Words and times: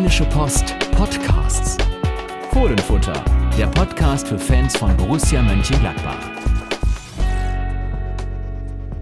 Rheinische 0.00 0.24
Post 0.30 0.74
Podcasts. 0.92 1.76
Fohlenfutter, 2.54 3.22
der 3.58 3.66
Podcast 3.66 4.28
für 4.28 4.38
Fans 4.38 4.74
von 4.74 4.96
Borussia 4.96 5.42
Mönchengladbach. 5.42 6.16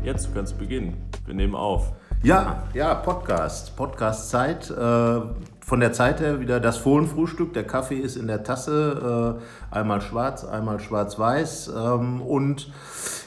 Jetzt, 0.02 0.26
du 0.26 0.32
kannst 0.34 0.58
beginnen. 0.58 0.96
Wir 1.24 1.34
nehmen 1.34 1.54
auf. 1.54 1.92
Ja, 2.24 2.64
ja, 2.74 2.96
Podcast. 2.96 3.76
Podcast-Zeit. 3.76 4.70
Äh, 4.70 5.20
von 5.68 5.80
der 5.80 5.92
Zeit 5.92 6.20
her 6.20 6.40
wieder 6.40 6.60
das 6.60 6.78
Fohlenfrühstück. 6.78 7.52
Der 7.52 7.64
Kaffee 7.64 7.98
ist 7.98 8.16
in 8.16 8.26
der 8.26 8.42
Tasse. 8.42 9.38
Äh, 9.70 9.76
einmal 9.76 10.00
schwarz, 10.00 10.42
einmal 10.42 10.80
schwarz-weiß. 10.80 11.70
Ähm, 11.76 12.22
und 12.22 12.72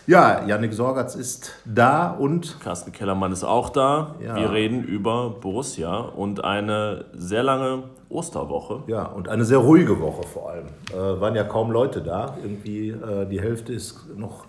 ja, 0.08 0.44
Yannick 0.48 0.74
Sorgatz 0.74 1.14
ist 1.14 1.54
da 1.66 2.10
und. 2.10 2.60
Carsten 2.60 2.92
Kellermann 2.92 3.32
ist 3.32 3.44
auch 3.44 3.70
da. 3.70 4.16
Ja. 4.20 4.36
Wir 4.36 4.52
reden 4.52 4.84
über 4.84 5.30
Borussia 5.30 6.00
und 6.00 6.44
eine 6.44 7.06
sehr 7.14 7.44
lange 7.44 7.84
Osterwoche. 8.10 8.82
Ja, 8.88 9.04
und 9.04 9.30
eine 9.30 9.46
sehr 9.46 9.60
ruhige 9.60 10.00
Woche 10.02 10.24
vor 10.24 10.50
allem. 10.50 10.66
Äh, 10.92 11.22
waren 11.22 11.36
ja 11.36 11.44
kaum 11.44 11.70
Leute 11.70 12.02
da. 12.02 12.38
Irgendwie 12.42 12.90
äh, 12.90 13.28
die 13.28 13.40
Hälfte 13.40 13.72
ist 13.72 14.18
noch 14.18 14.46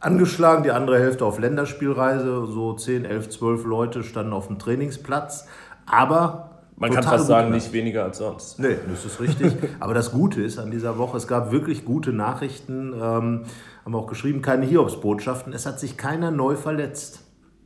angeschlagen, 0.00 0.64
die 0.64 0.72
andere 0.72 0.98
Hälfte 0.98 1.24
auf 1.24 1.38
Länderspielreise. 1.38 2.46
So 2.48 2.72
10, 2.72 3.04
11, 3.04 3.28
12 3.28 3.64
Leute 3.66 4.02
standen 4.02 4.32
auf 4.32 4.48
dem 4.48 4.58
Trainingsplatz. 4.58 5.46
Aber. 5.86 6.50
Man 6.78 6.90
kann 6.92 7.02
fast 7.04 7.26
sagen, 7.26 7.52
nicht 7.52 7.72
weniger 7.72 8.04
als 8.04 8.18
sonst. 8.18 8.58
Nee, 8.58 8.76
das 8.90 9.04
ist 9.04 9.18
richtig. 9.20 9.52
Aber 9.80 9.94
das 9.94 10.12
Gute 10.12 10.42
ist 10.42 10.58
an 10.58 10.70
dieser 10.70 10.98
Woche, 10.98 11.16
es 11.16 11.26
gab 11.26 11.50
wirklich 11.50 11.84
gute 11.84 12.12
Nachrichten. 12.12 12.92
Ähm, 12.92 13.44
haben 13.84 13.92
wir 13.92 13.98
auch 13.98 14.06
geschrieben, 14.06 14.42
keine 14.42 14.66
Hiobsbotschaften. 14.66 15.52
Es 15.54 15.64
hat 15.64 15.80
sich 15.80 15.96
keiner 15.96 16.30
neu 16.30 16.54
verletzt. 16.56 17.20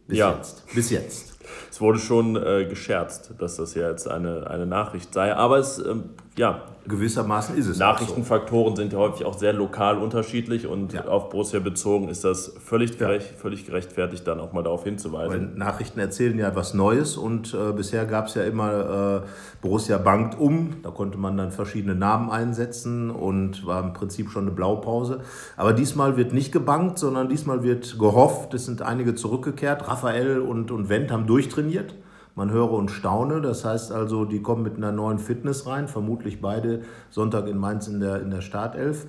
Bis 0.07 0.19
Ja. 0.19 0.35
jetzt. 0.35 0.65
Bis 0.75 0.91
jetzt. 0.91 1.39
Es 1.71 1.81
wurde 1.81 1.99
schon 1.99 2.37
äh, 2.37 2.67
gescherzt, 2.67 3.35
dass 3.39 3.57
das 3.57 3.75
ja 3.75 3.91
jetzt 3.91 4.07
eine, 4.09 4.47
eine 4.49 4.67
Nachricht 4.67 5.13
sei. 5.13 5.35
Aber 5.35 5.59
es, 5.59 5.79
ähm, 5.79 6.11
ja, 6.37 6.62
Gewissermaßen 6.89 7.57
ist 7.57 7.66
es. 7.66 7.79
Nachrichtenfaktoren 7.79 8.74
sind 8.74 8.93
ja 8.93 8.99
häufig 8.99 9.27
auch 9.27 9.37
sehr 9.38 9.52
lokal 9.52 9.99
unterschiedlich 9.99 10.66
und 10.66 10.93
Ja. 10.93 11.05
auf 11.07 11.29
Borussia 11.29 11.60
bezogen 11.60 12.09
ist 12.09 12.24
das 12.24 12.55
völlig, 12.65 12.99
gerecht, 12.99 13.35
völlig 13.37 13.66
gerechtfertigt, 13.66 14.27
dann 14.27 14.40
auch 14.40 14.52
mal 14.52 14.63
darauf 14.63 14.85
Weil 14.85 14.90
hinzuweisen. 14.90 15.59
Nachrichten 15.59 16.01
erzählen 16.01 16.38
ja 16.38 16.55
was 16.57 16.73
Neues 16.73 17.16
und 17.16 17.52
äh, 17.55 17.73
bisher 17.73 18.07
gab 18.07 18.27
es 18.27 18.35
ja 18.35 18.45
immer 18.45 19.23
äh, 19.24 19.29
Borussia 19.60 19.99
bangt 19.99 20.38
um. 20.38 20.77
Da 20.82 20.90
konnte 20.90 21.18
man 21.18 21.37
dann 21.37 21.51
verschiedene 21.51 21.95
Namen 21.95 22.30
einsetzen 22.30 23.10
und 23.10 23.66
war 23.66 23.83
im 23.85 23.93
Prinzip 23.93 24.30
schon 24.30 24.45
eine 24.45 24.52
Blaupause. 24.52 25.21
Aber 25.57 25.73
diesmal 25.73 26.16
wird 26.16 26.33
nicht 26.33 26.51
gebankt, 26.51 26.99
sondern 26.99 27.29
diesmal 27.29 27.62
wird 27.62 27.99
gehofft. 27.99 28.55
Es 28.55 28.65
sind 28.65 28.83
einige 28.83 29.15
zurückgekehrt. 29.15 29.87
Raphael 29.87 30.38
und, 30.40 30.71
und 30.71 30.88
Wendt 30.88 31.10
haben 31.12 31.27
durchtrainiert. 31.27 31.95
Man 32.41 32.51
höre 32.51 32.71
und 32.73 32.91
staune. 32.91 33.43
Das 33.43 33.66
heißt 33.66 33.93
also, 33.93 34.24
die 34.24 34.41
kommen 34.41 34.63
mit 34.63 34.79
einer 34.79 34.93
neuen 34.93 35.19
Fitness 35.19 35.66
rein. 35.66 35.88
Vermutlich 35.88 36.41
beide 36.41 36.80
Sonntag 37.10 37.46
in 37.49 37.59
Mainz 37.59 37.87
in 37.87 38.01
der, 38.01 38.23
in 38.23 38.30
der 38.30 38.41
Startelf. 38.41 39.05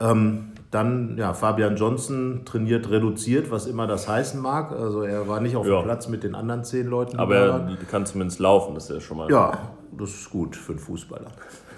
Ähm, 0.00 0.48
dann, 0.72 1.16
ja, 1.16 1.32
Fabian 1.32 1.76
Johnson 1.76 2.40
trainiert 2.44 2.90
reduziert, 2.90 3.52
was 3.52 3.66
immer 3.68 3.86
das 3.86 4.08
heißen 4.08 4.40
mag. 4.40 4.72
Also 4.72 5.02
er 5.02 5.28
war 5.28 5.38
nicht 5.38 5.54
auf 5.54 5.64
Ja. 5.64 5.80
dem 5.80 5.84
Platz 5.84 6.08
mit 6.08 6.24
den 6.24 6.34
anderen 6.34 6.64
zehn 6.64 6.88
Leuten. 6.88 7.20
Aber 7.20 7.36
er 7.36 7.68
kann 7.88 8.04
zumindest 8.04 8.40
laufen, 8.40 8.74
das 8.74 8.90
ist 8.90 8.94
ja 8.96 9.00
schon 9.00 9.16
mal. 9.18 9.30
ja, 9.30 9.52
das 9.96 10.10
ist 10.10 10.30
gut 10.30 10.56
für 10.56 10.72
einen 10.72 10.80
Fußballer. 10.80 11.30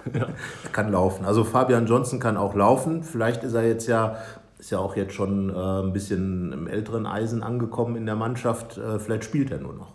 Er 0.15 0.29
kann 0.73 0.91
laufen. 0.91 1.27
Also 1.27 1.45
Fabian 1.45 1.87
Johnson 1.87 2.19
kann 2.19 2.37
auch 2.39 2.55
laufen. 2.55 3.03
Vielleicht 3.03 3.43
ist 3.45 3.53
er 3.55 3.67
jetzt 3.67 3.87
ja, 3.89 4.17
ist 4.59 4.71
ja 4.71 4.79
auch 4.79 4.97
jetzt 4.97 5.13
schon 5.13 5.51
äh, 5.51 5.53
ein 5.83 5.93
bisschen 5.93 6.53
im 6.53 6.67
älteren 6.67 7.07
Eisen 7.07 7.43
angekommen 7.43 7.97
in 7.97 8.07
der 8.07 8.17
Mannschaft. 8.17 8.79
Äh, 8.79 8.99
vielleicht 8.99 9.25
spielt 9.25 9.51
er 9.51 9.59
nur 9.59 9.75
noch. 9.75 9.93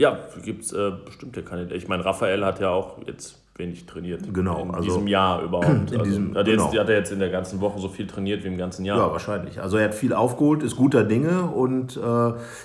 Ja, 0.00 0.18
gibt 0.42 0.64
es 0.64 0.72
äh, 0.72 0.92
bestimmte 1.04 1.42
Kandidaten. 1.42 1.76
Ich 1.76 1.86
meine, 1.86 2.02
Raphael 2.02 2.42
hat 2.42 2.58
ja 2.58 2.70
auch 2.70 2.96
jetzt 3.06 3.36
wenig 3.56 3.84
trainiert. 3.84 4.22
Genau, 4.32 4.62
In 4.62 4.70
also- 4.70 4.82
diesem 4.82 5.06
Jahr 5.06 5.42
überhaupt. 5.42 5.68
In 5.92 5.98
also, 5.98 6.04
diesem- 6.04 6.34
hat, 6.34 6.46
jetzt, 6.46 6.56
genau. 6.70 6.80
hat 6.80 6.88
er 6.88 6.96
jetzt 6.96 7.12
in 7.12 7.18
der 7.18 7.28
ganzen 7.28 7.60
Woche 7.60 7.78
so 7.78 7.88
viel 7.90 8.06
trainiert 8.06 8.42
wie 8.42 8.48
im 8.48 8.56
ganzen 8.56 8.86
Jahr. 8.86 8.96
Ja, 8.96 9.12
wahrscheinlich. 9.12 9.60
Also 9.60 9.76
er 9.76 9.84
hat 9.84 9.94
viel 9.94 10.14
aufgeholt, 10.14 10.62
ist 10.62 10.76
guter 10.76 11.04
Dinge 11.04 11.42
und 11.42 11.98
äh, 11.98 12.00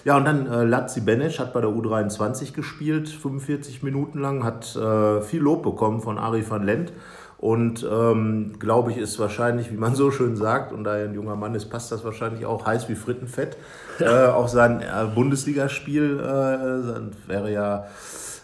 ja, 0.05 0.15
und 0.15 0.23
dann 0.23 0.47
äh, 0.47 0.63
Lazzi 0.63 1.01
Benesch 1.01 1.39
hat 1.39 1.51
bei 1.51 1.59
der 1.59 1.69
U23 1.71 2.53
gespielt, 2.53 3.09
45 3.09 3.83
Minuten 3.83 4.19
lang, 4.19 4.45
hat 4.45 4.73
äh, 4.77 5.19
viel 5.21 5.41
Lob 5.41 5.63
bekommen 5.63 5.99
von 5.99 6.17
Ari 6.17 6.49
van 6.49 6.63
Lent 6.63 6.93
und 7.45 7.87
ähm, 7.87 8.53
glaube 8.57 8.89
ich, 8.89 8.97
ist 8.97 9.19
wahrscheinlich, 9.19 9.71
wie 9.71 9.77
man 9.77 9.93
so 9.93 10.09
schön 10.09 10.35
sagt, 10.35 10.73
und 10.73 10.83
da 10.83 10.97
er 10.97 11.07
ein 11.07 11.13
junger 11.13 11.35
Mann 11.35 11.53
ist, 11.53 11.69
passt 11.69 11.91
das 11.91 12.03
wahrscheinlich 12.03 12.43
auch 12.47 12.65
heiß 12.65 12.89
wie 12.89 12.95
Frittenfett. 12.95 13.55
äh, 13.99 14.25
auch 14.29 14.47
sein 14.47 14.81
äh, 14.81 14.85
Bundesligaspiel 15.13 16.19
äh, 16.19 17.29
wäre 17.29 17.51
ja 17.53 17.85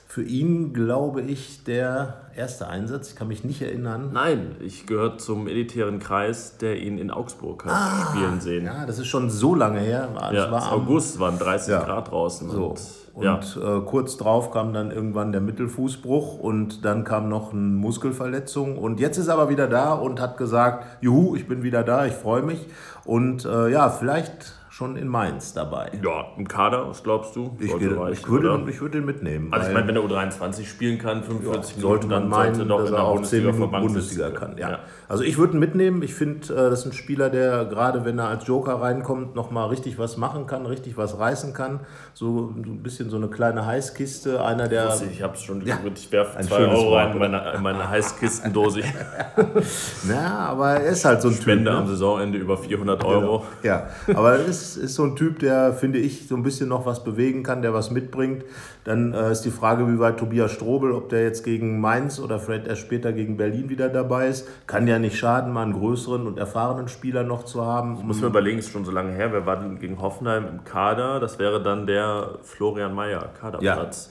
für 0.07 0.21
ihn, 0.21 0.73
glaube 0.75 1.21
ich, 1.21 1.63
der 1.63 2.17
erste 2.35 2.67
Einsatz. 2.67 3.09
Ich 3.09 3.15
kann 3.15 3.27
mich 3.27 3.43
nicht 3.43 3.63
erinnern. 3.63 4.11
Nein, 4.13 4.55
ich 4.59 4.85
gehöre 4.85 5.17
zum 5.17 5.47
elitären 5.47 5.97
Kreis, 5.97 6.57
der 6.57 6.77
ihn 6.77 6.99
in 6.99 7.09
Augsburg 7.09 7.65
hat 7.65 8.09
spielen 8.09 8.39
sehen. 8.39 8.67
Ah, 8.67 8.81
Ja, 8.81 8.85
das 8.85 8.99
ist 8.99 9.07
schon 9.07 9.31
so 9.31 9.55
lange 9.55 9.79
her. 9.79 10.09
Das 10.13 10.33
Ja, 10.33 10.51
war 10.51 10.71
August, 10.73 11.19
waren 11.19 11.39
30 11.39 11.69
Ja. 11.69 11.83
Grad 11.83 12.11
draußen. 12.11 12.51
So. 12.51 12.75
Und, 13.13 13.23
ja. 13.23 13.39
Äh, 13.39 13.81
kurz 13.81 14.17
drauf 14.17 14.51
kam 14.51 14.73
dann 14.73 14.91
irgendwann 14.91 15.31
der 15.31 15.41
Mittelfußbruch 15.41 16.39
und 16.39 16.85
dann 16.85 17.03
kam 17.03 17.29
noch 17.29 17.51
eine 17.51 17.61
Muskelverletzung. 17.61 18.77
Und 18.77 18.99
jetzt 18.99 19.17
ist 19.17 19.27
er 19.27 19.33
aber 19.33 19.49
wieder 19.49 19.67
da 19.67 19.93
und 19.93 20.21
hat 20.21 20.37
gesagt, 20.37 20.85
juhu, 21.01 21.35
ich 21.35 21.47
bin 21.47 21.63
wieder 21.63 21.83
da, 21.83 22.05
ich 22.05 22.13
freue 22.13 22.41
mich. 22.41 22.67
Und 23.05 23.45
äh, 23.45 23.69
ja, 23.69 23.89
vielleicht 23.89 24.60
schon 24.81 24.95
in 24.95 25.07
Mainz 25.07 25.53
dabei. 25.53 25.91
ja, 26.03 26.25
im 26.37 26.47
Kader, 26.47 26.89
was 26.89 27.03
glaubst 27.03 27.35
du? 27.35 27.55
Ich, 27.59 27.77
gehe- 27.77 27.95
reichen, 27.99 28.13
ich, 28.13 28.27
würde, 28.27 28.51
oder? 28.51 28.67
ich 28.67 28.81
würde 28.81 28.97
ihn 28.97 29.05
mitnehmen. 29.05 29.49
Also 29.53 29.67
ich 29.67 29.73
meine, 29.75 29.87
wenn 29.87 29.95
er 29.95 30.01
U23 30.01 30.65
spielen 30.65 30.97
kann, 30.97 31.21
45 31.23 31.75
Minuten, 31.77 31.81
sollte 31.81 32.07
man 32.07 32.21
dann 32.21 32.29
meinen, 32.29 32.55
sollte 32.55 32.67
doch 32.69 32.79
dass 32.79 32.89
in 32.89 32.95
der 32.95 33.03
auch 33.03 33.21
10 33.21 33.43
Bundesliga 33.43 33.51
Minuten 33.67 33.81
Bundesliga 33.87 34.27
ist. 34.29 34.35
kann. 34.35 34.57
Ja. 34.57 34.79
Also 35.07 35.23
ich 35.23 35.37
würde 35.37 35.53
ihn 35.53 35.59
mitnehmen. 35.59 36.01
Ich 36.01 36.15
finde, 36.15 36.51
äh, 36.51 36.69
das 36.71 36.79
ist 36.79 36.85
ein 36.87 36.93
Spieler, 36.93 37.29
der 37.29 37.65
gerade 37.65 38.05
wenn 38.05 38.17
er 38.17 38.29
als 38.29 38.47
Joker 38.47 38.81
reinkommt, 38.81 39.35
nochmal 39.35 39.67
richtig 39.69 39.99
was 39.99 40.17
machen 40.17 40.47
kann, 40.47 40.65
richtig 40.65 40.97
was 40.97 41.19
reißen 41.19 41.53
kann. 41.53 41.81
So 42.15 42.51
ein 42.55 42.81
bisschen 42.81 43.11
so 43.11 43.17
eine 43.17 43.27
kleine 43.27 43.63
Heißkiste. 43.67 44.43
Einer 44.43 44.67
der... 44.67 44.89
Also 44.89 45.05
Ich 45.05 45.21
habe 45.21 45.35
es 45.35 45.43
schon 45.43 45.63
gespürt, 45.63 45.99
ich 45.99 46.11
werfe 46.11 46.37
ein 46.39 46.45
2 46.45 46.55
schönes 46.57 46.79
Euro 46.79 46.89
Wort, 46.91 47.05
rein 47.05 47.11
in 47.13 47.19
meine, 47.19 47.51
in 47.55 47.61
meine 47.61 47.87
Heißkistendose. 47.87 48.81
Na, 50.07 50.47
aber 50.49 50.71
er 50.71 50.91
ist 50.91 51.05
halt 51.05 51.21
so 51.21 51.27
ein 51.27 51.35
Spende 51.35 51.69
Typ. 51.69 51.79
am 51.79 51.83
Ne? 51.85 51.89
Saisonende 51.91 52.37
über 52.37 52.57
400 52.57 53.03
Euro. 53.05 53.45
Ja, 53.63 53.87
aber 54.13 54.33
er 54.37 54.45
ist, 54.45 54.70
ist 54.77 54.95
so 54.95 55.03
ein 55.03 55.15
Typ, 55.15 55.39
der, 55.39 55.73
finde 55.73 55.99
ich, 55.99 56.27
so 56.27 56.35
ein 56.35 56.43
bisschen 56.43 56.69
noch 56.69 56.85
was 56.85 57.03
bewegen 57.03 57.43
kann, 57.43 57.61
der 57.61 57.73
was 57.73 57.91
mitbringt. 57.91 58.43
Dann 58.83 59.13
äh, 59.13 59.31
ist 59.31 59.41
die 59.41 59.51
Frage, 59.51 59.87
wie 59.87 59.99
weit 59.99 60.17
Tobias 60.17 60.51
Strobel, 60.51 60.91
ob 60.91 61.09
der 61.09 61.23
jetzt 61.23 61.43
gegen 61.43 61.79
Mainz 61.79 62.19
oder 62.19 62.39
vielleicht 62.39 62.67
erst 62.67 62.81
später 62.81 63.13
gegen 63.13 63.37
Berlin 63.37 63.69
wieder 63.69 63.89
dabei 63.89 64.27
ist. 64.27 64.47
Kann 64.67 64.87
ja 64.87 64.99
nicht 64.99 65.17
schaden, 65.17 65.53
mal 65.53 65.63
einen 65.63 65.73
größeren 65.73 66.27
und 66.27 66.37
erfahrenen 66.37 66.87
Spieler 66.87 67.23
noch 67.23 67.45
zu 67.45 67.65
haben. 67.65 68.05
Muss 68.05 68.21
man 68.21 68.29
überlegen, 68.29 68.59
ist 68.59 68.71
schon 68.71 68.85
so 68.85 68.91
lange 68.91 69.13
her. 69.13 69.31
Wer 69.31 69.45
war 69.45 69.57
denn 69.57 69.79
gegen 69.79 70.01
Hoffenheim 70.01 70.47
im 70.47 70.63
Kader? 70.63 71.19
Das 71.19 71.39
wäre 71.39 71.61
dann 71.61 71.87
der 71.87 72.39
Florian 72.41 72.93
Mayer 72.93 73.29
Kaderplatz. 73.39 74.09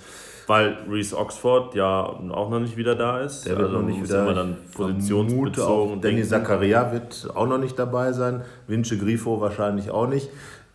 Weil 0.50 0.78
Reese 0.90 1.16
Oxford 1.16 1.76
ja 1.76 2.00
auch 2.02 2.50
noch 2.50 2.58
nicht 2.58 2.76
wieder 2.76 2.96
da 2.96 3.20
ist. 3.20 3.46
Der 3.46 3.56
wird 3.56 3.68
also 3.68 3.78
noch 3.78 3.86
nicht 3.86 4.02
wieder. 4.02 4.22
immer 4.22 4.34
dann 4.34 4.56
positionsbezogen 4.74 5.98
auch 5.98 6.00
Danny. 6.00 6.24
Zakaria 6.24 6.90
wird 6.90 7.30
auch 7.36 7.46
noch 7.46 7.58
nicht 7.58 7.78
dabei 7.78 8.10
sein. 8.10 8.42
Vince 8.66 8.98
Grifo 8.98 9.40
wahrscheinlich 9.40 9.92
auch 9.92 10.08
nicht. 10.08 10.28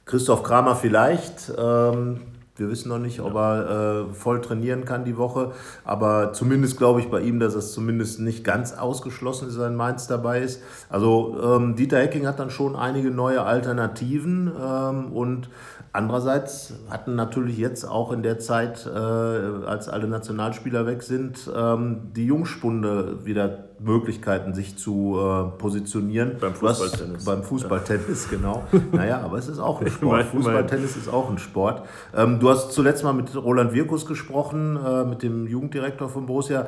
Christoph 0.05 0.43
Kramer 0.43 0.77
vielleicht. 0.77 1.51
Ähm, 1.57 2.21
wir 2.55 2.69
wissen 2.69 2.87
noch 2.87 2.99
nicht, 2.99 3.19
ob 3.19 3.35
er 3.35 4.05
äh, 4.07 4.13
voll 4.13 4.39
trainieren 4.39 4.85
kann 4.85 5.03
die 5.03 5.17
Woche. 5.17 5.51
Aber 5.83 6.31
zumindest 6.31 6.77
glaube 6.77 7.01
ich 7.01 7.09
bei 7.09 7.19
ihm, 7.19 7.41
dass 7.41 7.53
es 7.53 7.73
zumindest 7.73 8.21
nicht 8.21 8.45
ganz 8.45 8.71
ausgeschlossen 8.71 9.49
ist, 9.49 9.59
dass 9.59 9.73
Mainz 9.73 10.07
dabei 10.07 10.39
ist. 10.39 10.63
Also 10.89 11.37
ähm, 11.43 11.75
Dieter 11.75 11.99
Hecking 11.99 12.27
hat 12.27 12.39
dann 12.39 12.49
schon 12.49 12.77
einige 12.77 13.11
neue 13.11 13.41
Alternativen. 13.41 14.53
Ähm, 14.57 15.11
und 15.11 15.49
andererseits 15.95 16.73
hatten 16.89 17.15
natürlich 17.15 17.57
jetzt 17.57 17.85
auch 17.85 18.11
in 18.11 18.21
der 18.21 18.37
Zeit, 18.39 18.85
äh, 18.85 18.97
als 18.97 19.89
alle 19.89 20.07
Nationalspieler 20.07 20.85
weg 20.85 21.01
sind, 21.01 21.49
ähm, 21.55 22.11
die 22.15 22.25
Jungspunde 22.25 23.25
wieder 23.25 23.65
Möglichkeiten, 23.79 24.53
sich 24.53 24.77
zu 24.77 25.17
äh, 25.17 25.57
positionieren. 25.57 26.37
Beim 26.39 26.53
Fußballtennis. 26.53 27.25
Beim 27.25 27.43
Fußballtennis, 27.43 28.29
genau. 28.29 28.63
naja, 28.91 29.21
aber 29.21 29.37
es 29.37 29.47
ist 29.47 29.59
auch 29.59 29.81
ein 29.81 29.89
Sport. 29.89 30.25
Fußballtennis 30.25 30.97
ist 30.97 31.09
auch 31.09 31.29
ein 31.29 31.37
Sport. 31.37 31.85
Ähm, 32.15 32.39
du 32.39 32.49
hast 32.49 32.71
zuletzt 32.71 33.03
mal 33.03 33.13
mit 33.13 33.35
Roland 33.35 33.73
Wirkus 33.73 34.05
gesprochen, 34.05 34.77
äh, 34.77 35.05
mit 35.05 35.23
dem 35.23 35.47
Jugenddirektor 35.47 36.09
von 36.09 36.25
Borussia. 36.25 36.67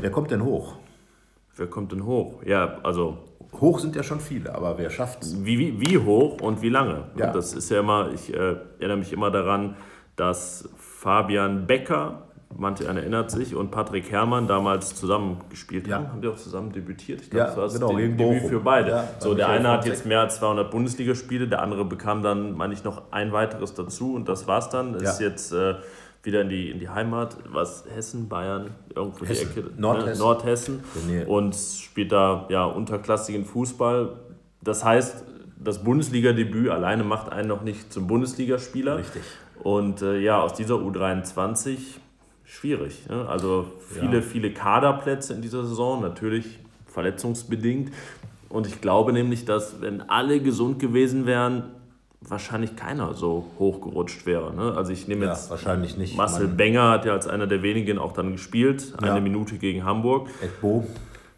Wer 0.00 0.10
kommt 0.10 0.30
denn 0.30 0.42
hoch? 0.44 0.74
Wer 1.56 1.66
kommt 1.66 1.92
denn 1.92 2.04
hoch? 2.06 2.42
Ja, 2.44 2.78
also 2.82 3.18
Hoch 3.60 3.78
sind 3.80 3.94
ja 3.94 4.02
schon 4.02 4.20
viele, 4.20 4.54
aber 4.54 4.78
wer 4.78 4.88
schafft's? 4.88 5.36
wie, 5.44 5.58
wie, 5.58 5.80
wie 5.80 5.98
hoch 5.98 6.40
und 6.40 6.62
wie 6.62 6.70
lange? 6.70 7.04
Ja. 7.16 7.26
Und 7.26 7.36
das 7.36 7.52
ist 7.52 7.70
ja 7.70 7.80
immer, 7.80 8.10
ich 8.14 8.32
äh, 8.32 8.56
erinnere 8.78 8.96
mich 8.96 9.12
immer 9.12 9.30
daran, 9.30 9.76
dass 10.16 10.68
Fabian 10.78 11.66
Becker, 11.66 12.22
manche 12.56 12.88
einer 12.88 13.00
erinnert 13.00 13.30
sich, 13.30 13.54
und 13.54 13.70
Patrick 13.70 14.10
Herrmann 14.10 14.46
damals 14.46 14.94
zusammen 14.94 15.38
gespielt 15.50 15.86
Ja. 15.86 15.96
haben. 15.96 16.08
Haben 16.08 16.22
die 16.22 16.28
auch 16.28 16.36
zusammen 16.36 16.72
debütiert? 16.72 17.20
Ich 17.20 17.32
Ja, 17.32 17.44
das 17.46 17.56
war 17.58 17.64
das 17.64 17.74
genau, 17.74 17.94
De- 17.94 18.08
Debüt 18.08 18.48
für 18.48 18.60
beide. 18.60 18.90
Ja, 18.90 19.08
so, 19.18 19.34
der 19.34 19.48
eine 19.50 19.68
hat 19.68 19.84
jetzt 19.84 20.06
mehr 20.06 20.20
als 20.20 20.36
200 20.36 20.70
Bundesligaspiele, 20.70 21.46
der 21.48 21.60
andere 21.60 21.84
bekam 21.84 22.22
dann, 22.22 22.56
meine 22.56 22.72
ich, 22.72 22.84
noch 22.84 23.02
ein 23.10 23.32
weiteres 23.32 23.74
dazu 23.74 24.14
und 24.14 24.28
das 24.30 24.46
war's 24.48 24.70
dann. 24.70 24.94
Ist 24.94 25.20
jetzt 25.20 25.52
äh, 25.52 25.74
wieder 26.22 26.40
in 26.42 26.48
die, 26.48 26.70
in 26.70 26.78
die 26.78 26.88
Heimat, 26.88 27.36
was 27.50 27.84
Hessen, 27.94 28.28
Bayern, 28.28 28.70
irgendwo 28.94 29.24
Hessen. 29.26 29.48
die 29.54 29.60
Ecke, 29.60 29.70
Nordhessen. 29.76 30.12
Ne, 30.12 30.24
Nordhessen 30.24 30.82
und 31.26 31.54
spielt 31.54 32.12
da 32.12 32.46
ja 32.48 32.64
unterklassigen 32.64 33.44
Fußball. 33.44 34.16
Das 34.62 34.84
heißt, 34.84 35.24
das 35.58 35.82
Bundesliga-Debüt 35.82 36.70
alleine 36.70 37.02
macht 37.04 37.30
einen 37.32 37.48
noch 37.48 37.62
nicht 37.62 37.92
zum 37.92 38.06
Bundesligaspieler. 38.06 38.98
Richtig. 38.98 39.22
Und 39.62 40.02
äh, 40.02 40.18
ja, 40.20 40.40
aus 40.40 40.54
dieser 40.54 40.74
U23 40.76 41.78
schwierig. 42.44 43.08
Ne? 43.08 43.28
Also 43.28 43.66
viele, 43.88 44.16
Ja. 44.16 44.22
viele 44.22 44.52
Kaderplätze 44.52 45.34
in 45.34 45.42
dieser 45.42 45.64
Saison, 45.64 46.00
natürlich 46.02 46.58
verletzungsbedingt. 46.86 47.92
Und 48.48 48.66
ich 48.66 48.80
glaube 48.80 49.12
nämlich, 49.12 49.44
dass 49.44 49.80
wenn 49.80 50.02
alle 50.08 50.40
gesund 50.40 50.78
gewesen 50.78 51.26
wären, 51.26 51.64
wahrscheinlich 52.28 52.76
keiner 52.76 53.14
so 53.14 53.46
hochgerutscht 53.58 54.26
wäre. 54.26 54.54
Ne? 54.54 54.74
Also 54.76 54.92
ich 54.92 55.08
nehme 55.08 55.24
Ja, 55.26 55.32
jetzt 55.32 55.50
wahrscheinlich 55.50 55.96
nicht. 55.96 56.16
Marcel 56.16 56.46
Man- 56.48 56.56
Benger 56.56 56.90
hat 56.90 57.04
ja 57.04 57.12
als 57.12 57.26
einer 57.26 57.46
der 57.46 57.62
wenigen 57.62 57.98
auch 57.98 58.12
dann 58.12 58.32
gespielt, 58.32 58.94
eine 58.98 59.08
Ja. 59.08 59.20
Minute 59.20 59.58
gegen 59.58 59.84
Hamburg. 59.84 60.28
Ekbo. 60.42 60.86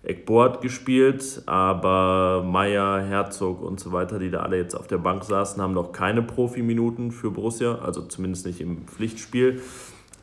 Ekbo 0.03 0.43
hat 0.43 0.61
gespielt, 0.61 1.43
aber 1.47 2.43
Meier, 2.47 3.01
Herzog 3.01 3.63
und 3.63 3.81
so 3.81 3.91
weiter, 3.93 4.19
die 4.19 4.31
da 4.31 4.41
alle 4.41 4.59
jetzt 4.59 4.75
auf 4.75 4.87
der 4.87 4.99
Bank 4.99 5.25
saßen, 5.25 5.63
haben 5.63 5.73
noch 5.73 5.93
keine 5.93 6.23
Profiminuten 6.23 7.11
für 7.11 7.31
Borussia, 7.31 7.77
also 7.77 8.03
zumindest 8.03 8.45
nicht 8.45 8.61
im 8.61 8.87
Pflichtspiel. 8.87 9.63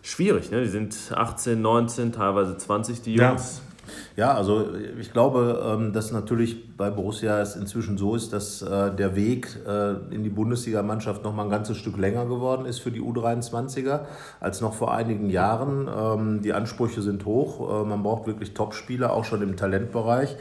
Schwierig, 0.03 0.51
ne? 0.51 0.61
Die 0.61 0.67
sind 0.69 1.11
18, 1.15 1.61
19, 1.61 2.11
teilweise 2.11 2.57
20, 2.57 3.01
die. 3.01 3.15
Jungs. 3.15 3.61
Ja, 3.63 3.70
also 4.33 4.73
ich 4.99 5.13
glaube, 5.13 5.63
ähm, 5.65 5.93
dass 5.93 6.11
natürlich 6.11 6.75
bei 6.75 6.89
Borussia 6.89 7.39
es 7.39 7.55
inzwischen 7.55 7.97
so 7.97 8.15
ist, 8.15 8.33
dass 8.33 8.61
äh, 8.61 8.93
der 8.93 9.15
Weg 9.15 9.57
äh, 9.65 10.13
in 10.13 10.23
die 10.23 10.29
Bundesligamannschaft 10.29 11.23
noch 11.23 11.33
mal 11.33 11.43
ein 11.43 11.49
ganzes 11.49 11.77
Stück 11.77 11.97
länger 11.97 12.25
geworden 12.25 12.65
ist 12.65 12.79
für 12.79 12.91
die 12.91 13.01
U23er 13.01 14.01
als 14.39 14.59
noch 14.61 14.73
vor 14.73 14.93
einigen 14.93 15.29
Jahren. 15.29 15.87
Ähm, 15.87 16.41
Die 16.41 16.53
Ansprüche 16.53 17.01
sind 17.01 17.25
hoch, 17.25 17.83
äh, 17.83 17.87
man 17.87 18.03
braucht 18.03 18.27
wirklich 18.27 18.53
Topspieler, 18.53 19.13
auch 19.13 19.23
schon 19.23 19.41
im 19.41 19.55
Talentbereich. 19.55 20.35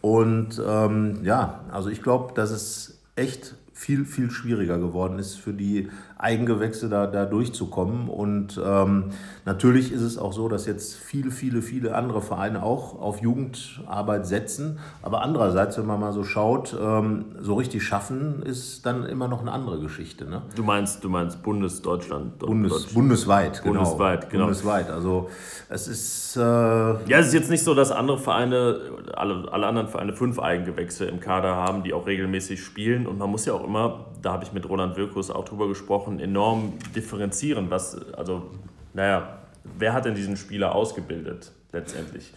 Und 0.00 0.62
ähm, 0.64 1.20
ja, 1.24 1.60
also 1.72 1.88
ich 1.88 2.02
glaube, 2.02 2.32
dass 2.34 2.50
es 2.50 3.00
echt 3.16 3.56
viel, 3.76 4.06
viel 4.06 4.30
schwieriger 4.30 4.78
geworden 4.78 5.18
ist, 5.18 5.34
für 5.34 5.52
die 5.52 5.90
Eigengewächse 6.18 6.88
da, 6.88 7.06
da 7.06 7.26
durchzukommen. 7.26 8.08
Und 8.08 8.60
ähm, 8.64 9.10
natürlich 9.44 9.92
ist 9.92 10.00
es 10.02 10.16
auch 10.16 10.32
so, 10.32 10.48
dass 10.48 10.66
jetzt 10.66 10.96
viele, 10.96 11.30
viele, 11.30 11.62
viele 11.62 11.94
andere 11.94 12.22
Vereine 12.22 12.62
auch 12.62 13.00
auf 13.00 13.20
Jugendarbeit 13.20 14.26
setzen. 14.26 14.78
Aber 15.02 15.22
andererseits, 15.22 15.76
wenn 15.78 15.86
man 15.86 16.00
mal 16.00 16.12
so 16.12 16.24
schaut, 16.24 16.76
ähm, 16.80 17.26
so 17.40 17.54
richtig 17.54 17.82
schaffen 17.82 18.42
ist 18.42 18.86
dann 18.86 19.04
immer 19.04 19.28
noch 19.28 19.42
eine 19.42 19.52
andere 19.52 19.78
Geschichte. 19.78 20.24
Ne? 20.24 20.42
Du 20.54 20.62
meinst, 20.62 21.04
du 21.04 21.08
meinst 21.08 21.42
Bundesdeutschland. 21.42 22.38
Bundes, 22.38 22.72
Deutschland. 22.72 22.94
bundesweit, 22.94 23.62
genau. 23.62 23.74
Bundesweit, 23.74 24.30
genau. 24.30 24.44
Bundesweit. 24.44 24.90
Also 24.90 25.28
es 25.68 25.86
ist... 25.88 26.36
Äh, 26.36 26.40
Ja, 26.40 27.18
es 27.18 27.28
ist 27.28 27.34
jetzt 27.34 27.50
nicht 27.50 27.62
so, 27.62 27.74
dass 27.74 27.90
andere 27.92 28.18
Vereine, 28.18 28.80
alle, 29.14 29.52
alle 29.52 29.66
anderen 29.66 29.88
Vereine 29.88 30.12
fünf 30.12 30.38
Eigengewächse 30.38 31.04
im 31.04 31.20
Kader 31.20 31.56
haben, 31.56 31.82
die 31.82 31.92
auch 31.92 32.06
regelmäßig 32.06 32.64
spielen. 32.64 33.06
Und 33.06 33.18
man 33.18 33.30
muss 33.30 33.44
ja 33.44 33.52
auch 33.52 33.64
immer, 33.64 34.06
da 34.22 34.32
habe 34.32 34.44
ich 34.44 34.52
mit 34.52 34.68
Roland 34.68 34.96
Wirkus 34.96 35.30
auch 35.30 35.44
drüber 35.44 35.68
gesprochen, 35.68 36.05
enorm 36.06 36.74
differenzieren. 36.94 37.70
Was, 37.70 37.96
also, 38.14 38.50
naja, 38.94 39.38
wer 39.64 39.92
hat 39.92 40.04
denn 40.04 40.14
diesen 40.14 40.36
Spieler 40.36 40.74
ausgebildet 40.74 41.52
letztendlich? 41.72 42.32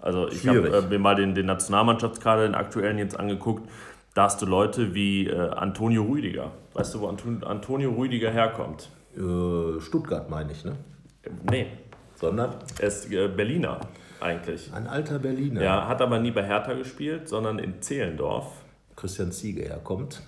Also 0.00 0.28
ich 0.28 0.46
habe 0.46 0.68
äh, 0.68 0.82
mir 0.82 0.98
mal 0.98 1.14
den, 1.14 1.34
den 1.34 1.46
Nationalmannschaftskader, 1.46 2.42
den 2.42 2.54
aktuellen 2.54 2.98
jetzt 2.98 3.18
angeguckt. 3.18 3.68
Da 4.14 4.24
hast 4.24 4.42
du 4.42 4.46
Leute 4.46 4.94
wie 4.94 5.26
äh, 5.28 5.50
Antonio 5.50 6.02
Rüdiger. 6.04 6.52
Weißt 6.74 6.94
du, 6.94 7.00
wo 7.00 7.08
Anton, 7.08 7.42
Antonio 7.42 7.90
Rüdiger 7.92 8.30
herkommt? 8.30 8.90
äh, 9.16 9.80
Stuttgart 9.80 10.28
meine 10.28 10.52
ich, 10.52 10.64
ne? 10.64 10.76
Nee, 11.50 11.66
Sondern 12.16 12.54
er 12.78 12.88
ist 12.88 13.10
äh, 13.10 13.28
Berliner 13.28 13.80
eigentlich. 14.20 14.72
ein 14.72 14.86
alter 14.86 15.18
Berliner. 15.18 15.62
Ja, 15.62 15.88
hat 15.88 16.00
aber 16.02 16.18
nie 16.18 16.30
bei 16.30 16.44
Hertha 16.44 16.74
gespielt, 16.74 17.28
sondern 17.28 17.58
in 17.58 17.80
Zehlendorf. 17.80 18.46
Christian 18.96 19.32
Ziege 19.32 19.62
herkommt. 19.62 20.22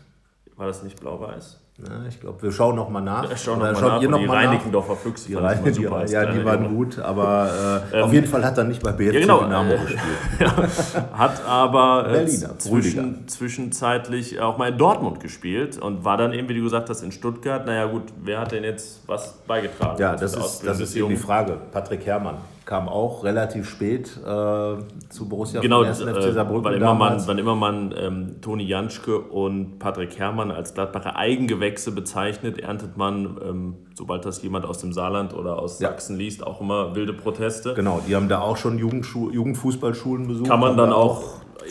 War 0.56 0.66
das 0.66 0.82
nicht 0.82 0.98
blau-weiß? 1.00 1.60
Ja, 1.78 2.06
ich 2.08 2.18
glaube, 2.18 2.42
wir 2.42 2.52
schauen 2.52 2.74
noch 2.74 2.88
mal 2.88 3.02
nach. 3.02 3.28
Ja, 3.28 3.36
schauen 3.36 3.58
noch 3.58 3.66
mal 3.66 3.76
schaut 3.76 3.92
nach. 3.92 4.02
ihr 4.02 4.08
noch 4.08 4.18
die 4.18 4.26
mal? 4.26 4.46
Reinickendorfer 4.46 4.96
Füchse 4.96 5.28
Die 5.28 5.34
immer 5.34 5.52
die, 5.52 5.72
super 5.74 6.06
ja, 6.06 6.24
die 6.24 6.42
waren 6.42 6.74
gut, 6.74 6.98
aber 6.98 7.82
äh, 7.92 8.00
auf 8.00 8.14
jeden 8.14 8.26
Fall 8.26 8.42
hat 8.46 8.56
er 8.56 8.64
nicht 8.64 8.82
bei 8.82 8.92
BFC 8.92 9.20
genau, 9.20 9.42
Dynamo 9.42 9.74
äh, 9.74 9.78
gespielt. 9.80 11.04
Hat 11.12 11.44
aber 11.46 12.10
äh, 12.14 12.26
zwischen, 12.26 13.28
zwischenzeitlich 13.28 14.40
auch 14.40 14.56
mal 14.56 14.70
in 14.70 14.78
Dortmund 14.78 15.20
gespielt 15.20 15.76
und 15.76 16.02
war 16.02 16.16
dann 16.16 16.32
eben, 16.32 16.48
wie 16.48 16.54
du 16.54 16.62
gesagt 16.62 16.88
hast, 16.88 17.02
in 17.02 17.12
Stuttgart. 17.12 17.66
Naja 17.66 17.84
gut, 17.84 18.04
wer 18.22 18.40
hat 18.40 18.52
denn 18.52 18.64
jetzt 18.64 19.02
was 19.06 19.34
beigetragen? 19.46 20.00
Ja, 20.00 20.16
das 20.16 20.34
ist, 20.34 20.66
das 20.66 20.80
ist 20.80 20.96
eben 20.96 21.10
die? 21.10 21.16
Frage. 21.16 21.58
Patrick 21.72 22.06
Herrmann 22.06 22.36
kam 22.66 22.88
auch 22.88 23.22
relativ 23.24 23.70
spät 23.70 24.18
äh, 24.18 24.76
zu 25.08 25.28
Borussia 25.28 25.60
Genau, 25.60 25.78
vom 25.78 25.86
1. 25.86 26.00
FC 26.02 26.06
äh, 26.08 26.32
Saarbrücken 26.32 26.64
wann 26.64 26.74
immer 26.74 26.94
man, 26.94 27.26
wann 27.26 27.38
immer 27.38 27.54
man 27.54 27.94
ähm, 27.96 28.40
Toni 28.42 28.64
Janschke 28.64 29.18
und 29.18 29.78
Patrick 29.78 30.18
Herrmann 30.18 30.50
als 30.50 30.74
Gladbacher 30.74 31.16
Eigengewächse 31.16 31.92
bezeichnet, 31.92 32.58
erntet 32.58 32.96
man, 32.96 33.38
ähm, 33.42 33.74
sobald 33.96 34.24
das 34.24 34.42
jemand 34.42 34.64
aus 34.66 34.78
dem 34.78 34.92
Saarland 34.92 35.34
oder 35.34 35.58
aus 35.58 35.80
Ja. 35.80 35.88
Sachsen 35.88 36.16
liest, 36.16 36.46
auch 36.46 36.60
immer 36.60 36.94
wilde 36.94 37.12
Proteste. 37.14 37.74
Genau, 37.74 38.00
die 38.06 38.14
haben 38.14 38.28
da 38.28 38.40
auch 38.40 38.56
schon 38.56 38.78
Jugendschu 38.78 39.30
Jugendfußballschulen 39.30 40.26
besucht. 40.28 40.48
Kann 40.48 40.60
man 40.60 40.76
dann 40.76 40.90
da 40.90 40.96
auch 40.96 41.22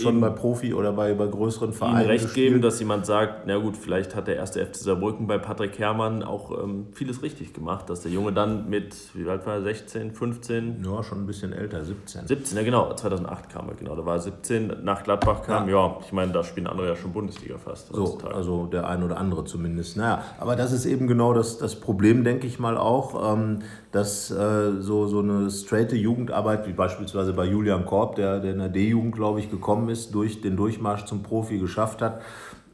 schon 0.02 0.20
bei 0.20 0.30
Profi 0.30 0.74
oder 0.74 0.92
bei, 0.92 1.14
bei 1.14 1.26
größeren 1.28 1.70
Ihnen 1.70 1.74
Vereinen 1.78 2.08
recht 2.08 2.26
gespielt. 2.26 2.50
geben, 2.50 2.62
dass 2.62 2.80
jemand 2.80 3.06
sagt, 3.06 3.48
na 3.48 3.58
gut, 3.60 3.78
vielleicht 3.78 4.14
hat 4.14 4.28
der 4.28 4.36
erste 4.36 4.60
FC 4.66 4.76
Saarbrücken 4.76 5.26
bei 5.26 5.38
Patrick 5.38 5.80
Herrmann 5.80 6.22
auch 6.22 6.52
ähm, 6.62 6.88
vieles 6.92 7.22
richtig 7.24 7.54
gemacht, 7.54 7.90
dass 7.90 8.02
der 8.02 8.12
Junge 8.12 8.34
dann 8.34 8.70
mit, 8.70 8.94
wie 9.14 9.26
alt 9.30 9.46
war 9.46 9.54
er, 9.54 9.62
16, 9.62 10.12
15, 10.14 10.84
Ja, 10.84 11.02
schon 11.02 11.20
ein 11.20 11.26
bisschen 11.26 11.54
älter, 11.54 11.82
17. 11.86 12.28
17, 12.28 12.58
ja 12.58 12.64
genau, 12.66 12.94
2008 12.94 13.50
kam 13.50 13.70
er, 13.70 13.76
genau, 13.76 13.96
da 13.96 14.06
war 14.06 14.16
er 14.16 14.20
17, 14.20 14.84
nach 14.84 15.02
Gladbach 15.04 15.44
kam, 15.44 15.70
ja, 15.70 15.96
ich 16.06 16.12
meine, 16.12 16.34
da 16.34 16.44
spielen 16.44 16.68
andere 16.68 16.88
ja 16.90 16.96
schon 16.98 17.14
Bundesliga 17.14 17.58
fast 17.58 17.88
So, 17.94 18.02
heutzutage. 18.04 18.36
also 18.36 18.66
der 18.66 18.90
ein 18.90 19.02
oder 19.02 19.16
andere 19.18 19.46
zumindest. 19.46 19.96
Naja, 19.96 20.24
aber 20.40 20.58
das 20.58 20.74
ist 20.74 20.86
eben 20.86 21.08
genau 21.08 21.34
das, 21.34 21.58
das 21.58 21.80
Problem, 21.80 22.15
denke 22.24 22.48
ich 22.48 22.60
mal 22.60 22.78
auch, 22.78 23.34
ähm, 23.34 23.60
dass 23.92 24.32
äh, 24.32 24.80
so, 24.80 25.08
so 25.08 25.20
eine 25.20 25.50
straighte 25.50 25.96
Jugendarbeit, 25.96 26.68
wie 26.68 26.74
beispielsweise 26.74 27.34
bei 27.34 27.46
Julian 27.46 27.86
Korb, 27.86 28.16
der, 28.16 28.40
der 28.40 28.52
in 28.54 28.60
der 28.60 28.70
D-Jugend, 28.70 29.16
glaube 29.16 29.40
ich, 29.40 29.52
gekommen 29.52 29.90
ist, 29.90 30.14
durch 30.14 30.42
den 30.42 30.56
Durchmarsch 30.56 31.06
zum 31.06 31.24
Profi 31.24 31.60
geschafft 31.60 32.02
hat, 32.02 32.22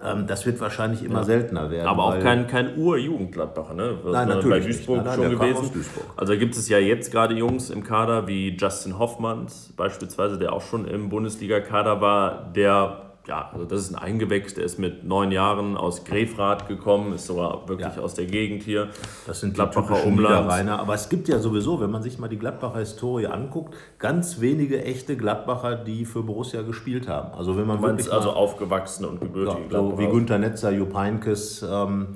ähm, 0.04 0.26
das 0.28 0.46
wird 0.46 0.60
wahrscheinlich 0.60 1.04
immer 1.04 1.24
seltener 1.24 1.70
werden. 1.70 1.88
Aber 1.88 2.06
auch 2.06 2.20
kein, 2.20 2.48
kein 2.48 2.78
Ur-Jugendgladbacher, 2.78 3.74
ne? 3.74 3.98
Nein, 4.04 4.12
Bei 4.12 4.26
natürlich 4.26 4.66
Duisburg 4.66 4.98
nicht. 4.98 5.06
Nein, 5.06 5.16
schon 5.16 5.24
nein, 5.28 5.38
kam 5.38 5.48
gewesen. 5.48 5.74
Duisburg. 5.74 6.06
Also 6.18 6.38
gibt 6.38 6.56
es 6.56 6.70
ja 6.70 6.80
jetzt 6.80 7.12
gerade 7.12 7.36
Jungs 7.36 7.70
im 7.70 7.84
Kader 7.84 8.28
wie 8.28 8.56
Justin 8.58 8.98
Hoffmanns 8.98 9.74
beispielsweise, 9.78 10.40
der 10.40 10.54
auch 10.54 10.62
schon 10.62 10.88
im 10.88 11.10
Bundesliga-Kader 11.10 12.02
war, 12.02 12.52
der, 12.56 13.11
ja, 13.28 13.50
also 13.54 13.66
das 13.66 13.82
ist 13.82 13.96
ein 13.96 14.02
Eingewächs, 14.02 14.56
der 14.56 14.64
ist 14.66 14.80
mit 14.80 15.04
neun 15.04 15.32
Jahren 15.32 15.78
aus 15.78 16.04
Grefrath 16.06 16.68
gekommen, 16.68 17.14
ist 17.14 17.28
sogar 17.28 17.68
wirklich 17.70 17.96
Ja. 17.96 18.02
aus 18.02 18.16
der 18.16 18.26
Gegend 18.26 18.64
hier. 18.64 18.90
Das 19.28 19.40
sind 19.42 19.54
Gladbacher 19.54 20.06
Umland. 20.06 20.50
Aber 20.70 20.94
es 20.94 21.08
gibt 21.10 21.28
ja 21.28 21.40
sowieso, 21.40 21.80
wenn 21.80 21.92
man 21.92 22.02
sich 22.02 22.18
mal 22.20 22.28
die 22.30 22.38
Gladbacher 22.40 22.80
Historie 22.80 23.28
anguckt, 23.28 23.76
ganz 24.00 24.42
wenige 24.42 24.84
echte 24.84 25.16
Gladbacher, 25.18 25.76
die 25.76 26.06
für 26.06 26.24
Borussia 26.24 26.64
gespielt 26.64 27.08
haben. 27.08 27.34
Also 27.34 27.58
wenn 27.58 27.68
man 27.68 27.78
Du 27.78 27.84
wirklich 27.88 28.12
also 28.12 28.30
mal, 28.30 28.36
aufgewachsene 28.38 29.08
und 29.08 29.22
gebürtige 29.22 29.64
ja, 29.72 29.78
so 29.80 29.98
wie. 30.00 30.08
Günter 30.08 30.40
Netzer, 30.40 30.72
Jupp 30.72 30.96
Heynckes, 30.96 31.64
ähm, 31.70 32.08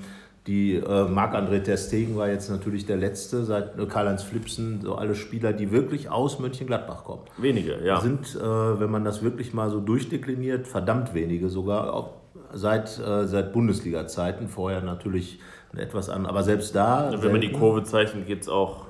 die 0.47 0.75
äh, 0.75 1.05
Marc-André 1.05 1.63
Ter 1.63 1.77
Stegen 1.77 2.15
war 2.17 2.29
jetzt 2.29 2.49
natürlich 2.51 2.85
der 2.85 2.97
letzte, 2.97 3.45
seit 3.45 3.79
äh, 3.79 3.85
Karl-Heinz 3.87 4.21
Flipsen, 4.21 4.81
so 4.81 4.95
alle 4.95 5.15
Spieler, 5.15 5.53
die 5.53 5.71
wirklich 5.71 6.09
aus 6.11 6.39
Mönchengladbach 6.39 7.03
kommen. 7.03 7.23
Wenige, 7.37 7.79
ja. 7.83 7.99
Sind, 7.99 8.35
äh, 8.35 8.39
wenn 8.79 8.91
man 8.91 9.03
das 9.03 9.23
wirklich 9.23 9.53
mal 9.53 9.71
so 9.71 9.79
durchdekliniert, 9.79 10.67
verdammt 10.67 11.15
wenige 11.15 11.49
sogar, 11.49 11.93
auch 11.93 12.11
seit, 12.53 12.99
äh, 12.99 13.25
seit 13.25 13.53
Bundesliga-Zeiten. 13.53 14.47
Vorher 14.47 14.81
natürlich 14.81 15.39
etwas 15.75 16.09
an, 16.09 16.25
aber 16.25 16.43
selbst 16.43 16.75
da. 16.75 17.11
Wenn 17.11 17.31
man 17.31 17.41
die 17.41 17.47
selten 17.47 17.59
Kurve 17.59 17.83
zeichnet, 17.83 18.27
geht 18.27 18.41
es 18.41 18.49
auch. 18.49 18.85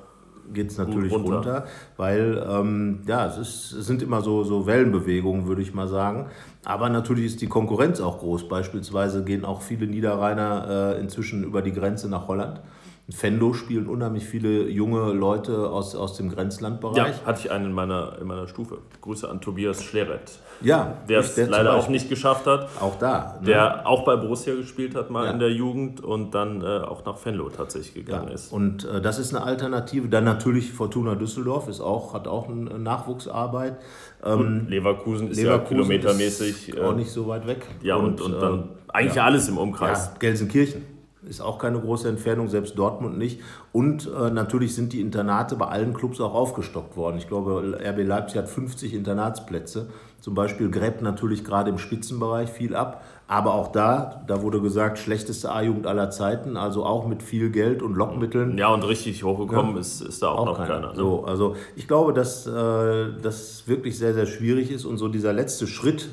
Geht 0.52 0.70
es 0.70 0.78
natürlich 0.78 1.12
runter. 1.12 1.34
runter, 1.34 1.64
weil 1.96 2.44
ähm, 2.48 3.00
ja, 3.06 3.26
es, 3.26 3.38
ist, 3.38 3.72
es 3.72 3.86
sind 3.86 4.02
immer 4.02 4.20
so, 4.20 4.44
so 4.44 4.66
Wellenbewegungen, 4.66 5.46
würde 5.46 5.62
ich 5.62 5.74
mal 5.74 5.88
sagen. 5.88 6.26
Aber 6.64 6.88
natürlich 6.88 7.26
ist 7.26 7.40
die 7.40 7.46
Konkurrenz 7.46 8.00
auch 8.00 8.18
groß. 8.18 8.48
Beispielsweise 8.48 9.24
gehen 9.24 9.44
auch 9.44 9.62
viele 9.62 9.86
Niederrheiner 9.86 10.94
äh, 10.96 11.00
inzwischen 11.00 11.44
über 11.44 11.62
die 11.62 11.72
Grenze 11.72 12.08
nach 12.08 12.28
Holland. 12.28 12.60
In 13.08 13.14
Venlo 13.22 13.52
spielen 13.52 13.86
unheimlich 13.86 14.24
viele 14.24 14.68
junge 14.68 15.12
Leute 15.12 15.68
aus, 15.70 15.94
aus 15.94 16.16
dem 16.16 16.26
Ja, 16.28 16.34
Grenzlandbereich. 16.34 17.24
hatte 17.24 17.38
ich 17.44 17.52
einen 17.52 17.66
in 17.66 17.72
meiner, 17.72 18.18
in 18.20 18.26
meiner 18.26 18.48
Stufe. 18.48 18.78
Grüße 19.00 19.28
an 19.30 19.40
Tobias 19.40 19.84
Schleret, 19.84 20.40
Ja, 20.60 20.94
der 21.08 21.20
es 21.20 21.36
leider 21.36 21.74
auch 21.76 21.88
nicht 21.88 22.08
geschafft 22.08 22.46
hat. 22.46 22.68
Auch 22.80 22.98
da. 22.98 23.36
ne? 23.40 23.46
der 23.46 23.86
auch 23.86 24.04
bei 24.04 24.16
Borussia 24.16 24.56
gespielt 24.56 24.96
hat, 24.96 25.10
mal 25.10 25.26
Ja. 25.26 25.30
in 25.30 25.38
der 25.38 25.52
Jugend 25.52 26.00
und 26.02 26.34
dann 26.34 26.62
äh, 26.62 26.64
auch 26.80 27.04
nach 27.04 27.24
Venlo 27.24 27.48
tatsächlich 27.48 27.94
gegangen 27.94 28.26
Ja, 28.26 28.34
ist. 28.34 28.52
und 28.52 28.84
äh, 28.84 29.00
das 29.00 29.20
ist 29.20 29.32
eine 29.32 29.44
Alternative. 29.44 30.08
Dann 30.08 30.24
natürlich 30.24 30.72
Fortuna 30.72 31.14
Düsseldorf 31.14 31.68
ist 31.68 31.80
auch, 31.80 32.12
hat 32.12 32.26
auch 32.26 32.48
eine 32.48 32.76
Nachwuchsarbeit. 32.76 33.76
Ähm, 34.24 34.66
Leverkusen 34.68 35.30
ist 35.30 35.36
Leverkusen 35.36 35.76
ja 35.76 35.84
kilometermäßig. 35.84 36.70
ist 36.70 36.76
äh, 36.76 36.80
auch 36.82 36.96
nicht 36.96 37.12
so 37.12 37.28
weit 37.28 37.46
weg. 37.46 37.64
ja, 37.82 37.94
und, 37.94 38.20
und, 38.20 38.34
äh, 38.34 38.40
dann 38.40 38.68
eigentlich 38.88 39.14
ja. 39.14 39.26
alles 39.26 39.48
im 39.48 39.58
Umkreis. 39.58 40.06
Ja, 40.12 40.18
Gelsenkirchen 40.18 40.95
ist 41.28 41.40
auch 41.40 41.58
keine 41.58 41.80
große 41.80 42.08
Entfernung, 42.08 42.48
selbst 42.48 42.78
Dortmund 42.78 43.18
nicht. 43.18 43.40
Und 43.72 44.10
äh, 44.12 44.30
natürlich 44.30 44.74
sind 44.74 44.92
die 44.92 45.00
Internate 45.00 45.56
bei 45.56 45.66
allen 45.66 45.92
Clubs 45.94 46.20
auch 46.20 46.34
aufgestockt 46.34 46.96
worden. 46.96 47.18
Ich 47.18 47.28
glaube, 47.28 47.78
RB 47.84 48.06
Leipzig 48.06 48.38
hat 48.38 48.48
50 48.48 48.94
Internatsplätze. 48.94 49.88
Zum 50.20 50.34
Beispiel 50.34 50.70
gräbt 50.70 51.02
natürlich 51.02 51.44
gerade 51.44 51.70
im 51.70 51.78
Spitzenbereich 51.78 52.50
viel 52.50 52.74
ab. 52.74 53.04
Aber 53.28 53.54
auch 53.54 53.72
da, 53.72 54.24
da 54.26 54.42
wurde 54.42 54.60
gesagt, 54.60 54.98
schlechteste 54.98 55.50
A-Jugend 55.50 55.86
aller 55.86 56.10
Zeiten, 56.10 56.56
also 56.56 56.84
auch 56.84 57.06
mit 57.06 57.22
viel 57.22 57.50
Geld 57.50 57.82
und 57.82 57.94
Lockmitteln. 57.94 58.56
Ja, 58.56 58.72
und 58.72 58.84
richtig 58.84 59.24
hochgekommen 59.24 59.74
ja, 59.74 59.80
ist, 59.80 60.00
ist 60.00 60.22
da 60.22 60.28
auch, 60.28 60.40
auch 60.40 60.46
noch 60.46 60.56
keiner. 60.58 60.74
keiner 60.74 60.88
ne? 60.90 60.96
so, 60.96 61.24
also 61.24 61.56
ich 61.74 61.88
glaube, 61.88 62.12
dass 62.12 62.46
äh, 62.46 63.06
das 63.20 63.66
wirklich 63.66 63.98
sehr, 63.98 64.14
sehr 64.14 64.26
schwierig 64.26 64.70
ist 64.70 64.84
und 64.84 64.98
so 64.98 65.08
dieser 65.08 65.32
letzte 65.32 65.66
Schritt 65.66 66.08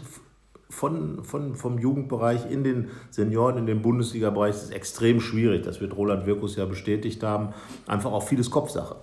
von, 0.73 1.23
von, 1.23 1.55
vom 1.55 1.77
Jugendbereich 1.77 2.49
in 2.49 2.63
den 2.63 2.89
Senioren, 3.09 3.57
in 3.57 3.65
den 3.65 3.81
Bundesliga-Bereich 3.81 4.55
ist 4.55 4.73
extrem 4.73 5.21
schwierig. 5.21 5.63
Das 5.63 5.79
wird 5.81 5.95
Roland 5.95 6.25
Wirkus 6.25 6.55
ja 6.55 6.65
bestätigt 6.65 7.23
haben. 7.23 7.53
Einfach 7.87 8.11
auch 8.11 8.23
vieles 8.23 8.49
Kopfsache. 8.49 8.95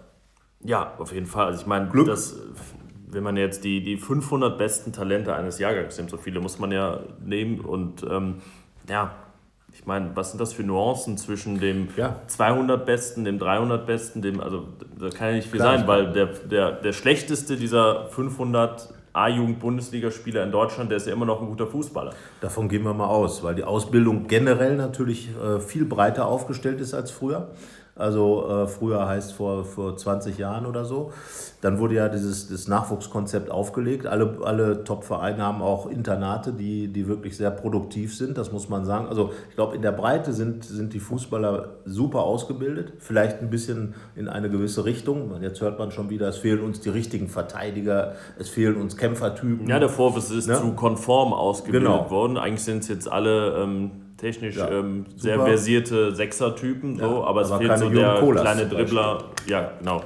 Ja, 0.63 0.95
auf 0.99 1.13
jeden 1.13 1.27
Fall. 1.27 1.47
Also 1.47 1.61
ich 1.61 1.67
meine, 1.67 1.89
Glück. 1.89 2.07
Das, 2.07 2.37
wenn 3.13 3.23
man 3.23 3.37
jetzt 3.37 3.65
die, 3.65 3.83
die 3.83 3.97
500 3.97 4.57
besten 4.59 4.93
Talente 4.93 5.35
eines 5.35 5.59
Jahrgangs 5.59 5.97
nimmt, 5.97 6.11
so 6.11 6.17
viele 6.17 6.41
muss 6.41 6.59
man 6.59 6.71
ja 6.71 7.01
nehmen 7.25 7.61
und 7.61 8.05
ähm, 8.09 8.37
ja, 8.89 9.15
ich 9.73 9.87
meine, 9.87 10.11
was 10.15 10.31
sind 10.31 10.41
das 10.41 10.53
für 10.53 10.63
Nuancen 10.63 11.17
zwischen 11.19 11.59
dem 11.59 11.89
ja. 11.97 12.21
200 12.27 12.85
Besten, 12.85 13.25
dem 13.25 13.39
300 13.39 13.87
Besten, 13.87 14.23
dem, 14.23 14.41
also 14.41 14.69
da 14.99 15.09
kann 15.11 15.29
ja 15.29 15.35
nicht 15.35 15.49
viel 15.49 15.61
Klar, 15.61 15.79
sein, 15.79 15.89
weil 15.89 16.13
der, 16.13 16.27
der, 16.27 16.73
der 16.73 16.93
schlechteste 16.93 17.57
dieser 17.57 18.07
500 18.11 18.93
A-Jugend-Bundesligaspieler 19.13 20.45
in 20.45 20.53
Deutschland, 20.53 20.91
der 20.91 20.99
ist 20.99 21.07
ja 21.07 21.13
immer 21.13 21.27
noch 21.27 21.41
ein 21.41 21.49
guter 21.49 21.67
Fußballer. 21.67 22.15
Davon 22.41 22.69
gehen 22.69 22.85
wir 22.85 22.95
mal 22.95 23.07
aus, 23.07 23.43
weil 23.43 23.55
die 23.55 23.65
Ausbildung 23.65 24.27
generell 24.29 24.77
natürlich 24.77 25.31
äh, 25.37 25.59
viel 25.59 25.85
breiter 25.85 26.27
aufgestellt 26.27 26.81
ist 26.81 26.95
als 26.95 27.11
früher. 27.11 27.49
Also 28.01 28.49
äh, 28.49 28.67
früher 28.67 29.07
heißt 29.07 29.33
vor, 29.33 29.65
vor 29.65 29.97
20 29.97 30.39
Jahren 30.39 30.67
oder 30.67 30.85
so. 30.85 31.13
Dann 31.61 31.79
wurde 31.79 31.97
ja 31.97 32.09
dieses 32.09 32.49
das 32.49 32.69
Nachwuchskonzept 32.69 33.51
aufgelegt. 33.51 34.07
Alle, 34.07 34.39
alle 34.43 34.83
Top-Vereine 34.85 35.43
haben 35.43 35.61
auch 35.61 35.91
Internate, 35.91 36.53
die, 36.53 36.89
die 36.89 37.07
wirklich 37.07 37.37
sehr 37.37 37.51
produktiv 37.51 38.17
sind, 38.17 38.39
das 38.39 38.51
muss 38.51 38.69
man 38.71 38.87
sagen. 38.87 39.09
Also 39.09 39.33
ich 39.51 39.57
glaube, 39.57 39.77
in 39.77 39.83
der 39.83 39.93
Breite 39.93 40.33
sind, 40.33 40.65
sind 40.65 40.95
die 40.95 41.01
Fußballer 41.01 41.81
super 41.85 42.23
ausgebildet, 42.23 42.95
vielleicht 42.99 43.41
ein 43.41 43.51
bisschen 43.51 43.95
in 44.17 44.29
eine 44.29 44.49
gewisse 44.49 44.87
Richtung. 44.87 45.33
Jetzt 45.43 45.61
hört 45.61 45.79
man 45.79 45.91
schon 45.91 46.09
wieder, 46.09 46.29
es 46.29 46.39
fehlen 46.39 46.61
uns 46.61 46.81
die 46.81 46.89
richtigen 46.89 47.29
Verteidiger, 47.29 48.15
es 48.39 48.49
fehlen 48.49 48.77
uns 48.77 48.97
Kämpfertypen. 48.97 49.69
Ja, 49.69 49.79
der 49.79 49.91
Vorwurf 49.91 50.31
ist 50.31 50.47
ne? 50.47 50.55
zu 50.55 50.73
konform 50.73 51.35
ausgebildet 51.35 51.89
genau. 51.89 52.11
worden. 52.11 52.39
Eigentlich 52.39 52.65
sind 52.65 52.79
es 52.79 52.89
jetzt 52.89 53.11
alle... 53.11 53.63
Ähm 53.63 53.91
technisch 54.21 54.57
ja, 54.57 54.71
ähm, 54.71 55.07
sehr 55.17 55.41
versierte 55.41 56.15
Sechser-Typen, 56.15 56.99
so, 56.99 57.05
ja, 57.05 57.25
aber 57.25 57.41
es 57.41 57.51
fehlt 57.51 57.79
so 57.79 57.89
der 57.89 58.17
Colas 58.21 58.43
kleine 58.43 58.67
Dribbler. 58.67 59.25
Ja, 59.47 59.73
genau. 59.79 60.03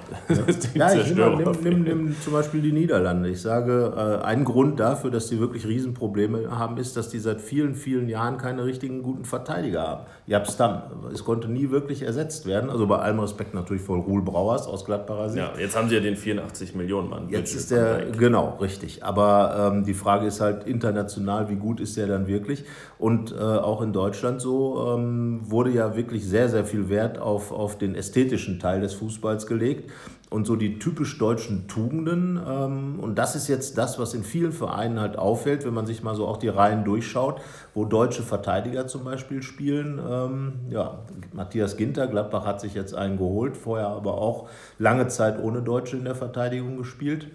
Ja, 0.75 0.93
ja 0.95 1.01
ich 1.01 1.15
nimm, 1.15 1.53
nimm, 1.63 1.83
nimm, 1.83 2.17
zum 2.21 2.33
Beispiel 2.33 2.63
die 2.63 2.73
Niederlande. 2.73 3.29
Ich 3.29 3.43
sage, 3.43 3.93
äh, 3.97 4.25
ein 4.25 4.45
Grund 4.45 4.79
dafür, 4.79 5.11
dass 5.11 5.27
die 5.27 5.41
wirklich 5.41 5.67
Riesenprobleme 5.67 6.57
haben, 6.57 6.79
ist, 6.79 6.97
dass 6.97 7.09
die 7.09 7.19
seit 7.19 7.41
vielen, 7.41 7.75
vielen 7.75 8.09
Jahren 8.09 8.39
keine 8.39 8.65
richtigen 8.65 9.03
guten 9.03 9.25
Verteidiger 9.25 9.83
haben. 9.83 10.05
Jabstam, 10.27 10.83
es 11.13 11.25
konnte 11.25 11.49
nie 11.49 11.71
wirklich 11.71 12.03
ersetzt 12.03 12.47
werden. 12.47 12.71
Also 12.71 12.87
bei 12.87 12.99
allem 12.99 13.19
Respekt 13.19 13.53
natürlich 13.53 13.83
vor 13.83 13.99
Ruhl 13.99 14.23
Brauers 14.23 14.69
aus 14.69 14.85
Gladbacher 14.85 15.31
Sicht. 15.31 15.45
Ja, 15.45 15.59
jetzt 15.59 15.77
haben 15.77 15.89
sie 15.89 15.97
ja 15.97 16.01
den 16.01 16.17
84 16.17 16.77
Millionen 16.77 17.11
Mann. 17.11 17.29
Jetzt 17.29 17.55
ist 17.55 17.73
der, 17.73 18.07
genau, 18.17 18.59
richtig. 18.61 19.03
Aber 19.03 19.73
ähm, 19.73 19.85
die 19.85 19.95
Frage 19.95 20.27
ist 20.27 20.41
halt 20.41 20.65
international, 20.65 21.49
wie 21.49 21.57
gut 21.57 21.81
ist 21.81 21.97
der 21.97 22.07
dann 22.07 22.29
wirklich? 22.29 22.65
Und 22.99 23.33
äh, 23.33 23.37
auch 23.39 23.83
in 23.83 23.93
Deutschland 23.93 24.04
Deutschland 24.05 24.41
so, 24.41 24.95
ähm, 24.95 25.41
wurde 25.45 25.71
ja 25.71 25.97
wirklich 25.97 26.27
sehr, 26.27 26.51
sehr 26.51 26.67
viel 26.67 26.91
Wert 26.91 27.19
auf, 27.19 27.53
auf 27.53 27.79
den 27.79 27.95
ästhetischen 27.95 28.61
Teil 28.61 28.83
des 28.83 28.93
Fußballs 28.93 29.47
gelegt 29.47 29.91
und 30.29 30.47
so 30.47 30.57
die 30.57 30.79
typisch 30.79 31.17
deutschen 31.17 31.69
Tugenden. 31.69 32.39
Ähm, 32.47 33.01
und 33.01 33.15
das 33.15 33.35
ist 33.35 33.49
jetzt 33.49 33.79
das, 33.79 33.99
was 33.99 34.13
in 34.13 34.23
vielen 34.23 34.53
Vereinen 34.53 35.01
halt 35.01 35.17
auffällt, 35.17 35.65
wenn 35.65 35.73
man 35.73 35.87
sich 35.87 36.03
mal 36.03 36.15
so 36.15 36.27
auch 36.27 36.37
die 36.37 36.49
Reihen 36.49 36.85
durchschaut, 36.85 37.41
wo 37.73 37.87
deutsche 37.87 38.23
Verteidiger 38.23 38.87
zum 38.87 39.05
Beispiel 39.05 39.43
spielen. 39.43 39.99
Ähm, 40.07 40.53
ja, 40.69 40.99
Matthias 41.33 41.79
Ginter, 41.79 42.07
Gladbach 42.07 42.45
hat 42.45 42.61
sich 42.61 42.75
jetzt 42.75 42.95
einen 42.95 43.17
geholt, 43.17 43.57
vorher 43.57 43.89
aber 43.89 44.19
auch 44.19 44.51
lange 44.79 45.09
Zeit 45.09 45.43
ohne 45.43 45.63
Deutsche 45.63 45.97
in 45.97 46.05
der 46.05 46.15
Verteidigung 46.15 46.77
gespielt. 46.77 47.29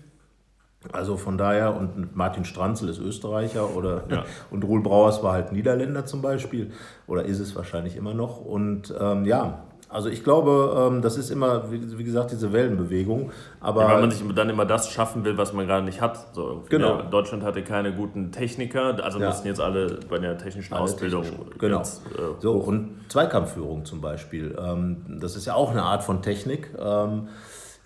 Also 0.94 1.18
von 1.18 1.38
daher, 1.38 1.76
und 1.76 2.16
Martin 2.16 2.46
Stranzel 2.46 2.88
ist 2.88 3.00
Österreicher 3.00 3.76
oder 3.76 4.04
ja. 4.10 4.24
und 4.52 4.64
Ruhl 4.64 4.82
Brauers 4.82 5.22
war 5.22 5.34
halt 5.34 5.52
Niederländer 5.52 6.06
zum 6.06 6.22
Beispiel, 6.22 6.72
oder 7.06 7.26
ist 7.26 7.40
es 7.40 7.56
wahrscheinlich 7.56 7.98
immer 7.98 8.14
noch. 8.14 8.40
Und 8.40 8.94
ähm, 8.98 9.26
ja, 9.26 9.64
also 9.90 10.08
ich 10.08 10.24
glaube, 10.24 10.88
ähm, 10.88 11.02
das 11.02 11.18
ist 11.18 11.32
immer, 11.32 11.72
wie, 11.72 12.04
gesagt, 12.04 12.32
diese 12.32 12.54
Wellenbewegung. 12.54 13.32
Aber 13.60 13.82
ja, 13.82 13.90
weil 13.90 14.02
man 14.02 14.12
sich 14.12 14.24
dann 14.36 14.50
immer 14.50 14.66
das 14.66 14.90
schaffen 14.92 15.26
will, 15.26 15.38
was 15.38 15.52
man 15.52 15.66
gerade 15.66 15.84
nicht 15.84 16.00
hat. 16.00 16.34
So, 16.34 16.64
genau. 16.70 17.00
Ja, 17.00 17.02
Deutschland 17.02 17.44
hatte 17.44 17.64
keine 17.64 17.92
guten 17.92 18.32
Techniker, 18.32 19.04
also 19.04 19.20
ja. 19.20 19.28
mussten 19.28 19.48
jetzt 19.48 19.60
alle 19.60 20.00
bei 20.08 20.20
der 20.20 20.38
technischen 20.38 20.76
alle 20.76 20.84
Ausbildung. 20.84 21.24
Technisch, 21.24 21.58
genau. 21.58 21.78
Jetzt, 21.80 22.06
äh, 22.06 22.40
so, 22.40 22.54
und 22.54 23.00
Zweikampfführung 23.10 23.84
zum 23.84 24.00
Beispiel. 24.00 24.56
Ähm, 24.64 25.18
das 25.20 25.36
ist 25.36 25.48
ja 25.48 25.56
auch 25.56 25.72
eine 25.72 25.82
Art 25.82 26.04
von 26.04 26.22
Technik. 26.22 26.70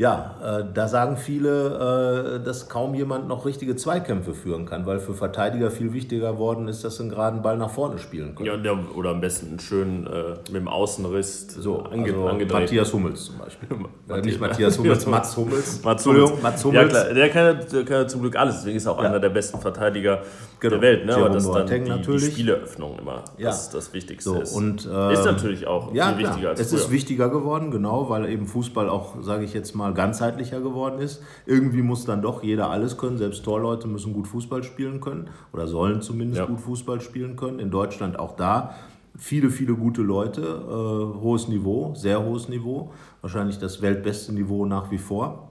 Ähm, 0.03 0.35
ja, 0.41 0.59
äh, 0.59 0.65
da 0.73 0.87
sagen 0.87 1.17
viele, 1.17 2.39
äh, 2.41 2.45
dass 2.45 2.69
kaum 2.69 2.93
jemand 2.93 3.27
noch 3.27 3.45
richtige 3.45 3.75
Zweikämpfe 3.75 4.33
führen 4.33 4.65
kann, 4.65 4.85
weil 4.85 4.99
für 4.99 5.13
Verteidiger 5.13 5.71
viel 5.71 5.93
wichtiger 5.93 6.33
geworden 6.33 6.67
ist, 6.67 6.83
dass 6.83 6.97
sie 6.97 7.03
einen 7.03 7.09
geraden 7.09 7.41
Ball 7.41 7.57
nach 7.57 7.69
vorne 7.69 7.97
spielen 7.97 8.35
können. 8.35 8.47
Ja, 8.47 8.57
der, 8.57 8.77
oder 8.95 9.11
am 9.11 9.21
besten 9.21 9.49
einen 9.49 9.59
schönen 9.59 10.07
äh, 10.07 10.31
mit 10.51 10.55
dem 10.55 10.67
Außenriss 10.67 11.47
so, 11.47 11.83
ange 11.83 12.05
also 12.05 12.27
angedreht. 12.27 12.61
Matthias 12.61 12.93
Hummels 12.93 13.25
zum 13.25 13.37
Beispiel. 13.37 13.69
Matthias, 14.07 14.25
nicht 14.25 14.41
Matthias 14.41 14.77
Hummels, 14.77 15.05
Mats 15.13 15.37
Hummels. 15.37 15.83
Mats 15.83 16.05
Hummels. 16.05 16.41
Mats 16.41 16.65
Hummels. 16.65 16.93
Ja, 16.93 17.01
klar, 17.01 17.13
der 17.13 17.29
kann, 17.29 17.59
der 17.71 17.85
kann 17.85 18.09
zum 18.09 18.21
Glück 18.21 18.35
alles, 18.35 18.57
deswegen 18.57 18.77
ist 18.77 18.85
er 18.85 18.91
auch 18.93 19.01
ja. 19.01 19.09
einer 19.09 19.19
der 19.19 19.29
besten 19.29 19.59
Verteidiger 19.59 20.21
genau. 20.59 20.71
der 20.71 20.81
Welt. 20.81 21.05
Ne? 21.05 21.15
Aber 21.15 21.29
das 21.29 21.49
dann 21.49 21.67
die, 21.67 21.79
natürlich. 21.79 22.25
die 22.25 22.31
Spieleröffnung 22.31 22.99
immer 22.99 23.23
ja. 23.37 23.49
das, 23.49 23.69
das 23.69 23.93
Wichtigste 23.93 24.29
so, 24.29 24.41
ist. 24.41 24.53
Und, 24.53 24.85
äh, 24.85 25.13
ist 25.13 25.25
natürlich 25.25 25.67
auch 25.67 25.93
ja, 25.93 26.13
viel 26.13 26.25
wichtiger 26.25 26.49
als 26.49 26.59
Es 26.59 26.69
früher. 26.69 26.79
ist 26.79 26.91
wichtiger 26.91 27.29
geworden, 27.29 27.71
genau, 27.71 28.09
weil 28.09 28.29
eben 28.29 28.47
Fußball 28.47 28.89
auch, 28.89 29.15
sage 29.21 29.45
ich 29.45 29.53
jetzt 29.53 29.75
mal, 29.75 29.92
ganzheitlicher 29.93 30.61
geworden 30.61 30.99
ist. 30.99 31.21
Irgendwie 31.45 31.81
muss 31.81 32.05
dann 32.05 32.21
doch 32.21 32.43
jeder 32.43 32.69
alles 32.69 32.97
können. 32.97 33.17
Selbst 33.17 33.43
Torleute 33.43 33.87
müssen 33.87 34.13
gut 34.13 34.27
Fußball 34.27 34.63
spielen 34.63 35.01
können 35.01 35.29
oder 35.51 35.67
sollen 35.67 36.01
zumindest 36.01 36.39
ja. 36.39 36.45
gut 36.45 36.59
Fußball 36.59 37.01
spielen 37.01 37.35
können. 37.35 37.59
In 37.59 37.71
Deutschland 37.71 38.19
auch 38.19 38.35
da 38.35 38.75
viele, 39.17 39.49
viele 39.49 39.75
gute 39.75 40.01
Leute, 40.01 40.41
äh, 40.41 41.21
hohes 41.21 41.47
Niveau, 41.47 41.93
sehr 41.95 42.23
hohes 42.23 42.49
Niveau, 42.49 42.91
wahrscheinlich 43.21 43.59
das 43.59 43.81
weltbeste 43.81 44.33
Niveau 44.33 44.65
nach 44.65 44.91
wie 44.91 44.97
vor. 44.97 45.49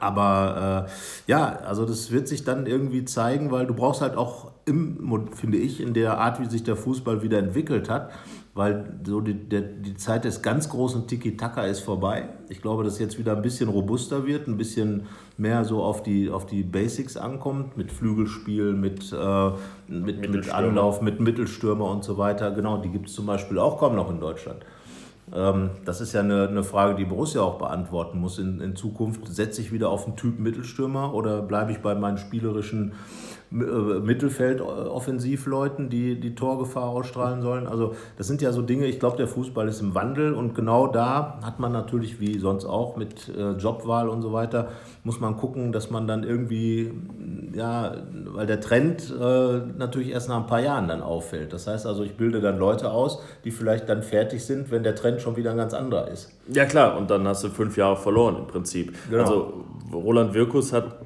Aber 0.00 0.86
äh, 0.86 1.30
ja, 1.30 1.46
also 1.46 1.86
das 1.86 2.10
wird 2.10 2.28
sich 2.28 2.44
dann 2.44 2.66
irgendwie 2.66 3.04
zeigen, 3.06 3.50
weil 3.50 3.66
du 3.66 3.74
brauchst 3.74 4.02
halt 4.02 4.16
auch, 4.16 4.52
im, 4.66 5.28
finde 5.32 5.56
ich, 5.56 5.80
in 5.80 5.94
der 5.94 6.18
Art, 6.18 6.40
wie 6.40 6.46
sich 6.46 6.62
der 6.62 6.76
Fußball 6.76 7.22
wieder 7.22 7.38
entwickelt 7.38 7.88
hat, 7.88 8.10
weil 8.58 8.98
so 9.06 9.20
die, 9.20 9.34
der, 9.34 9.60
die 9.60 9.94
Zeit 9.94 10.24
des 10.24 10.42
ganz 10.42 10.68
großen 10.68 11.06
Tiki-Taka 11.06 11.62
ist 11.62 11.78
vorbei. 11.78 12.28
Ich 12.48 12.60
glaube, 12.60 12.82
dass 12.82 12.98
jetzt 12.98 13.16
wieder 13.16 13.36
ein 13.36 13.40
bisschen 13.40 13.68
robuster 13.68 14.26
wird, 14.26 14.48
ein 14.48 14.56
bisschen 14.56 15.06
mehr 15.36 15.64
so 15.64 15.80
auf 15.80 16.02
die, 16.02 16.28
auf 16.28 16.44
die 16.44 16.64
Basics 16.64 17.16
ankommt, 17.16 17.76
mit 17.76 17.92
Flügelspiel, 17.92 18.72
mit, 18.72 19.12
äh, 19.12 19.50
mit, 19.86 20.28
mit 20.28 20.52
Anlauf, 20.52 21.00
mit 21.02 21.20
Mittelstürmer 21.20 21.88
und 21.88 22.02
so 22.02 22.18
weiter. 22.18 22.50
Genau, 22.50 22.78
die 22.78 22.88
gibt 22.88 23.08
es 23.08 23.14
zum 23.14 23.26
Beispiel 23.26 23.60
auch 23.60 23.78
kaum 23.78 23.94
noch 23.94 24.10
in 24.10 24.18
Deutschland. 24.18 24.64
Ähm, 25.32 25.70
das 25.84 26.00
ist 26.00 26.12
ja 26.12 26.22
eine, 26.22 26.48
eine 26.48 26.64
Frage, 26.64 26.96
die 26.96 27.04
Borussia 27.04 27.42
auch 27.42 27.58
beantworten 27.58 28.18
muss 28.18 28.40
in, 28.40 28.60
in 28.60 28.74
Zukunft. 28.74 29.24
Setze 29.28 29.60
ich 29.60 29.70
wieder 29.70 29.88
auf 29.88 30.06
einen 30.06 30.16
Typ 30.16 30.40
Mittelstürmer 30.40 31.14
oder 31.14 31.42
bleibe 31.42 31.70
ich 31.70 31.78
bei 31.78 31.94
meinen 31.94 32.18
spielerischen 32.18 32.94
Mittelfeld-Offensivleuten, 33.50 35.88
die 35.88 36.20
die 36.20 36.34
Torgefahr 36.34 36.90
ausstrahlen 36.90 37.40
sollen. 37.40 37.66
Also 37.66 37.94
das 38.16 38.26
sind 38.26 38.42
ja 38.42 38.52
so 38.52 38.60
Dinge, 38.62 38.84
ich 38.86 39.00
glaube, 39.00 39.16
der 39.16 39.26
Fußball 39.26 39.66
ist 39.68 39.80
im 39.80 39.94
Wandel 39.94 40.34
und 40.34 40.54
genau 40.54 40.86
da 40.86 41.40
hat 41.42 41.58
man 41.58 41.72
natürlich, 41.72 42.20
wie 42.20 42.38
sonst 42.38 42.66
auch 42.66 42.96
mit 42.96 43.34
äh, 43.34 43.52
Jobwahl 43.52 44.10
und 44.10 44.20
so 44.20 44.34
weiter, 44.34 44.68
muss 45.02 45.18
man 45.20 45.38
gucken, 45.38 45.72
dass 45.72 45.88
man 45.90 46.06
dann 46.06 46.24
irgendwie, 46.24 46.92
ja, 47.54 47.94
weil 48.26 48.46
der 48.46 48.60
Trend 48.60 49.10
äh, 49.18 49.60
natürlich 49.78 50.10
erst 50.10 50.28
nach 50.28 50.40
ein 50.40 50.46
paar 50.46 50.60
Jahren 50.60 50.88
dann 50.88 51.00
auffällt. 51.02 51.54
Das 51.54 51.66
heißt 51.66 51.86
also, 51.86 52.02
ich 52.02 52.16
bilde 52.16 52.42
dann 52.42 52.58
Leute 52.58 52.90
aus, 52.90 53.22
die 53.44 53.50
vielleicht 53.50 53.88
dann 53.88 54.02
fertig 54.02 54.44
sind, 54.44 54.70
wenn 54.70 54.82
der 54.82 54.94
Trend 54.94 55.22
schon 55.22 55.36
wieder 55.36 55.52
ein 55.52 55.56
ganz 55.56 55.72
anderer 55.72 56.08
ist. 56.08 56.30
Ja 56.52 56.66
klar, 56.66 56.98
und 56.98 57.10
dann 57.10 57.26
hast 57.26 57.44
du 57.44 57.48
fünf 57.48 57.78
Jahre 57.78 57.96
verloren 57.96 58.36
im 58.36 58.46
Prinzip. 58.46 58.94
Genau. 59.08 59.22
Also 59.22 59.64
Roland 59.92 60.34
Wirkus 60.34 60.72
hat 60.72 60.98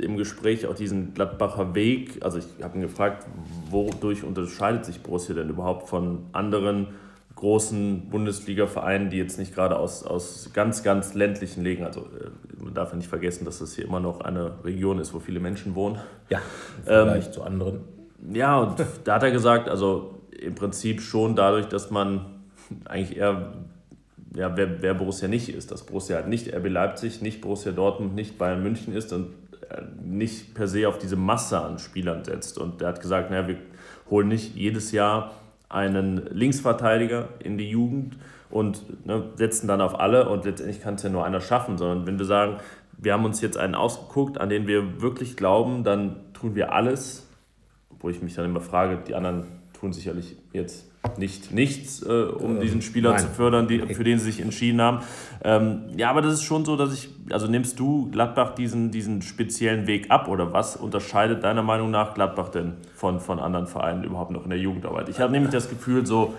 im 0.00 0.16
Gespräch 0.16 0.66
auch 0.66 0.74
diesen 0.74 1.14
Gladbacher 1.14 1.74
Weg, 1.74 2.22
also 2.22 2.38
ich 2.38 2.46
habe 2.62 2.76
ihn 2.76 2.82
gefragt, 2.82 3.26
wodurch 3.70 4.24
unterscheidet 4.24 4.84
sich 4.84 5.02
Borussia 5.02 5.34
denn 5.34 5.48
überhaupt 5.48 5.88
von 5.88 6.26
anderen 6.32 6.88
großen 7.34 8.08
Bundesliga-Vereinen, 8.10 9.10
die 9.10 9.16
jetzt 9.16 9.38
nicht 9.38 9.54
gerade 9.54 9.78
aus, 9.78 10.02
aus 10.02 10.50
ganz, 10.52 10.82
ganz 10.82 11.14
ländlichen 11.14 11.62
Legen, 11.62 11.84
also 11.84 12.00
äh, 12.00 12.62
man 12.62 12.74
darf 12.74 12.90
ja 12.90 12.96
nicht 12.96 13.08
vergessen, 13.08 13.44
dass 13.44 13.60
das 13.60 13.74
hier 13.74 13.84
immer 13.84 14.00
noch 14.00 14.20
eine 14.20 14.64
Region 14.64 14.98
ist, 14.98 15.14
wo 15.14 15.20
viele 15.20 15.38
Menschen 15.38 15.74
wohnen. 15.74 15.98
Ja, 16.30 16.40
vielleicht 16.84 17.28
ähm, 17.28 17.32
zu 17.32 17.42
anderen. 17.42 17.80
Ja, 18.32 18.58
und 18.58 18.84
da 19.04 19.14
hat 19.14 19.22
er 19.22 19.30
gesagt, 19.30 19.68
also 19.68 20.18
im 20.38 20.54
Prinzip 20.54 21.00
schon 21.00 21.36
dadurch, 21.36 21.66
dass 21.66 21.90
man 21.90 22.26
eigentlich 22.84 23.16
eher, 23.16 23.52
ja, 24.34 24.56
wer, 24.56 24.82
wer 24.82 24.94
Borussia 24.94 25.28
nicht 25.28 25.48
ist. 25.48 25.70
Dass 25.70 25.84
Borussia 25.84 26.16
halt 26.16 26.28
nicht 26.28 26.52
RB 26.54 26.68
Leipzig, 26.68 27.22
nicht 27.22 27.40
Borussia 27.40 27.72
Dortmund, 27.72 28.14
nicht 28.14 28.38
Bayern 28.38 28.62
München 28.62 28.94
ist 28.94 29.12
und 29.12 29.26
äh, 29.26 29.47
nicht 30.02 30.54
per 30.54 30.68
se 30.68 30.88
auf 30.88 30.98
diese 30.98 31.16
Masse 31.16 31.60
an 31.60 31.78
Spielern 31.78 32.24
setzt. 32.24 32.58
Und 32.58 32.82
er 32.82 32.88
hat 32.88 33.00
gesagt, 33.00 33.30
naja, 33.30 33.48
wir 33.48 33.56
holen 34.10 34.28
nicht 34.28 34.54
jedes 34.54 34.92
Jahr 34.92 35.32
einen 35.68 36.16
Linksverteidiger 36.30 37.28
in 37.40 37.58
die 37.58 37.68
Jugend 37.68 38.16
und 38.50 39.06
ne, 39.06 39.24
setzen 39.36 39.68
dann 39.68 39.80
auf 39.80 40.00
alle 40.00 40.28
und 40.28 40.44
letztendlich 40.44 40.80
kann 40.80 40.94
es 40.94 41.02
ja 41.02 41.10
nur 41.10 41.24
einer 41.24 41.40
schaffen, 41.40 41.76
sondern 41.76 42.06
wenn 42.06 42.18
wir 42.18 42.24
sagen, 42.24 42.56
wir 42.96 43.12
haben 43.12 43.24
uns 43.24 43.40
jetzt 43.40 43.58
einen 43.58 43.74
ausgeguckt, 43.74 44.40
an 44.40 44.48
den 44.48 44.66
wir 44.66 45.02
wirklich 45.02 45.36
glauben, 45.36 45.84
dann 45.84 46.16
tun 46.32 46.54
wir 46.54 46.72
alles, 46.72 47.26
wo 48.00 48.08
ich 48.08 48.22
mich 48.22 48.34
dann 48.34 48.46
immer 48.46 48.60
frage, 48.60 48.98
die 49.06 49.14
anderen 49.14 49.46
tun 49.78 49.92
sicherlich 49.92 50.36
jetzt 50.52 50.87
nicht 51.16 51.52
nichts, 51.52 52.02
äh, 52.02 52.06
um 52.08 52.56
ähm, 52.56 52.60
diesen 52.60 52.82
Spieler 52.82 53.10
nein. 53.10 53.20
zu 53.20 53.28
fördern, 53.28 53.68
die, 53.68 53.80
für 53.94 54.04
den 54.04 54.18
sie 54.18 54.26
sich 54.26 54.40
entschieden 54.40 54.80
haben. 54.80 55.00
Ähm, 55.42 55.82
ja, 55.96 56.10
aber 56.10 56.22
das 56.22 56.34
ist 56.34 56.42
schon 56.42 56.64
so, 56.64 56.76
dass 56.76 56.92
ich, 56.92 57.08
also 57.30 57.46
nimmst 57.46 57.78
du 57.78 58.10
Gladbach 58.10 58.54
diesen, 58.54 58.90
diesen 58.90 59.22
speziellen 59.22 59.86
Weg 59.86 60.10
ab 60.10 60.28
oder 60.28 60.52
was 60.52 60.76
unterscheidet 60.76 61.44
deiner 61.44 61.62
Meinung 61.62 61.90
nach 61.90 62.14
Gladbach 62.14 62.48
denn 62.48 62.74
von, 62.94 63.20
von 63.20 63.38
anderen 63.38 63.66
Vereinen 63.66 64.04
überhaupt 64.04 64.30
noch 64.30 64.44
in 64.44 64.50
der 64.50 64.58
Jugendarbeit? 64.58 65.08
Ich 65.08 65.20
habe 65.20 65.32
nämlich 65.32 65.52
das 65.52 65.68
Gefühl, 65.68 66.04
so 66.06 66.34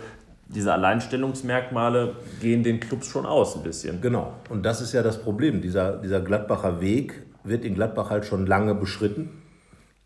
diese 0.48 0.74
Alleinstellungsmerkmale 0.74 2.16
gehen 2.42 2.64
den 2.64 2.80
Clubs 2.80 3.08
schon 3.08 3.26
aus 3.26 3.56
ein 3.56 3.64
bisschen. 3.64 4.02
Genau, 4.02 4.34
und 4.50 4.66
das 4.66 4.82
ist 4.82 4.94
ja 4.94 5.04
das 5.04 5.22
Problem. 5.22 5.62
Dieser, 5.62 5.98
dieser 5.98 6.22
Gladbacher 6.22 6.82
Weg 6.82 7.24
wird 7.44 7.64
in 7.64 7.76
Gladbach 7.76 8.10
halt 8.10 8.26
schon 8.26 8.46
lange 8.46 8.76
beschritten. 8.76 9.30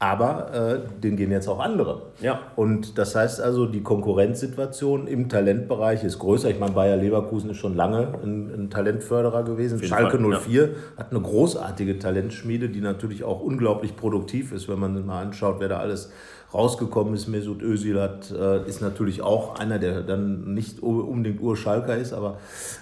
Aber 0.04 0.54
äh, 0.54 1.00
den 1.00 1.16
gehen 1.16 1.32
jetzt 1.32 1.48
auch 1.48 1.62
andere. 1.62 2.02
Ja. 2.20 2.42
Und 2.58 2.98
das 2.98 3.16
heißt 3.16 3.40
also, 3.40 3.66
die 3.66 3.84
Konkurrenzsituation 3.84 5.08
im 5.08 5.30
Talentbereich 5.30 6.04
ist 6.04 6.20
größer. 6.20 6.50
Ich 6.50 6.60
meine, 6.60 6.74
Bayer 6.74 6.98
Leverkusen 6.98 7.52
ist 7.52 7.58
schon 7.58 7.74
lange 7.78 8.10
ein, 8.22 8.52
ein 8.54 8.70
Talentförderer 8.70 9.44
gewesen. 9.44 9.82
Schalke 9.82 10.20
Fall, 10.20 10.42
04 10.42 10.62
ja. 10.62 10.70
hat 10.98 11.12
eine 11.12 11.22
großartige 11.22 12.00
Talentschmiede, 12.00 12.68
die 12.68 12.82
natürlich 12.82 13.24
auch 13.24 13.40
unglaublich 13.40 13.96
produktiv 13.96 14.52
ist, 14.52 14.68
wenn 14.68 14.78
man 14.78 15.06
mal 15.06 15.22
anschaut, 15.22 15.56
wer 15.60 15.70
da 15.70 15.78
alles 15.78 16.12
rausgekommen 16.54 17.14
ist. 17.14 17.30
Mesut 17.30 17.62
Özil 17.62 18.02
hat, 18.02 18.30
äh, 18.30 18.68
ist 18.68 18.82
natürlich 18.82 19.22
auch 19.22 19.58
einer, 19.58 19.80
der 19.80 20.02
dann 20.02 20.54
nicht 20.54 20.84
unbedingt 20.84 21.42
Urschalker 21.42 21.96
ist, 21.96 22.12
aber 22.12 22.40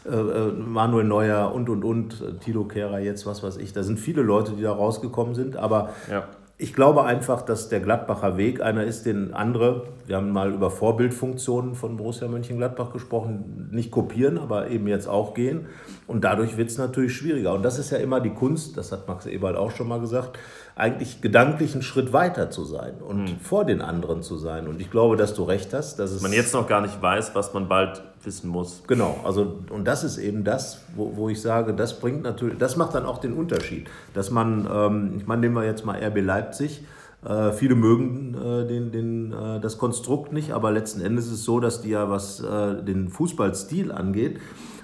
äh, 0.10 0.16
äh, 0.16 0.52
Manuel 0.54 1.06
Neuer 1.06 1.54
und, 1.54 1.70
und, 1.70 1.84
und, 1.84 2.42
Tilo 2.44 2.64
Kehrer 2.64 2.98
jetzt, 2.98 3.28
was 3.28 3.44
weiß 3.44 3.58
ich. 3.58 3.74
Da 3.74 3.84
sind 3.84 4.00
viele 4.00 4.24
Leute, 4.24 4.54
die 4.54 4.64
da 4.64 4.72
rausgekommen 4.72 5.36
sind, 5.36 5.56
aber 5.56 5.92
ja. 6.10 6.24
Ich 6.62 6.76
glaube 6.76 7.06
einfach, 7.06 7.42
dass 7.42 7.70
der 7.70 7.80
Gladbacher 7.80 8.38
Weg 8.38 8.62
einer 8.62 8.84
ist, 8.84 9.08
den 9.08 9.34
andere, 9.34 9.88
wir 10.06 10.18
haben 10.18 10.30
mal 10.30 10.54
über 10.54 10.70
Vorbildfunktionen 10.70 11.74
von 11.74 11.98
Borussia 11.98 12.28
Mönchengladbach 12.28 12.94
gesprochen, 12.94 13.70
nicht 13.72 13.90
kopieren, 13.90 14.38
aber 14.38 14.70
eben 14.70 14.88
jetzt 14.88 15.08
auch 15.08 15.34
gehen. 15.34 15.66
Und 16.06 16.24
dadurch 16.24 16.58
wird 16.58 16.70
es 16.70 16.78
natürlich 16.78 17.16
schwieriger. 17.16 17.54
Und 17.54 17.64
das 17.64 17.80
ist 17.80 17.90
ja 17.90 17.98
immer 17.98 18.22
die 18.22 18.30
Kunst, 18.30 18.78
das 18.78 18.92
hat 18.92 19.08
Max 19.08 19.26
Eberl 19.26 19.56
auch 19.56 19.72
schon 19.72 19.88
mal 19.88 20.00
gesagt, 20.00 20.38
eigentlich 20.76 21.20
gedanklich 21.20 21.74
einen 21.74 21.82
Schritt 21.82 22.14
weiter 22.14 22.52
zu 22.52 22.64
sein 22.64 23.02
und 23.02 23.28
hm. 23.28 23.40
vor 23.40 23.66
den 23.66 23.82
anderen 23.82 24.22
zu 24.22 24.38
sein. 24.38 24.68
Und 24.68 24.82
ich 24.82 24.92
glaube, 24.92 25.18
dass 25.18 25.34
du 25.34 25.44
recht 25.44 25.74
hast. 25.74 25.98
Dass 25.98 26.12
es 26.12 26.22
man 26.22 26.32
jetzt 26.32 26.54
noch 26.54 26.68
gar 26.68 26.82
nicht 26.82 27.02
weiß, 27.02 27.34
was 27.34 27.56
man 27.56 27.70
bald 27.70 28.04
wissen 28.26 28.50
muss. 28.50 28.84
Genau, 28.88 29.20
also 29.24 29.60
und 29.70 29.86
das 29.86 30.04
ist 30.04 30.18
eben 30.18 30.44
das, 30.44 30.82
wo, 30.96 31.16
wo 31.16 31.30
ich 31.30 31.42
sage, 31.42 31.74
das 31.74 32.00
bringt 32.00 32.24
natürlich, 32.24 32.58
das 32.58 32.78
macht 32.78 32.96
dann 32.96 33.06
auch 33.06 33.20
den 33.20 33.34
Unterschied. 33.34 33.88
Dass 34.14 34.32
man, 34.32 34.68
ähm, 34.72 35.14
ich 35.18 35.28
meine, 35.28 35.42
nehmen 35.42 35.56
wir 35.56 35.66
jetzt 35.66 35.86
mal 35.86 36.02
RB 36.02 36.22
Leipzig. 36.22 36.84
Äh, 37.24 37.52
viele 37.52 37.76
mögen 37.76 38.36
äh, 38.36 38.68
den, 38.68 38.92
den, 38.92 39.32
äh, 39.32 39.60
das 39.60 39.78
Konstrukt 39.78 40.34
nicht, 40.34 40.52
aber 40.52 40.72
letzten 40.72 41.02
Endes 41.02 41.28
ist 41.28 41.34
es 41.34 41.44
so, 41.44 41.60
dass 41.60 41.82
die 41.82 41.90
ja, 41.90 42.10
was 42.10 42.42
äh, 42.42 42.84
den 42.84 43.10
Fußballstil 43.10 43.92
angeht, 43.92 44.40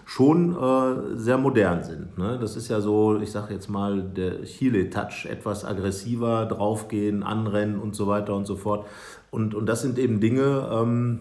schon 0.06 0.56
äh, 0.56 1.18
sehr 1.18 1.38
modern 1.38 1.84
sind. 1.84 2.18
Ne? 2.18 2.38
Das 2.40 2.56
ist 2.56 2.70
ja 2.70 2.80
so, 2.80 3.20
ich 3.20 3.32
sage 3.32 3.54
jetzt 3.54 3.70
mal, 3.70 4.02
der 4.02 4.44
Chile-Touch, 4.44 5.26
etwas 5.30 5.66
aggressiver 5.66 6.46
draufgehen, 6.46 7.24
anrennen 7.24 7.78
und 7.78 7.94
so 7.94 8.08
weiter 8.08 8.34
und 8.34 8.46
so 8.46 8.56
fort. 8.56 8.86
Und, 9.32 9.54
und 9.54 9.66
das 9.66 9.82
sind 9.82 10.00
eben 10.00 10.22
Dinge, 10.22 10.70
ähm, 10.72 11.20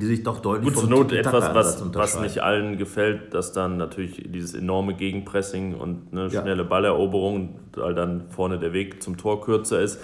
die 0.00 0.06
sich 0.06 0.22
doch 0.22 0.40
deutlich 0.40 0.74
Gut, 0.74 0.82
zur 0.82 0.90
Not 0.90 1.12
etwas, 1.12 1.54
was, 1.54 1.94
was 1.94 2.20
nicht 2.20 2.42
allen 2.42 2.78
gefällt, 2.78 3.34
dass 3.34 3.52
dann 3.52 3.76
natürlich 3.76 4.22
dieses 4.26 4.54
enorme 4.54 4.94
Gegenpressing 4.94 5.74
und 5.74 6.12
eine 6.12 6.30
schnelle 6.30 6.62
ja. 6.62 6.68
Balleroberung, 6.68 7.60
weil 7.74 7.94
dann 7.94 8.24
vorne 8.30 8.58
der 8.58 8.72
Weg 8.72 9.02
zum 9.02 9.16
Tor 9.16 9.40
kürzer 9.40 9.80
ist 9.80 10.00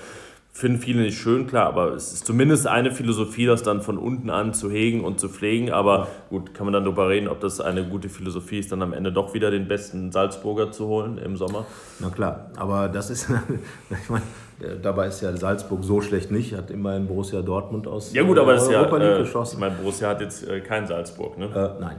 finden 0.52 0.78
viele 0.78 1.02
nicht 1.02 1.18
schön, 1.18 1.46
klar, 1.46 1.66
aber 1.66 1.92
es 1.94 2.12
ist 2.12 2.26
zumindest 2.26 2.66
eine 2.66 2.90
Philosophie, 2.90 3.46
das 3.46 3.62
dann 3.62 3.82
von 3.82 3.98
unten 3.98 4.30
an 4.30 4.52
zu 4.52 4.70
hegen 4.70 5.04
und 5.04 5.20
zu 5.20 5.28
pflegen. 5.28 5.70
Aber 5.70 6.08
gut, 6.28 6.54
kann 6.54 6.66
man 6.66 6.72
dann 6.72 6.84
darüber 6.84 7.08
reden, 7.08 7.28
ob 7.28 7.40
das 7.40 7.60
eine 7.60 7.84
gute 7.84 8.08
Philosophie 8.08 8.58
ist, 8.58 8.72
dann 8.72 8.82
am 8.82 8.92
Ende 8.92 9.12
doch 9.12 9.32
wieder 9.32 9.50
den 9.50 9.68
besten 9.68 10.10
Salzburger 10.12 10.72
zu 10.72 10.86
holen 10.86 11.18
im 11.18 11.36
Sommer. 11.36 11.66
Na 12.00 12.10
klar, 12.10 12.50
aber 12.56 12.88
das 12.88 13.10
ist, 13.10 13.30
ich 13.90 14.10
meine, 14.10 14.24
dabei 14.82 15.06
ist 15.06 15.20
ja 15.22 15.34
Salzburg 15.36 15.84
so 15.84 16.00
schlecht 16.00 16.30
nicht, 16.30 16.54
hat 16.54 16.70
immerhin 16.70 17.06
Borussia 17.06 17.42
Dortmund 17.42 17.86
aus 17.86 18.12
Ja 18.12 18.22
gut, 18.24 18.38
aber 18.38 18.54
das 18.54 18.64
ist 18.64 18.72
ja, 18.72 18.82
äh, 18.82 19.22
ich 19.22 19.58
meine, 19.58 19.76
Borussia 19.76 20.08
hat 20.08 20.20
jetzt 20.20 20.46
äh, 20.46 20.60
kein 20.60 20.86
Salzburg, 20.86 21.38
ne? 21.38 21.46
Äh, 21.46 21.80
nein. 21.80 21.96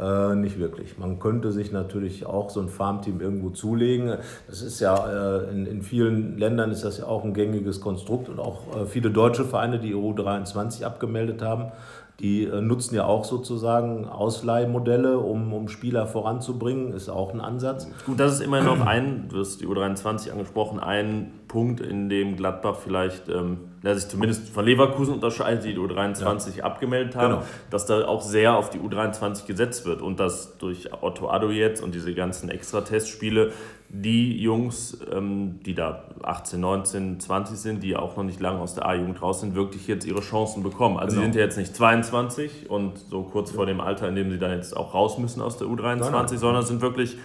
Äh, 0.00 0.36
nicht 0.36 0.60
wirklich. 0.60 0.96
Man 0.96 1.18
könnte 1.18 1.50
sich 1.50 1.72
natürlich 1.72 2.24
auch 2.24 2.50
so 2.50 2.60
ein 2.60 2.68
Farmteam 2.68 3.20
irgendwo 3.20 3.50
zulegen. 3.50 4.16
Das 4.46 4.62
ist 4.62 4.78
ja 4.78 5.40
äh, 5.40 5.50
in, 5.50 5.66
in 5.66 5.82
vielen 5.82 6.38
Ländern 6.38 6.70
ist 6.70 6.84
das 6.84 6.98
ja 6.98 7.06
auch 7.06 7.24
ein 7.24 7.34
gängiges 7.34 7.80
Konstrukt 7.80 8.28
und 8.28 8.38
auch 8.38 8.60
äh, 8.76 8.86
viele 8.86 9.10
deutsche 9.10 9.44
Vereine, 9.44 9.80
die 9.80 9.96
EU23 9.96 10.84
abgemeldet 10.84 11.42
haben, 11.42 11.72
die 12.20 12.44
äh, 12.44 12.60
nutzen 12.60 12.94
ja 12.94 13.06
auch 13.06 13.24
sozusagen 13.24 14.08
Ausleihmodelle, 14.08 15.18
um, 15.18 15.52
um 15.52 15.66
Spieler 15.66 16.06
voranzubringen, 16.06 16.92
ist 16.92 17.08
auch 17.08 17.34
ein 17.34 17.40
Ansatz. 17.40 17.88
Gut, 18.06 18.20
das 18.20 18.34
ist 18.34 18.40
immerhin 18.40 18.66
noch 18.66 18.86
ein, 18.86 19.28
du 19.28 19.40
hast 19.40 19.60
die 19.60 19.66
U23 19.66 20.30
angesprochen, 20.30 20.78
ein 20.78 21.32
Punkt, 21.48 21.80
in 21.80 22.08
dem 22.08 22.36
Gladbach 22.36 22.76
vielleicht, 22.82 23.28
ähm, 23.28 23.58
der 23.82 23.96
sich 23.96 24.08
zumindest 24.08 24.50
von 24.50 24.64
Leverkusen 24.64 25.14
unterscheidet, 25.14 25.64
die 25.64 25.72
die 25.72 25.78
U23 25.78 26.58
ja. 26.58 26.64
abgemeldet 26.64 27.16
haben, 27.16 27.34
genau. 27.34 27.46
dass 27.70 27.86
da 27.86 28.06
auch 28.06 28.22
sehr 28.22 28.54
auf 28.56 28.70
die 28.70 28.78
U23 28.78 29.46
gesetzt 29.46 29.86
wird 29.86 30.02
und 30.02 30.20
dass 30.20 30.58
durch 30.58 30.90
Otto 31.00 31.30
Addo 31.30 31.50
jetzt 31.50 31.82
und 31.82 31.94
diese 31.94 32.14
ganzen 32.14 32.50
Extra-Testspiele 32.50 33.52
die 33.90 34.38
Jungs, 34.38 34.98
ähm, 35.10 35.60
die 35.64 35.74
da 35.74 36.04
18, 36.22 36.60
19, 36.60 37.20
20 37.20 37.58
sind, 37.58 37.82
die 37.82 37.96
auch 37.96 38.16
noch 38.16 38.24
nicht 38.24 38.38
lange 38.38 38.60
aus 38.60 38.74
der 38.74 38.86
A-Jugend 38.86 39.22
raus 39.22 39.40
sind, 39.40 39.54
wirklich 39.54 39.86
jetzt 39.86 40.06
ihre 40.06 40.20
Chancen 40.20 40.62
bekommen. 40.62 40.98
Also 40.98 41.14
genau. 41.14 41.20
sie 41.20 41.24
sind 41.24 41.34
ja 41.36 41.40
jetzt 41.42 41.56
nicht 41.56 41.74
22 41.74 42.68
und 42.68 42.98
so 42.98 43.22
kurz 43.22 43.50
vor 43.50 43.64
dem 43.64 43.80
Alter, 43.80 44.08
in 44.08 44.14
dem 44.14 44.30
sie 44.30 44.38
dann 44.38 44.50
jetzt 44.50 44.76
auch 44.76 44.92
raus 44.92 45.16
müssen 45.16 45.40
aus 45.40 45.56
der 45.56 45.68
U23, 45.68 45.96
nein, 45.96 46.12
nein. 46.12 46.28
sondern 46.28 46.66
sind 46.66 46.82
wirklich 46.82 47.16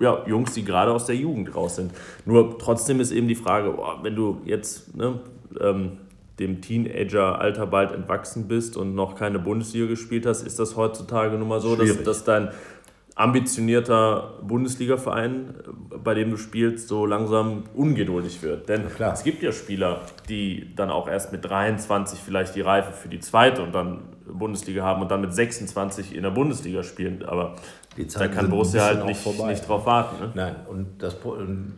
ja, 0.00 0.24
Jungs, 0.26 0.54
die 0.54 0.64
gerade 0.64 0.92
aus 0.92 1.06
der 1.06 1.16
Jugend 1.16 1.54
raus 1.54 1.76
sind. 1.76 1.92
Nur 2.24 2.58
trotzdem 2.58 3.00
ist 3.00 3.12
eben 3.12 3.28
die 3.28 3.34
Frage, 3.34 3.70
boah, 3.70 4.00
wenn 4.02 4.16
du 4.16 4.40
jetzt 4.44 4.96
ne, 4.96 5.20
ähm, 5.60 5.98
dem 6.38 6.60
Teenager-Alter 6.60 7.66
bald 7.66 7.92
entwachsen 7.92 8.48
bist 8.48 8.76
und 8.76 8.94
noch 8.94 9.14
keine 9.14 9.38
Bundesliga 9.38 9.86
gespielt 9.86 10.26
hast, 10.26 10.42
ist 10.42 10.58
das 10.58 10.76
heutzutage 10.76 11.38
nun 11.38 11.48
mal 11.48 11.60
so, 11.60 11.76
dass, 11.76 12.02
dass 12.02 12.24
dein 12.24 12.50
ambitionierter 13.14 14.40
Bundesliga-Verein, 14.42 15.54
bei 16.02 16.14
dem 16.14 16.32
du 16.32 16.36
spielst, 16.36 16.88
so 16.88 17.06
langsam 17.06 17.62
ungeduldig 17.74 18.42
wird. 18.42 18.68
Denn 18.68 18.82
es 18.98 19.22
gibt 19.22 19.42
ja 19.42 19.52
Spieler, 19.52 20.00
die 20.28 20.74
dann 20.74 20.90
auch 20.90 21.08
erst 21.08 21.30
mit 21.30 21.44
23 21.44 22.18
vielleicht 22.18 22.56
die 22.56 22.60
Reife 22.60 22.92
für 22.92 23.08
die 23.08 23.20
zweite 23.20 23.62
und 23.62 23.72
dann 23.72 24.00
Bundesliga 24.26 24.82
haben 24.82 25.02
und 25.02 25.10
dann 25.10 25.20
mit 25.20 25.32
26 25.32 26.14
in 26.14 26.24
der 26.24 26.30
Bundesliga 26.30 26.82
spielen. 26.82 27.24
Aber 27.24 27.54
da 27.96 28.28
kann 28.28 28.50
Borussia 28.50 28.84
halt 28.84 29.04
nicht, 29.06 29.24
nicht 29.24 29.68
drauf 29.68 29.86
warten. 29.86 30.20
Ne? 30.20 30.32
Nein, 30.34 30.56
und 30.68 30.86
das, 30.98 31.16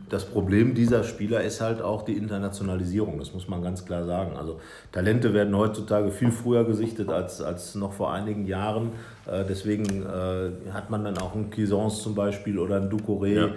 das 0.09 0.25
Problem 0.25 0.75
dieser 0.75 1.05
Spieler 1.05 1.43
ist 1.43 1.61
halt 1.61 1.83
auch 1.83 2.03
die 2.03 2.15
Internationalisierung. 2.15 3.19
Das 3.19 3.35
muss 3.35 3.49
man 3.49 3.63
ganz 3.63 3.85
klar 3.85 4.05
sagen. 4.05 4.37
Also 4.37 4.61
Talente 4.93 5.35
werden 5.35 5.57
heutzutage 5.57 6.11
viel 6.11 6.31
früher 6.31 6.65
gesichtet 6.65 7.11
als, 7.11 7.41
als 7.41 7.75
noch 7.75 7.93
vor 7.93 8.13
einigen 8.13 8.47
Jahren. 8.47 8.93
Äh, 9.27 9.45
deswegen 9.49 10.05
äh, 10.05 10.73
hat 10.73 10.91
man 10.91 11.05
dann 11.05 11.19
auch 11.19 11.35
einen 11.35 11.51
Cuisance 11.51 12.03
zum 12.03 12.15
Beispiel 12.15 12.59
oder 12.59 12.77
einen 12.77 12.91
Ducouré, 12.91 13.27
ja. 13.27 13.49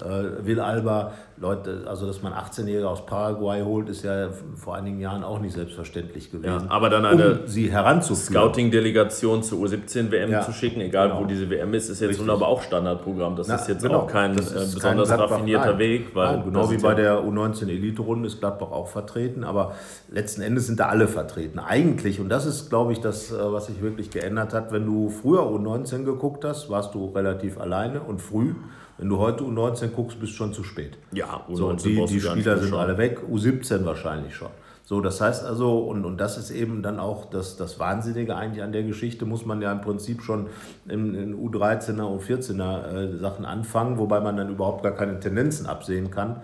Äh, 0.00 0.46
Will 0.46 0.60
Alba, 0.60 1.12
Leute, 1.40 1.84
also 1.86 2.06
dass 2.06 2.22
man 2.22 2.32
18-Jährige 2.32 2.88
aus 2.88 3.06
Paraguay 3.06 3.62
holt, 3.62 3.88
ist 3.88 4.04
ja 4.04 4.28
vor 4.56 4.76
einigen 4.76 5.00
Jahren 5.00 5.22
auch 5.22 5.40
nicht 5.40 5.54
selbstverständlich 5.54 6.30
gewesen. 6.30 6.66
Ja, 6.66 6.70
aber 6.70 6.90
dann 6.90 7.04
eine 7.04 7.40
um 7.40 7.46
sie 7.46 7.70
heranzuführen. 7.70 8.42
Scouting-Delegation 8.42 9.42
zur 9.42 9.64
U17-WM 9.64 10.30
ja, 10.30 10.42
zu 10.42 10.52
schicken, 10.52 10.80
egal 10.80 11.08
genau. 11.08 11.20
wo 11.20 11.24
diese 11.24 11.48
WM 11.50 11.74
ist, 11.74 11.88
ist 11.88 12.00
jetzt 12.00 12.18
nun 12.18 12.30
aber 12.30 12.48
auch 12.48 12.62
Standardprogramm. 12.62 13.36
Das 13.36 13.48
Na, 13.48 13.56
ist 13.56 13.68
jetzt 13.68 13.82
genau. 13.82 14.00
auch 14.00 14.06
kein 14.06 14.32
äh, 14.32 14.36
besonders 14.36 15.08
kein 15.08 15.20
raffinierter 15.20 15.70
nein. 15.70 15.78
Weg. 15.78 16.14
Weil 16.14 16.36
nein, 16.38 16.44
genau 16.44 16.70
wie 16.70 16.78
bei 16.78 16.94
der 16.94 17.20
U19-Elite-Runde 17.20 18.26
ist 18.26 18.40
Gladbach 18.40 18.70
auch 18.70 18.88
vertreten, 18.88 19.44
aber 19.44 19.74
letzten 20.10 20.42
Endes 20.42 20.66
sind 20.66 20.80
da 20.80 20.86
alle 20.86 21.08
vertreten. 21.08 21.58
Eigentlich, 21.58 22.20
und 22.20 22.28
das 22.28 22.46
ist, 22.46 22.68
glaube 22.68 22.92
ich, 22.92 23.00
das, 23.00 23.30
äh, 23.30 23.36
was 23.38 23.66
sich 23.66 23.80
wirklich 23.82 24.10
geändert 24.10 24.54
hat, 24.54 24.72
wenn 24.72 24.86
du 24.86 25.08
früher 25.08 25.42
U19 25.42 26.04
geguckt 26.04 26.44
hast, 26.44 26.68
warst 26.70 26.94
du 26.94 27.06
relativ 27.06 27.58
alleine 27.58 28.00
und 28.00 28.20
früh. 28.20 28.54
Wenn 28.98 29.08
du 29.08 29.18
heute 29.18 29.44
U19 29.44 29.88
guckst, 29.88 30.18
bist 30.18 30.32
du 30.32 30.36
schon 30.36 30.52
zu 30.52 30.64
spät. 30.64 30.98
Ja, 31.12 31.44
U19 31.48 31.56
so, 31.56 31.72
die, 31.72 32.04
die 32.06 32.20
Spieler 32.20 32.58
sind 32.58 32.74
alle 32.74 32.98
weg, 32.98 33.20
U17 33.30 33.84
wahrscheinlich 33.84 34.34
schon. 34.34 34.50
So, 34.88 35.02
das 35.02 35.20
heißt 35.20 35.44
also, 35.44 35.80
und, 35.80 36.06
und 36.06 36.18
das 36.18 36.38
ist 36.38 36.50
eben 36.50 36.82
dann 36.82 36.98
auch 36.98 37.26
das, 37.26 37.58
das 37.58 37.78
Wahnsinnige 37.78 38.34
eigentlich 38.34 38.64
an 38.64 38.72
der 38.72 38.84
Geschichte, 38.84 39.26
muss 39.26 39.44
man 39.44 39.60
ja 39.60 39.70
im 39.70 39.82
Prinzip 39.82 40.22
schon 40.22 40.46
in, 40.88 41.14
in 41.14 41.36
U13er 41.36 42.04
und 42.04 42.22
14er 42.22 42.86
äh, 42.86 43.16
Sachen 43.18 43.44
anfangen, 43.44 43.98
wobei 43.98 44.20
man 44.20 44.38
dann 44.38 44.48
überhaupt 44.48 44.82
gar 44.82 44.92
keine 44.92 45.20
Tendenzen 45.20 45.66
absehen 45.66 46.10
kann. 46.10 46.40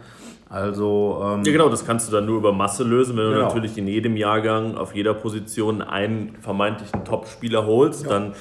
Also, 0.48 1.20
ähm, 1.22 1.42
ja, 1.44 1.52
genau, 1.52 1.68
das 1.68 1.86
kannst 1.86 2.08
du 2.08 2.12
dann 2.12 2.26
nur 2.26 2.36
über 2.36 2.52
Masse 2.52 2.84
lösen. 2.84 3.16
Wenn 3.16 3.24
genau. 3.24 3.38
du 3.38 3.44
natürlich 3.46 3.76
in 3.78 3.88
jedem 3.88 4.16
Jahrgang 4.16 4.76
auf 4.76 4.94
jeder 4.94 5.14
Position 5.14 5.82
einen 5.82 6.36
vermeintlichen 6.40 7.04
Top-Spieler 7.04 7.66
holst, 7.66 8.04
ja. 8.04 8.10
dann, 8.10 8.32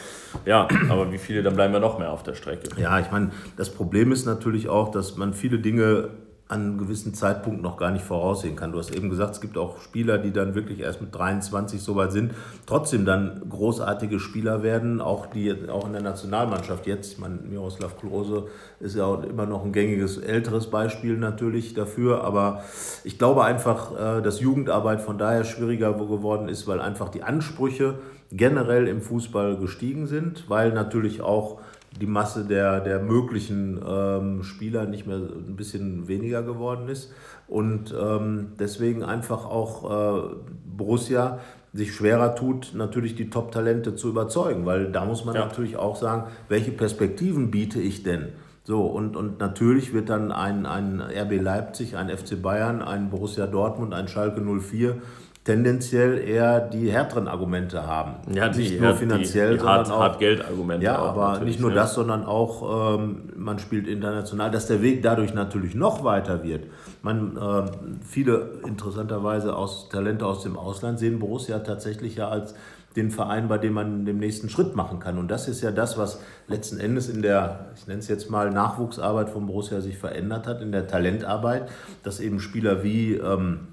ja, 0.46 0.68
aber 0.90 1.12
wie 1.12 1.18
viele, 1.18 1.44
dann 1.44 1.56
bleiben 1.56 1.74
ja 1.74 1.80
noch 1.80 2.00
mehr 2.00 2.12
auf 2.12 2.24
der 2.24 2.36
Strecke. 2.36 2.70
Ja, 2.80 3.00
ich 3.00 3.10
meine, 3.12 3.32
das 3.58 3.70
Problem 3.70 4.12
ist 4.12 4.26
natürlich 4.26 4.70
auch, 4.70 4.92
dass 4.92 5.18
man 5.18 5.34
viele 5.34 5.60
Dinge 5.60 6.10
an 6.50 6.62
einem 6.62 6.78
gewissen 6.78 7.14
Zeitpunkt 7.14 7.62
noch 7.62 7.78
gar 7.78 7.90
nicht 7.92 8.04
voraussehen 8.04 8.56
kann. 8.56 8.74
Du 8.74 8.78
hast 8.78 8.94
eben 8.94 9.10
gesagt, 9.10 9.32
es 9.32 9.42
gibt 9.42 9.58
auch 9.58 9.80
Spieler, 9.80 10.18
die 10.18 10.32
dann 10.32 10.56
wirklich 10.56 10.82
erst 10.82 11.02
mit 11.02 11.16
23 11.16 11.82
so 11.82 11.96
weit 11.96 12.12
sind, 12.12 12.34
trotzdem 12.66 13.06
dann 13.06 13.42
großartige 13.50 14.20
Spieler 14.20 14.62
werden, 14.62 15.02
auch 15.02 15.26
die 15.26 15.56
auch 15.70 15.88
in 15.88 15.94
der 15.94 16.02
Nationalmannschaft 16.02 16.86
jetzt. 16.86 17.14
Ich 17.14 17.20
meine, 17.20 17.40
Miroslav 17.50 17.98
Klose 17.98 18.48
ist 18.80 18.96
ja 18.96 19.06
auch 19.06 19.24
immer 19.24 19.46
noch 19.46 19.64
ein 19.64 19.72
gängiges 19.72 20.18
älteres 20.18 20.70
Beispiel 20.70 21.18
natürlich 21.18 21.74
dafür, 21.74 22.24
aber 22.24 22.64
ich 23.04 23.18
glaube 23.18 23.46
einfach, 23.46 23.94
äh, 23.94 24.22
dass 24.22 24.42
Jugendarbeit 24.42 25.02
von 25.02 25.18
daher 25.18 25.46
schwieriger 25.46 25.94
geworden 25.94 26.50
ist, 26.50 26.68
weil 26.68 26.82
einfach 26.82 27.10
die 27.10 27.24
Ansprüche 27.24 27.96
generell 28.32 28.88
im 28.88 29.02
Fußball 29.02 29.58
gestiegen 29.58 30.08
sind, 30.08 30.50
weil 30.50 30.72
natürlich 30.72 31.22
auch 31.22 31.62
die 32.00 32.06
Masse 32.06 32.46
der, 32.46 32.80
der 32.80 33.00
möglichen 33.00 33.80
ähm, 33.88 34.44
Spieler 34.44 34.86
nicht 34.86 35.08
mehr 35.08 35.18
ein 35.18 35.56
bisschen 35.56 36.08
weniger 36.08 36.44
geworden 36.44 36.90
ist. 36.90 37.12
Und 37.48 37.94
ähm, 38.00 38.54
deswegen 38.60 39.04
einfach 39.04 39.46
auch 39.46 39.84
äh, 39.84 40.36
Borussia 40.66 41.40
sich 41.74 41.94
schwerer 41.94 42.36
tut, 42.36 42.74
natürlich 42.76 43.16
die 43.16 43.30
Top-Talente 43.30 43.96
zu 43.96 44.10
überzeugen, 44.10 44.66
weil 44.66 44.92
da 44.92 45.06
muss 45.06 45.26
man 45.26 45.36
ja. 45.36 45.46
natürlich 45.46 45.76
auch 45.78 45.96
sagen, 45.96 46.32
welche 46.48 46.72
Perspektiven 46.72 47.50
biete 47.50 47.82
ich 47.82 48.04
denn? 48.04 48.30
So, 48.64 48.86
und, 48.86 49.18
und 49.18 49.40
natürlich 49.40 49.94
wird 49.94 50.10
dann 50.10 50.32
ein, 50.32 50.66
ein 50.66 51.02
RB 51.02 51.42
Leipzig, 51.42 51.98
ein 51.98 52.10
FC 52.10 52.42
Bayern, 52.42 52.82
ein 52.82 53.10
Borussia 53.10 53.46
Dortmund, 53.46 53.94
ein 53.94 54.08
Schalke 54.08 54.40
04 54.40 55.02
tendenziell 55.44 56.20
eher 56.20 56.62
die 56.62 56.90
härteren 56.90 57.28
Argumente 57.28 57.86
haben. 57.86 58.16
Ja, 58.34 58.48
die, 58.48 58.60
nicht 58.60 58.82
nur 58.82 58.96
finanziell, 58.96 59.52
die, 59.52 59.54
die 59.56 59.60
sondern 59.60 59.78
hart, 59.78 59.92
auch 59.92 60.00
hart 60.00 60.20
Geldargumente. 60.20 60.86
Ja, 60.86 60.98
aber 60.98 61.40
nicht 61.40 61.60
nur 61.60 61.70
ne? 61.70 61.76
das, 61.76 61.94
sondern 61.96 62.26
auch 62.26 62.98
ähm, 62.98 63.30
man 63.36 63.60
spielt 63.60 63.88
international, 63.88 64.52
dass 64.52 64.68
der 64.68 64.82
Weg 64.82 65.04
dadurch 65.04 65.34
natürlich 65.34 65.76
noch 65.76 66.04
weiter 66.04 66.44
wird. 66.44 66.68
Man, 67.02 67.36
äh, 67.36 67.66
viele 68.06 68.62
interessanterweise 68.66 69.56
aus 69.56 69.90
Talente 69.90 70.26
aus 70.26 70.44
dem 70.44 70.58
Ausland 70.58 71.00
sehen 71.00 71.20
Borussia 71.20 71.60
tatsächlich 71.60 72.16
ja 72.16 72.30
als 72.30 72.56
den 72.96 73.12
Verein, 73.12 73.48
bei 73.48 73.58
dem 73.58 73.74
man 73.74 74.06
den 74.06 74.20
nächsten 74.20 74.50
Schritt 74.50 74.76
machen 74.76 75.00
kann. 75.00 75.18
Und 75.18 75.30
das 75.30 75.48
ist 75.48 75.62
ja 75.62 75.72
das, 75.72 75.98
was 75.98 76.22
letzten 76.48 76.80
Endes 76.80 77.10
in 77.10 77.22
der, 77.22 77.72
ich 77.76 77.88
nenne 77.88 78.00
es 78.00 78.08
jetzt 78.08 78.30
mal, 78.30 78.52
Nachwuchsarbeit 78.52 79.30
von 79.30 79.48
Borussia 79.48 79.82
sich 79.82 79.98
verändert 79.98 80.48
hat, 80.48 80.62
in 80.62 80.72
der 80.72 80.88
Talentarbeit, 80.88 81.70
dass 82.04 82.20
eben 82.20 82.40
Spieler 82.40 82.84
wie 82.84 83.16
ähm, 83.16 83.68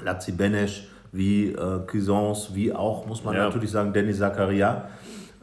Lazzi 0.00 0.32
Benesch, 0.32 0.88
wie 1.12 1.48
äh, 1.48 1.80
Cuisance, 1.86 2.54
wie 2.54 2.72
auch, 2.72 3.06
muss 3.06 3.24
man 3.24 3.34
ja. 3.34 3.44
natürlich 3.44 3.70
sagen, 3.70 3.92
Danny 3.92 4.14
Zakaria, 4.14 4.88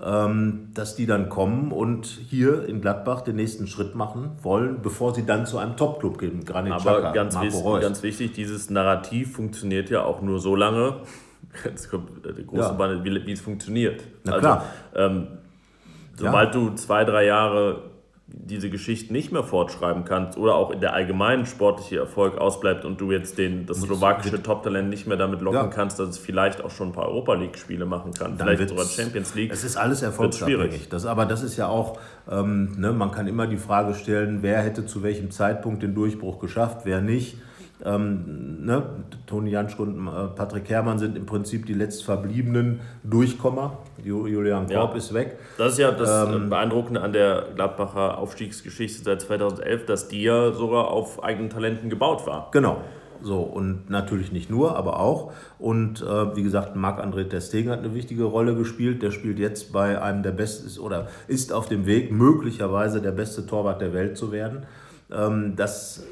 ähm, 0.04 0.70
dass 0.74 0.96
die 0.96 1.06
dann 1.06 1.30
kommen 1.30 1.72
und 1.72 2.06
hier 2.06 2.66
in 2.68 2.82
Gladbach 2.82 3.22
den 3.22 3.36
nächsten 3.36 3.68
Schritt 3.68 3.96
machen 3.96 4.32
wollen, 4.42 4.82
bevor 4.82 5.14
sie 5.14 5.26
dann 5.26 5.46
zu 5.46 5.58
einem 5.58 5.76
Top-Club 5.76 6.18
gehen. 6.18 6.46
Granit 6.46 6.74
Aber 6.74 6.82
Xhaka, 6.82 7.12
ganz, 7.12 7.40
wichtig, 7.40 7.64
ganz 7.82 8.04
wichtig, 8.04 8.32
dieses 8.32 8.70
Narrativ 8.70 9.34
funktioniert 9.34 9.90
ja 9.90 10.04
auch 10.04 10.22
nur 10.22 10.40
so 10.40 10.56
lange, 10.56 11.02
jetzt 11.66 11.90
kommt 11.90 12.10
die 12.26 12.46
große 12.46 12.62
ja. 12.62 12.72
Bande, 12.72 13.04
wie, 13.04 13.26
wie, 13.26 13.32
es 13.32 13.42
funktioniert. 13.42 14.04
Na 14.24 14.34
also, 14.34 14.42
klar. 14.42 14.66
Ähm, 14.96 15.28
sobald 16.16 16.56
ja. 16.56 16.62
du 16.62 16.76
zwei, 16.76 17.04
drei 17.04 17.26
Jahre 17.26 17.89
diese 18.32 18.70
Geschichten 18.70 19.14
nicht 19.14 19.32
mehr 19.32 19.44
fortschreiben 19.44 20.06
kannst 20.06 20.38
oder 20.38 20.56
auch 20.56 20.72
in 20.72 20.80
der 20.82 20.94
allgemeinen 20.94 21.46
sportliche 21.46 21.98
Erfolg 21.98 22.38
ausbleibt 22.38 22.86
und 22.86 23.00
du 23.00 23.12
jetzt 23.12 23.38
den, 23.38 23.66
das 23.66 23.82
slowakische 23.82 24.42
Top-Talent 24.42 24.90
nicht 24.90 25.08
mehr 25.08 25.18
damit 25.18 25.42
locken 25.42 25.60
ja. 25.60 25.68
kannst, 25.68 26.00
dass 26.00 26.10
es 26.10 26.18
vielleicht 26.18 26.64
auch 26.64 26.72
schon 26.72 26.90
ein 26.90 26.94
paar 26.94 27.08
Europa 27.08 27.34
League-Spiele 27.34 27.86
machen 27.86 28.14
kann, 28.14 28.38
Dann 28.38 28.48
vielleicht 28.48 28.70
sogar 28.70 28.86
Champions 28.86 29.36
League. 29.36 29.52
Es 29.52 29.64
ist 29.64 29.78
alles 29.78 30.02
erfolgsabhängig. 30.02 30.90
Das, 30.90 31.06
aber 31.06 31.26
das 31.26 31.44
ist 31.44 31.58
ja 31.58 31.68
auch, 31.68 32.00
ähm, 32.30 32.80
ne, 32.80 32.92
man 32.92 33.12
kann 33.12 33.28
immer 33.28 33.48
die 33.48 33.58
Frage 33.58 33.94
stellen, 33.94 34.40
wer 34.42 34.62
hätte 34.62 34.86
zu 34.86 35.04
welchem 35.04 35.32
Zeitpunkt 35.32 35.84
den 35.84 35.96
Durchbruch 35.96 36.40
geschafft, 36.40 36.82
wer 36.84 37.02
nicht. 37.02 37.38
Ähm, 37.84 38.66
ne? 38.66 38.84
Toni 39.30 39.52
Janschke 39.52 39.84
und 39.84 40.08
äh, 40.08 40.28
Patrick 40.36 40.70
Herrmann 40.70 40.98
sind 40.98 41.16
im 41.16 41.28
Prinzip 41.28 41.68
die 41.68 41.74
letztverbliebenen 41.74 42.82
Durchkommer. 43.04 43.78
Julian 44.04 44.68
Korb 44.68 44.92
ja. 44.92 44.98
ist 44.98 45.14
weg. 45.14 45.38
Das 45.58 45.74
ist 45.74 45.80
ja 45.80 45.92
das 45.92 46.34
ähm, 46.34 46.50
Beeindruckende 46.50 47.02
an 47.02 47.14
der 47.14 47.50
Gladbacher 47.54 48.18
Aufstiegsgeschichte 48.18 49.04
seit 49.04 49.22
2011, 49.22 49.86
dass 49.86 50.08
die 50.08 50.24
ja 50.24 50.52
sogar 50.52 50.88
auf 50.88 51.24
eigenen 51.24 51.52
Talenten 51.52 51.90
gebaut 51.90 52.26
war. 52.26 52.50
Genau. 52.52 52.82
So, 53.22 53.42
und 53.42 53.90
natürlich 53.90 54.32
nicht 54.32 54.50
nur, 54.50 54.78
aber 54.78 55.00
auch. 55.00 55.34
Und 55.60 56.02
äh, 56.02 56.36
wie 56.36 56.44
gesagt, 56.44 56.76
Marc-André 56.76 57.26
Testegen 57.26 57.72
hat 57.72 57.80
eine 57.80 57.94
wichtige 57.94 58.24
Rolle 58.24 58.56
gespielt. 58.56 59.04
Der 59.04 59.12
spielt 59.12 59.38
jetzt 59.38 59.74
bei 59.74 60.02
einem 60.02 60.24
der 60.24 60.32
besten 60.32 60.80
oder 60.80 61.08
ist 61.28 61.54
auf 61.54 61.68
dem 61.68 61.86
Weg, 61.86 62.12
möglicherweise 62.12 63.02
der 63.02 63.12
beste 63.12 63.46
Torwart 63.46 63.82
der 63.82 63.94
Welt 63.94 64.18
zu 64.18 64.32
werden. 64.32 64.66
Ähm, 65.12 65.56
das 65.56 66.04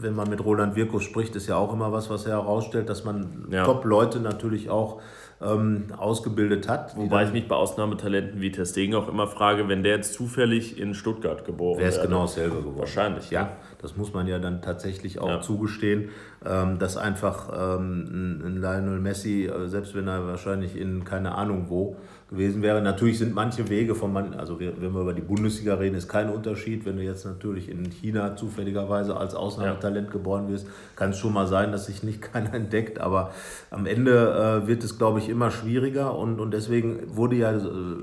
wenn 0.00 0.14
man 0.14 0.28
mit 0.30 0.44
Roland 0.44 0.76
Wirkus 0.76 1.02
spricht, 1.02 1.34
ist 1.36 1.48
ja 1.48 1.56
auch 1.56 1.72
immer 1.72 1.92
was, 1.92 2.10
was 2.10 2.26
er 2.26 2.32
herausstellt, 2.32 2.88
dass 2.88 3.04
man 3.04 3.46
ja. 3.50 3.64
Top-Leute 3.64 4.20
natürlich 4.20 4.70
auch 4.70 5.00
ähm, 5.40 5.86
ausgebildet 5.96 6.68
hat. 6.68 6.96
Wobei 6.96 7.24
ich 7.24 7.32
mich 7.32 7.46
bei 7.46 7.54
Ausnahmetalenten 7.54 8.40
wie 8.40 8.50
Testegen 8.50 8.94
auch 8.94 9.08
immer 9.08 9.26
frage, 9.26 9.68
wenn 9.68 9.82
der 9.82 9.96
jetzt 9.96 10.14
zufällig 10.14 10.78
in 10.78 10.94
Stuttgart 10.94 11.44
geboren 11.44 11.78
wäre. 11.78 11.90
Wäre 11.90 12.00
es 12.00 12.02
genau 12.02 12.22
dasselbe 12.22 12.56
geworden. 12.56 12.78
Wahrscheinlich. 12.78 13.30
Ja, 13.30 13.56
das 13.80 13.96
muss 13.96 14.12
man 14.12 14.26
ja 14.26 14.38
dann 14.38 14.62
tatsächlich 14.62 15.20
auch 15.20 15.28
ja. 15.28 15.40
zugestehen, 15.40 16.10
ähm, 16.44 16.78
dass 16.78 16.96
einfach 16.96 17.50
ähm, 17.52 18.40
ein 18.44 18.56
Lionel 18.56 19.00
Messi, 19.00 19.46
äh, 19.46 19.68
selbst 19.68 19.94
wenn 19.94 20.08
er 20.08 20.26
wahrscheinlich 20.26 20.76
in 20.76 21.04
keine 21.04 21.34
Ahnung 21.34 21.66
wo 21.68 21.96
gewesen 22.28 22.60
wäre. 22.62 22.82
Natürlich 22.82 23.18
sind 23.18 23.34
manche 23.34 23.68
Wege 23.68 23.94
von 23.94 24.12
man, 24.12 24.34
also 24.34 24.60
wenn 24.60 24.92
wir 24.92 25.00
über 25.00 25.14
die 25.14 25.22
Bundesliga 25.22 25.74
reden, 25.74 25.96
ist 25.96 26.08
kein 26.08 26.28
Unterschied. 26.28 26.84
Wenn 26.84 26.96
du 26.96 27.02
jetzt 27.02 27.24
natürlich 27.24 27.70
in 27.70 27.90
China 27.90 28.36
zufälligerweise 28.36 29.16
als 29.16 29.34
Ausnahmetalent 29.34 30.10
geboren 30.10 30.48
wirst, 30.48 30.66
kann 30.94 31.10
es 31.10 31.18
schon 31.18 31.32
mal 31.32 31.46
sein, 31.46 31.72
dass 31.72 31.86
sich 31.86 32.02
nicht 32.02 32.20
keiner 32.32 32.52
entdeckt. 32.54 33.00
Aber 33.00 33.32
am 33.70 33.86
Ende 33.86 34.62
äh, 34.64 34.66
wird 34.66 34.84
es, 34.84 34.98
glaube 34.98 35.18
ich, 35.20 35.28
immer 35.28 35.50
schwieriger 35.50 36.16
und, 36.16 36.38
und 36.38 36.52
deswegen 36.52 37.16
wurde 37.16 37.36
ja, 37.36 37.52
äh, 37.52 37.62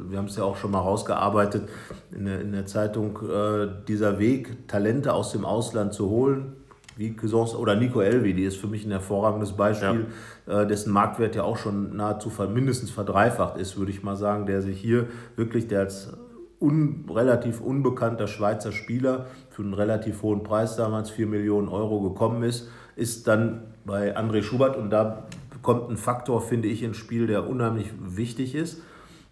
wir 0.09 0.17
haben 0.17 0.25
es 0.25 0.35
ja 0.35 0.43
auch 0.43 0.57
schon 0.57 0.71
mal 0.71 0.79
rausgearbeitet 0.79 1.69
in 2.11 2.25
der, 2.25 2.41
in 2.41 2.51
der 2.51 2.65
Zeitung, 2.65 3.19
äh, 3.29 3.67
dieser 3.87 4.17
Weg, 4.17 4.67
Talente 4.67 5.13
aus 5.13 5.31
dem 5.31 5.45
Ausland 5.45 5.93
zu 5.93 6.09
holen 6.09 6.53
wie 6.97 7.15
Cousins 7.15 7.55
oder 7.55 7.75
Nico 7.75 8.01
Elvi, 8.01 8.33
die 8.33 8.43
ist 8.43 8.57
für 8.57 8.67
mich 8.67 8.85
ein 8.85 8.91
hervorragendes 8.91 9.53
Beispiel, 9.53 10.07
ja. 10.47 10.61
äh, 10.61 10.67
dessen 10.67 10.93
Marktwert 10.93 11.35
ja 11.35 11.43
auch 11.43 11.57
schon 11.57 11.95
nahezu 11.95 12.31
mindestens 12.53 12.91
verdreifacht 12.91 13.57
ist, 13.57 13.77
würde 13.77 13.91
ich 13.91 14.03
mal 14.03 14.15
sagen, 14.15 14.45
der 14.45 14.61
sich 14.61 14.79
hier 14.79 15.07
wirklich, 15.35 15.67
der 15.67 15.81
als 15.81 16.13
un, 16.59 17.05
relativ 17.09 17.61
unbekannter 17.61 18.27
Schweizer 18.27 18.71
Spieler 18.71 19.27
für 19.49 19.61
einen 19.61 19.73
relativ 19.73 20.21
hohen 20.21 20.43
Preis 20.43 20.75
damals, 20.75 21.09
4 21.09 21.27
Millionen 21.27 21.67
Euro 21.67 22.01
gekommen 22.01 22.43
ist, 22.43 22.69
ist 22.95 23.27
dann 23.27 23.63
bei 23.85 24.17
André 24.17 24.41
Schubert 24.41 24.77
und 24.77 24.89
da 24.89 25.25
kommt 25.61 25.89
ein 25.89 25.97
Faktor, 25.97 26.41
finde 26.41 26.67
ich, 26.67 26.83
ins 26.83 26.97
Spiel, 26.97 27.27
der 27.27 27.47
unheimlich 27.47 27.91
wichtig 27.99 28.55
ist. 28.55 28.81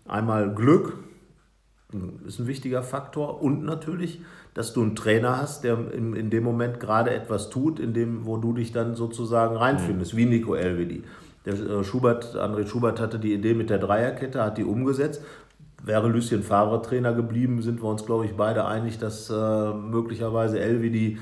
Einmal 0.05 0.53
Glück, 0.53 0.97
ist 2.27 2.39
ein 2.39 2.47
wichtiger 2.47 2.83
Faktor 2.83 3.41
und 3.41 3.63
natürlich 3.63 4.19
dass 4.53 4.73
du 4.73 4.81
einen 4.81 4.95
Trainer 4.95 5.37
hast, 5.41 5.63
der 5.63 5.77
in, 5.93 6.15
in 6.15 6.29
dem 6.29 6.43
Moment 6.43 6.79
gerade 6.79 7.11
etwas 7.11 7.49
tut, 7.49 7.79
in 7.79 7.93
dem, 7.93 8.25
wo 8.25 8.37
du 8.37 8.53
dich 8.53 8.71
dann 8.71 8.95
sozusagen 8.95 9.55
reinfindest, 9.55 10.13
mhm. 10.13 10.17
wie 10.17 10.25
Nico 10.25 10.55
Elvedi. 10.55 11.03
Der 11.45 11.53
äh, 11.55 11.83
Schubert, 11.83 12.35
André 12.35 12.67
Schubert 12.67 12.99
hatte 12.99 13.19
die 13.19 13.33
Idee 13.33 13.53
mit 13.53 13.69
der 13.69 13.79
Dreierkette, 13.79 14.43
hat 14.43 14.57
die 14.57 14.63
umgesetzt. 14.63 15.23
Wäre 15.83 16.07
Lucien 16.07 16.43
Favre 16.43 16.81
Trainer 16.81 17.13
geblieben, 17.13 17.61
sind 17.61 17.81
wir 17.81 17.89
uns, 17.89 18.05
glaube 18.05 18.25
ich, 18.25 18.33
beide 18.35 18.65
einig, 18.65 18.99
dass 18.99 19.29
äh, 19.29 19.73
möglicherweise 19.73 20.59
Elvedi 20.59 21.17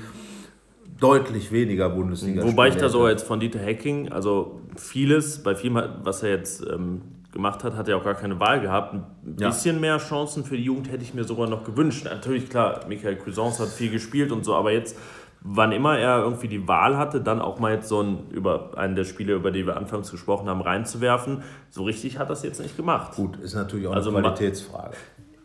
deutlich 1.00 1.50
weniger 1.50 1.88
Bundesliga 1.88 2.44
Wobei 2.44 2.68
ich 2.68 2.76
da 2.76 2.88
so 2.88 3.08
jetzt 3.08 3.24
von 3.26 3.40
Dieter 3.40 3.58
Hacking, 3.58 4.12
also 4.12 4.60
vieles, 4.76 5.42
bei 5.42 5.56
vielem, 5.56 5.82
was 6.04 6.22
er 6.22 6.30
jetzt 6.30 6.64
ähm, 6.70 7.00
gemacht 7.32 7.64
hat, 7.64 7.76
hat 7.76 7.88
er 7.88 7.96
auch 7.96 8.04
gar 8.04 8.14
keine 8.14 8.38
Wahl 8.38 8.60
gehabt. 8.60 8.94
Ein 8.94 9.36
ja. 9.38 9.48
bisschen 9.48 9.80
mehr 9.80 9.98
Chancen 9.98 10.44
für 10.44 10.56
die 10.56 10.64
Jugend 10.64 10.90
hätte 10.90 11.02
ich 11.02 11.14
mir 11.14 11.24
sogar 11.24 11.48
noch 11.48 11.64
gewünscht. 11.64 12.04
Natürlich, 12.04 12.48
klar, 12.48 12.80
Michael 12.88 13.16
Cuisance 13.16 13.62
hat 13.62 13.70
viel 13.70 13.90
gespielt 13.90 14.30
und 14.32 14.44
so, 14.44 14.54
aber 14.54 14.70
jetzt, 14.70 14.98
wann 15.40 15.72
immer 15.72 15.98
er 15.98 16.18
irgendwie 16.18 16.48
die 16.48 16.68
Wahl 16.68 16.96
hatte, 16.98 17.20
dann 17.20 17.40
auch 17.40 17.58
mal 17.58 17.72
jetzt 17.72 17.88
so 17.88 18.02
ein, 18.02 18.28
über 18.30 18.72
einen 18.76 18.94
der 18.94 19.04
Spiele, 19.04 19.34
über 19.34 19.50
die 19.50 19.66
wir 19.66 19.76
anfangs 19.76 20.10
gesprochen 20.10 20.48
haben, 20.48 20.60
reinzuwerfen, 20.60 21.42
so 21.70 21.82
richtig 21.84 22.18
hat 22.18 22.28
das 22.28 22.42
jetzt 22.42 22.60
nicht 22.60 22.76
gemacht. 22.76 23.16
Gut, 23.16 23.38
ist 23.38 23.54
natürlich 23.54 23.86
auch 23.86 23.94
also 23.94 24.10
eine 24.10 24.20
Qualitätsfrage. 24.20 24.96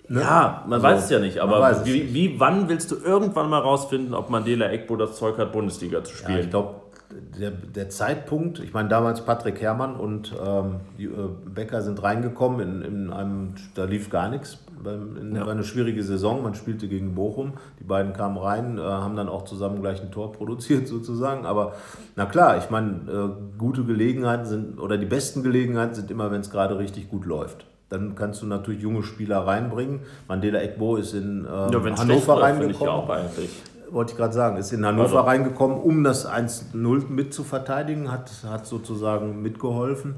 Ne? 0.10 0.21
Ja, 0.21 0.63
man 0.65 0.73
also, 0.73 0.88
weiß 0.88 1.04
es 1.06 1.10
ja 1.10 1.19
nicht, 1.19 1.39
aber 1.39 1.86
wie, 1.86 2.13
wie, 2.13 2.39
wann 2.39 2.69
willst 2.69 2.91
du 2.91 2.95
irgendwann 2.95 3.50
mal 3.50 3.60
rausfinden, 3.60 4.13
ob 4.13 4.30
Mandela 4.30 4.69
Egbo 4.71 4.95
das 4.95 5.17
Zeug 5.17 5.38
hat, 5.38 5.52
Bundesliga 5.52 6.04
zu 6.04 6.15
spielen? 6.15 6.38
Ja, 6.38 6.43
ich 6.43 6.50
glaube, 6.50 6.76
der, 7.10 7.52
der 7.52 7.89
Zeitpunkt, 7.89 8.60
ich 8.60 8.74
meine 8.74 8.89
damals 8.89 9.24
Patrick 9.24 9.62
Herrmann 9.62 9.96
und 9.96 10.34
ähm, 10.46 10.82
die, 10.98 11.06
äh, 11.06 11.30
Becker 11.46 11.82
sind 11.82 12.04
reingekommen 12.04 12.60
in, 12.60 12.82
in 12.82 13.13
einem, 13.13 13.56
da 13.76 13.86
lief 13.86 14.10
gar 14.10 14.30
nichts. 14.30 14.60
In, 14.84 15.36
ja. 15.36 15.46
War 15.46 15.54
eine 15.54 15.63
schwierige 15.63 16.04
Saison, 16.04 16.43
man 16.43 16.54
spielte 16.54 16.88
gegen 16.88 17.15
Bochum, 17.15 17.54
die 17.80 17.84
beiden 17.84 18.13
kamen 18.13 18.38
rein, 18.38 18.78
äh, 18.78 18.82
haben 18.82 19.15
dann 19.15 19.30
auch 19.30 19.46
zusammen 19.46 19.82
gleich 19.82 20.02
ein 20.02 20.12
Tor 20.12 20.34
produziert 20.34 20.88
sozusagen. 20.88 21.46
Aber 21.46 21.74
na 22.15 22.26
klar, 22.26 22.58
ich 22.58 22.70
meine, 22.70 22.89
äh, 23.10 23.58
gute 23.58 23.84
Gelegenheiten 23.84 24.46
sind, 24.46 24.80
oder 24.80 24.98
die 24.98 25.06
besten 25.06 25.43
Gelegenheiten 25.43 25.96
sind 25.96 26.12
immer, 26.12 26.32
wenn 26.32 26.41
es 26.41 26.52
gerade 26.52 26.78
richtig 26.78 27.10
gut 27.10 27.26
läuft. 27.26 27.65
Dann 27.89 28.15
kannst 28.15 28.41
du 28.41 28.48
natürlich 28.48 28.82
junge 28.82 29.02
Spieler 29.02 29.48
reinbringen. 29.48 30.02
Mandela 30.28 30.62
Ekbo 30.62 30.98
ist 30.98 31.13
in 31.13 31.48
ähm, 31.50 31.72
ja, 31.72 31.98
Hannover 31.98 32.41
reingekommen. 32.41 32.72
Ich 32.72 32.82
auch 32.82 33.10
eigentlich 33.10 33.63
wollte 33.91 34.12
ich 34.12 34.17
gerade 34.17 34.34
sagen, 34.34 34.58
ist 34.58 34.71
in 34.71 34.86
Hannover 34.86 35.04
also. 35.04 35.19
reingekommen, 35.19 35.78
um 35.78 36.04
das 36.04 36.28
1-0 36.28 37.08
mit 37.10 37.34
zu 37.34 37.43
verteidigen, 37.43 38.12
hat, 38.12 38.32
hat 38.47 38.65
sozusagen 38.65 39.41
mitgeholfen. 39.41 40.15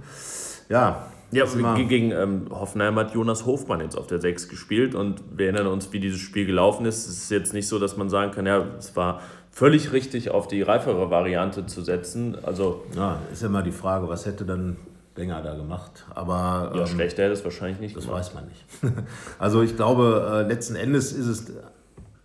Ja. 0.69 1.05
Ja, 1.31 1.45
gegen 1.75 2.11
ähm, 2.11 2.47
Hoffenheim 2.49 2.95
hat 2.95 3.13
Jonas 3.13 3.45
Hofmann 3.45 3.81
jetzt 3.81 3.95
auf 3.95 4.07
der 4.07 4.19
6 4.19 4.49
gespielt 4.49 4.95
und 4.95 5.21
wir 5.35 5.45
erinnern 5.45 5.67
uns, 5.67 5.93
wie 5.93 5.99
dieses 5.99 6.19
Spiel 6.19 6.47
gelaufen 6.47 6.87
ist. 6.87 7.07
Es 7.07 7.17
ist 7.19 7.29
jetzt 7.29 7.53
nicht 7.53 7.67
so, 7.67 7.77
dass 7.77 7.97
man 7.97 8.09
sagen 8.09 8.31
kann, 8.31 8.47
ja, 8.47 8.65
es 8.79 8.95
war 8.95 9.21
völlig 9.51 9.91
richtig, 9.91 10.31
auf 10.31 10.47
die 10.47 10.63
reifere 10.63 11.11
Variante 11.11 11.67
zu 11.67 11.83
setzen. 11.83 12.35
Also, 12.41 12.83
ja, 12.95 13.19
ist 13.31 13.43
ja 13.43 13.47
immer 13.47 13.61
die 13.61 13.71
Frage, 13.71 14.09
was 14.09 14.25
hätte 14.25 14.43
dann 14.43 14.77
Wenger 15.15 15.43
da 15.43 15.53
gemacht. 15.53 16.05
Aber, 16.15 16.71
ja, 16.73 16.81
ähm, 16.81 16.87
schlechter 16.87 17.23
hätte 17.23 17.33
es 17.33 17.43
wahrscheinlich 17.43 17.79
nicht 17.79 17.95
Das 17.95 18.05
gemacht. 18.05 18.21
weiß 18.21 18.33
man 18.33 18.45
nicht. 18.47 18.65
also 19.39 19.61
ich 19.61 19.75
glaube, 19.75 20.45
äh, 20.45 20.47
letzten 20.47 20.75
Endes 20.75 21.11
ist 21.11 21.27
es 21.27 21.53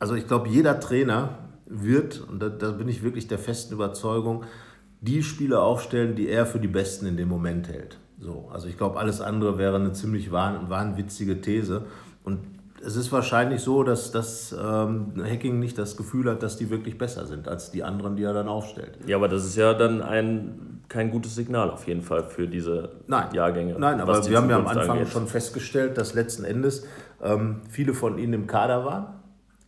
also 0.04 0.16
ich 0.16 0.28
glaube, 0.28 0.50
jeder 0.50 0.80
Trainer 0.80 1.30
wird, 1.64 2.20
und 2.28 2.42
da, 2.42 2.50
da, 2.50 2.72
bin 2.72 2.88
ich 2.88 3.02
wirklich 3.02 3.26
der 3.26 3.38
festen 3.38 3.72
Überzeugung, 3.72 4.44
die 5.00 5.22
Spieler 5.22 5.62
aufstellen, 5.62 6.14
die 6.14 6.28
er 6.28 6.44
für 6.44 6.58
die 6.58 6.68
Besten 6.68 7.06
in 7.06 7.16
dem 7.16 7.30
Moment 7.30 7.68
hält. 7.68 7.96
So, 8.18 8.50
also 8.52 8.68
ich 8.68 8.76
glaube, 8.76 8.98
alles 8.98 9.22
andere 9.22 9.56
wäre 9.56 9.76
eine 9.76 9.94
ziemlich 9.94 10.30
wahn, 10.30 10.68
wahnwitzige 10.68 11.40
These. 11.40 11.86
Und 12.22 12.40
es 12.84 12.96
ist 12.96 13.12
wahrscheinlich 13.12 13.62
so, 13.62 13.82
dass, 13.82 14.12
dass 14.12 14.52
ähm, 14.52 15.14
Hacking 15.24 15.58
nicht 15.58 15.78
das 15.78 15.96
Gefühl 15.96 16.30
hat, 16.30 16.42
dass 16.42 16.58
die 16.58 16.68
wirklich 16.68 16.98
besser 16.98 17.24
sind 17.24 17.48
als 17.48 17.70
die 17.70 17.82
anderen, 17.82 18.14
die 18.16 18.24
er 18.24 18.34
dann 18.34 18.46
aufstellt. 18.46 18.98
Ja, 19.06 19.16
aber 19.16 19.28
das 19.28 19.46
ist 19.46 19.56
ja 19.56 19.72
dann 19.72 20.02
ein, 20.02 20.82
kein 20.88 21.12
gutes 21.12 21.34
Signal 21.34 21.70
auf 21.70 21.88
jeden 21.88 22.02
Fall 22.02 22.24
für 22.24 22.46
diese 22.46 22.90
Nein. 23.06 23.28
Jahrgänge. 23.32 23.76
Nein, 23.78 24.02
aber 24.02 24.28
wir 24.28 24.36
haben 24.36 24.50
ja 24.50 24.56
am 24.56 24.66
Anfang 24.66 24.98
angeht. 24.98 25.08
schon 25.08 25.28
festgestellt, 25.28 25.96
dass 25.96 26.12
letzten 26.12 26.44
Endes 26.44 26.86
ähm, 27.22 27.62
viele 27.70 27.94
von 27.94 28.18
ihnen 28.18 28.34
im 28.34 28.46
Kader 28.46 28.84
waren 28.84 29.06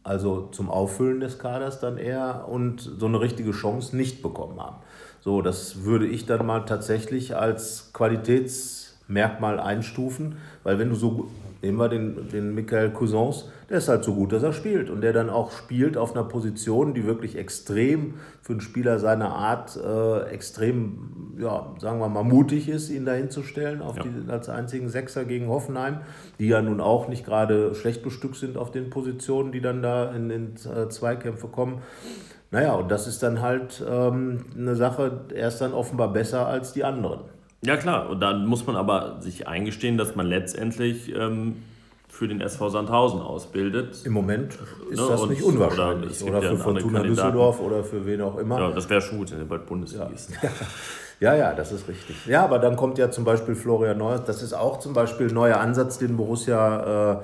also 0.06 0.48
zum 0.52 0.70
Auffüllen 0.70 1.20
des 1.20 1.38
Kaders 1.38 1.80
dann 1.80 1.98
eher 1.98 2.46
und 2.48 2.80
so 2.80 3.06
eine 3.06 3.20
richtige 3.20 3.50
Chance 3.50 3.96
nicht 3.96 4.22
bekommen 4.22 4.60
haben. 4.60 4.76
So, 5.20 5.42
das 5.42 5.82
würde 5.82 6.06
ich 6.06 6.26
dann 6.26 6.46
mal 6.46 6.60
tatsächlich 6.60 7.34
als 7.34 7.90
Qualitätsmerkmal 7.92 9.58
einstufen, 9.58 10.36
weil 10.62 10.78
wenn 10.78 10.90
du 10.90 10.94
so 10.94 11.28
Nehmen 11.62 11.78
wir 11.78 11.88
den, 11.88 12.28
den 12.28 12.54
Michael 12.54 12.90
Cousins, 12.90 13.50
der 13.68 13.78
ist 13.78 13.88
halt 13.88 14.04
so 14.04 14.14
gut, 14.14 14.32
dass 14.32 14.42
er 14.42 14.52
spielt. 14.52 14.90
Und 14.90 15.00
der 15.00 15.12
dann 15.12 15.30
auch 15.30 15.50
spielt 15.50 15.96
auf 15.96 16.14
einer 16.14 16.24
Position, 16.24 16.94
die 16.94 17.06
wirklich 17.06 17.36
extrem 17.36 18.14
für 18.42 18.52
einen 18.52 18.60
Spieler 18.60 18.98
seiner 18.98 19.30
Art 19.30 19.76
äh, 19.76 20.30
extrem, 20.30 21.34
ja, 21.38 21.74
sagen 21.78 21.98
wir 21.98 22.08
mal, 22.08 22.22
mutig 22.22 22.68
ist, 22.68 22.90
ihn 22.90 23.04
dahin 23.04 23.30
zu 23.30 23.42
stellen 23.42 23.82
auf 23.82 23.96
ja. 23.96 24.04
die, 24.04 24.30
als 24.30 24.48
einzigen 24.48 24.88
Sechser 24.88 25.24
gegen 25.24 25.48
Hoffenheim, 25.48 25.98
die 26.38 26.48
ja 26.48 26.62
nun 26.62 26.80
auch 26.80 27.08
nicht 27.08 27.24
gerade 27.24 27.74
schlecht 27.74 28.02
bestückt 28.02 28.36
sind 28.36 28.56
auf 28.56 28.70
den 28.70 28.90
Positionen, 28.90 29.50
die 29.50 29.60
dann 29.60 29.82
da 29.82 30.12
in, 30.12 30.30
in 30.30 30.54
äh, 30.54 30.88
Zweikämpfe 30.88 31.48
kommen. 31.48 31.82
Naja, 32.50 32.74
und 32.74 32.90
das 32.90 33.06
ist 33.06 33.22
dann 33.22 33.42
halt 33.42 33.84
ähm, 33.88 34.44
eine 34.56 34.76
Sache, 34.76 35.22
er 35.34 35.48
ist 35.48 35.58
dann 35.58 35.72
offenbar 35.72 36.12
besser 36.12 36.46
als 36.46 36.72
die 36.72 36.84
anderen. 36.84 37.20
Ja 37.66 37.76
klar, 37.76 38.08
und 38.08 38.20
dann 38.20 38.46
muss 38.46 38.66
man 38.66 38.76
aber 38.76 39.16
sich 39.20 39.48
eingestehen, 39.48 39.98
dass 39.98 40.14
man 40.14 40.26
letztendlich 40.26 41.12
ähm, 41.12 41.56
für 42.08 42.28
den 42.28 42.40
SV 42.40 42.70
Sandhausen 42.70 43.20
ausbildet. 43.20 44.04
Im 44.04 44.12
Moment 44.12 44.54
ist 44.90 45.00
ne? 45.00 45.06
das 45.08 45.20
und, 45.20 45.30
nicht 45.30 45.42
unwahrscheinlich. 45.42 46.22
Oder, 46.22 46.38
oder 46.38 46.50
für 46.50 46.56
Fortuna 46.58 47.02
Düsseldorf 47.02 47.60
oder 47.60 47.82
für 47.82 48.06
wen 48.06 48.22
auch 48.22 48.38
immer. 48.38 48.60
Ja, 48.60 48.70
das 48.70 48.88
wäre 48.88 49.00
schon 49.00 49.18
gut, 49.18 49.32
wenn 49.32 49.40
er 49.40 49.44
bald 49.46 49.66
Bundesliga 49.66 50.06
ist. 50.06 50.30
Ja. 51.18 51.34
ja, 51.34 51.54
das 51.54 51.72
ist 51.72 51.88
richtig. 51.88 52.26
Ja, 52.26 52.44
aber 52.44 52.58
dann 52.58 52.76
kommt 52.76 52.98
ja 52.98 53.10
zum 53.10 53.24
Beispiel 53.24 53.54
Florian 53.54 53.96
Neuer. 53.96 54.18
Das 54.18 54.42
ist 54.42 54.52
auch 54.52 54.80
zum 54.80 54.92
Beispiel 54.92 55.28
ein 55.28 55.34
neuer 55.34 55.56
Ansatz, 55.56 55.96
den 55.96 56.14
Borussia 56.14 57.14
äh, 57.14 57.16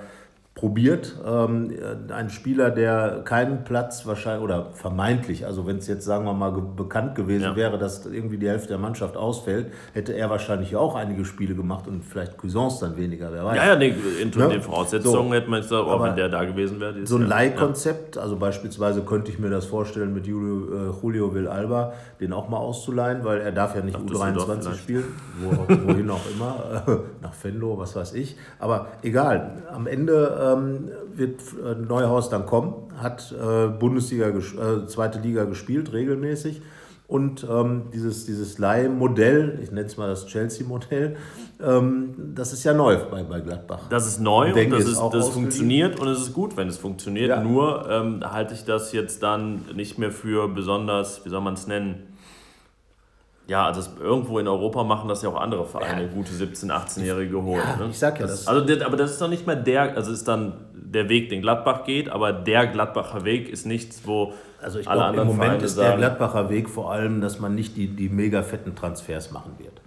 probiert. 0.63 1.17
Ähm, 1.27 1.73
ein 2.15 2.31
Spieler, 2.31 2.71
der 2.71 3.23
keinen 3.25 3.65
Platz 3.65 4.07
wahrscheinlich 4.07 4.45
oder 4.45 4.67
vermeintlich, 4.71 5.45
also 5.45 5.67
wenn 5.67 5.79
es 5.79 5.89
jetzt 5.89 6.05
sagen 6.05 6.25
wir 6.25 6.35
mal 6.35 6.53
bekannt 6.53 7.17
gewesen 7.17 7.43
ja. 7.43 7.57
wäre, 7.57 7.79
dass 7.79 8.07
irgendwie 8.07 8.39
die 8.39 8.49
Hälfte 8.49 8.69
der 8.69 8.79
Mannschaft 8.79 9.17
ausfällt, 9.17 9.73
hätte 9.93 10.13
er 10.13 10.31
wahrscheinlich 10.31 10.77
auch 10.77 10.95
einige 10.95 11.25
Spiele 11.25 11.57
gemacht 11.57 11.89
und 11.89 12.05
vielleicht 12.05 12.39
Cuisance 12.39 12.79
dann 12.79 12.97
weniger, 12.97 13.33
wer 13.33 13.45
weiß. 13.45 13.57
Ja, 13.57 13.67
ja, 13.67 13.77
nee, 13.77 13.93
in 14.23 14.31
ja? 14.31 14.47
den 14.47 14.63
Voraussetzungen 14.63 15.31
so. 15.31 15.35
hätte 15.35 15.51
man 15.51 15.63
gesagt, 15.63 15.83
auch 15.83 16.01
wenn 16.01 16.15
der 16.15 16.29
da 16.29 16.45
gewesen 16.45 16.79
wäre. 16.79 17.05
So 17.09 17.17
ein 17.17 17.27
Leihkonzept, 17.27 18.17
also 18.17 18.37
beispielsweise 18.37 19.03
könnte 19.03 19.33
ich 19.33 19.41
mir 19.41 19.51
das 19.51 19.67
vorstellen 19.67 20.15
mit 20.15 20.29
Julio, 20.29 20.91
äh, 20.91 20.93
Julio 21.03 21.35
Villalba, 21.35 21.93
den 22.21 22.33
auch 22.33 22.49
mal 22.49 22.59
auszuleihen, 22.59 23.25
weil 23.25 23.41
er 23.41 23.51
darf 23.51 23.75
ja 23.75 23.83
nicht 23.83 23.99
U23 23.99 24.77
spielen, 24.77 25.05
wo, 25.41 25.51
wohin 25.89 26.09
auch 26.09 26.25
immer, 26.33 27.01
nach 27.21 27.35
Fenlo, 27.35 27.77
was 27.79 27.97
weiß 27.97 28.15
ich. 28.15 28.37
Aber 28.61 28.87
egal, 29.03 29.65
am 29.73 29.89
Ende 29.89 30.52
ähm, 30.53 30.91
wird 31.15 31.41
äh, 31.65 31.75
Neuhaus 31.75 32.29
dann 32.29 32.47
kommen, 32.47 32.75
hat 32.97 33.33
äh, 33.33 33.69
Bundesliga, 33.69 34.29
äh, 34.29 34.87
zweite 34.87 35.19
Liga 35.19 35.45
gespielt, 35.45 35.93
regelmäßig. 35.93 36.63
Und 37.09 37.47
ähm, 37.51 37.91
dieses, 37.93 38.25
dieses 38.25 38.59
Leihmodell, 38.59 39.59
ich 39.63 39.71
nenne 39.71 39.87
es 39.87 39.99
mal 39.99 40.09
das 40.09 40.25
Chelsea-Modell, 40.27 41.17
ähm, 41.63 42.15
das 42.35 42.55
ist 42.55 42.65
ja 42.65 42.73
neu 42.73 42.97
bei, 43.11 43.23
bei 43.23 43.41
Gladbach. 43.41 43.81
Das 43.91 44.07
ist 44.07 44.19
neu 44.19 44.55
und, 44.55 44.59
und 44.59 44.71
das, 44.71 44.87
ist, 44.87 44.99
das 45.13 45.29
funktioniert 45.29 46.01
und 46.01 46.09
es 46.09 46.21
ist 46.21 46.33
gut, 46.33 46.57
wenn 46.57 46.69
es 46.69 46.79
funktioniert. 46.79 47.29
Ja. 47.29 47.43
Nur 47.43 47.87
ähm, 47.91 48.21
halte 48.25 48.55
ich 48.55 48.65
das 48.65 48.93
jetzt 48.93 49.23
dann 49.23 49.61
nicht 49.75 49.99
mehr 49.99 50.11
für 50.11 50.49
besonders, 50.49 51.23
wie 51.27 51.29
soll 51.29 51.43
man 51.43 51.53
es 51.53 51.67
nennen, 51.67 52.12
ja, 53.49 53.67
also 53.67 53.83
irgendwo 54.01 54.39
in 54.39 54.49
Europa 54.49 54.85
machen 54.85 55.09
das 55.09 55.23
ja 55.23 55.29
auch 55.29 55.41
andere 55.41 55.67
Vereine, 55.67 56.03
ja. 56.03 56.09
gute 56.09 56.33
17-, 56.33 56.71
18-Jährige 56.71 57.43
holen. 57.43 57.63
Ja, 57.79 57.85
ne? 57.85 57.91
Ich 57.91 57.99
sag 57.99 58.21
ja 58.21 58.27
das. 58.27 58.47
Also, 58.47 58.85
aber 58.85 58.97
das 58.97 59.13
ist 59.13 59.21
doch 59.21 59.29
nicht 59.29 59.47
mehr 59.47 59.57
der, 59.57 59.97
also 59.97 60.13
ist 60.13 60.29
dann 60.29 60.55
der 60.73 61.09
Weg, 61.09 61.29
den 61.29 61.43
Gladbach 61.43 61.85
geht, 61.85 62.09
aber 62.09 62.33
der 62.33 62.67
Gladbacher 62.67 63.25
Weg 63.25 63.49
ist 63.49 63.67
nichts, 63.67 64.03
wo 64.05 64.33
also 64.61 64.79
ich 64.79 64.89
alle 64.89 64.99
glaub, 64.99 65.09
anderen 65.09 65.29
im 65.29 65.37
Moment 65.37 65.51
Vereine 65.51 65.67
ist 65.67 65.79
der 65.79 65.97
Gladbacher 65.97 66.51
Weg 66.51 66.69
vor 66.69 66.93
allem, 66.93 67.21
dass 67.21 67.41
man 67.41 67.55
nicht 67.55 67.77
die, 67.77 67.89
die 67.89 68.09
mega 68.09 68.43
fetten 68.43 68.77
Transfers 68.77 69.33
machen 69.33 69.55
wird. 69.59 69.81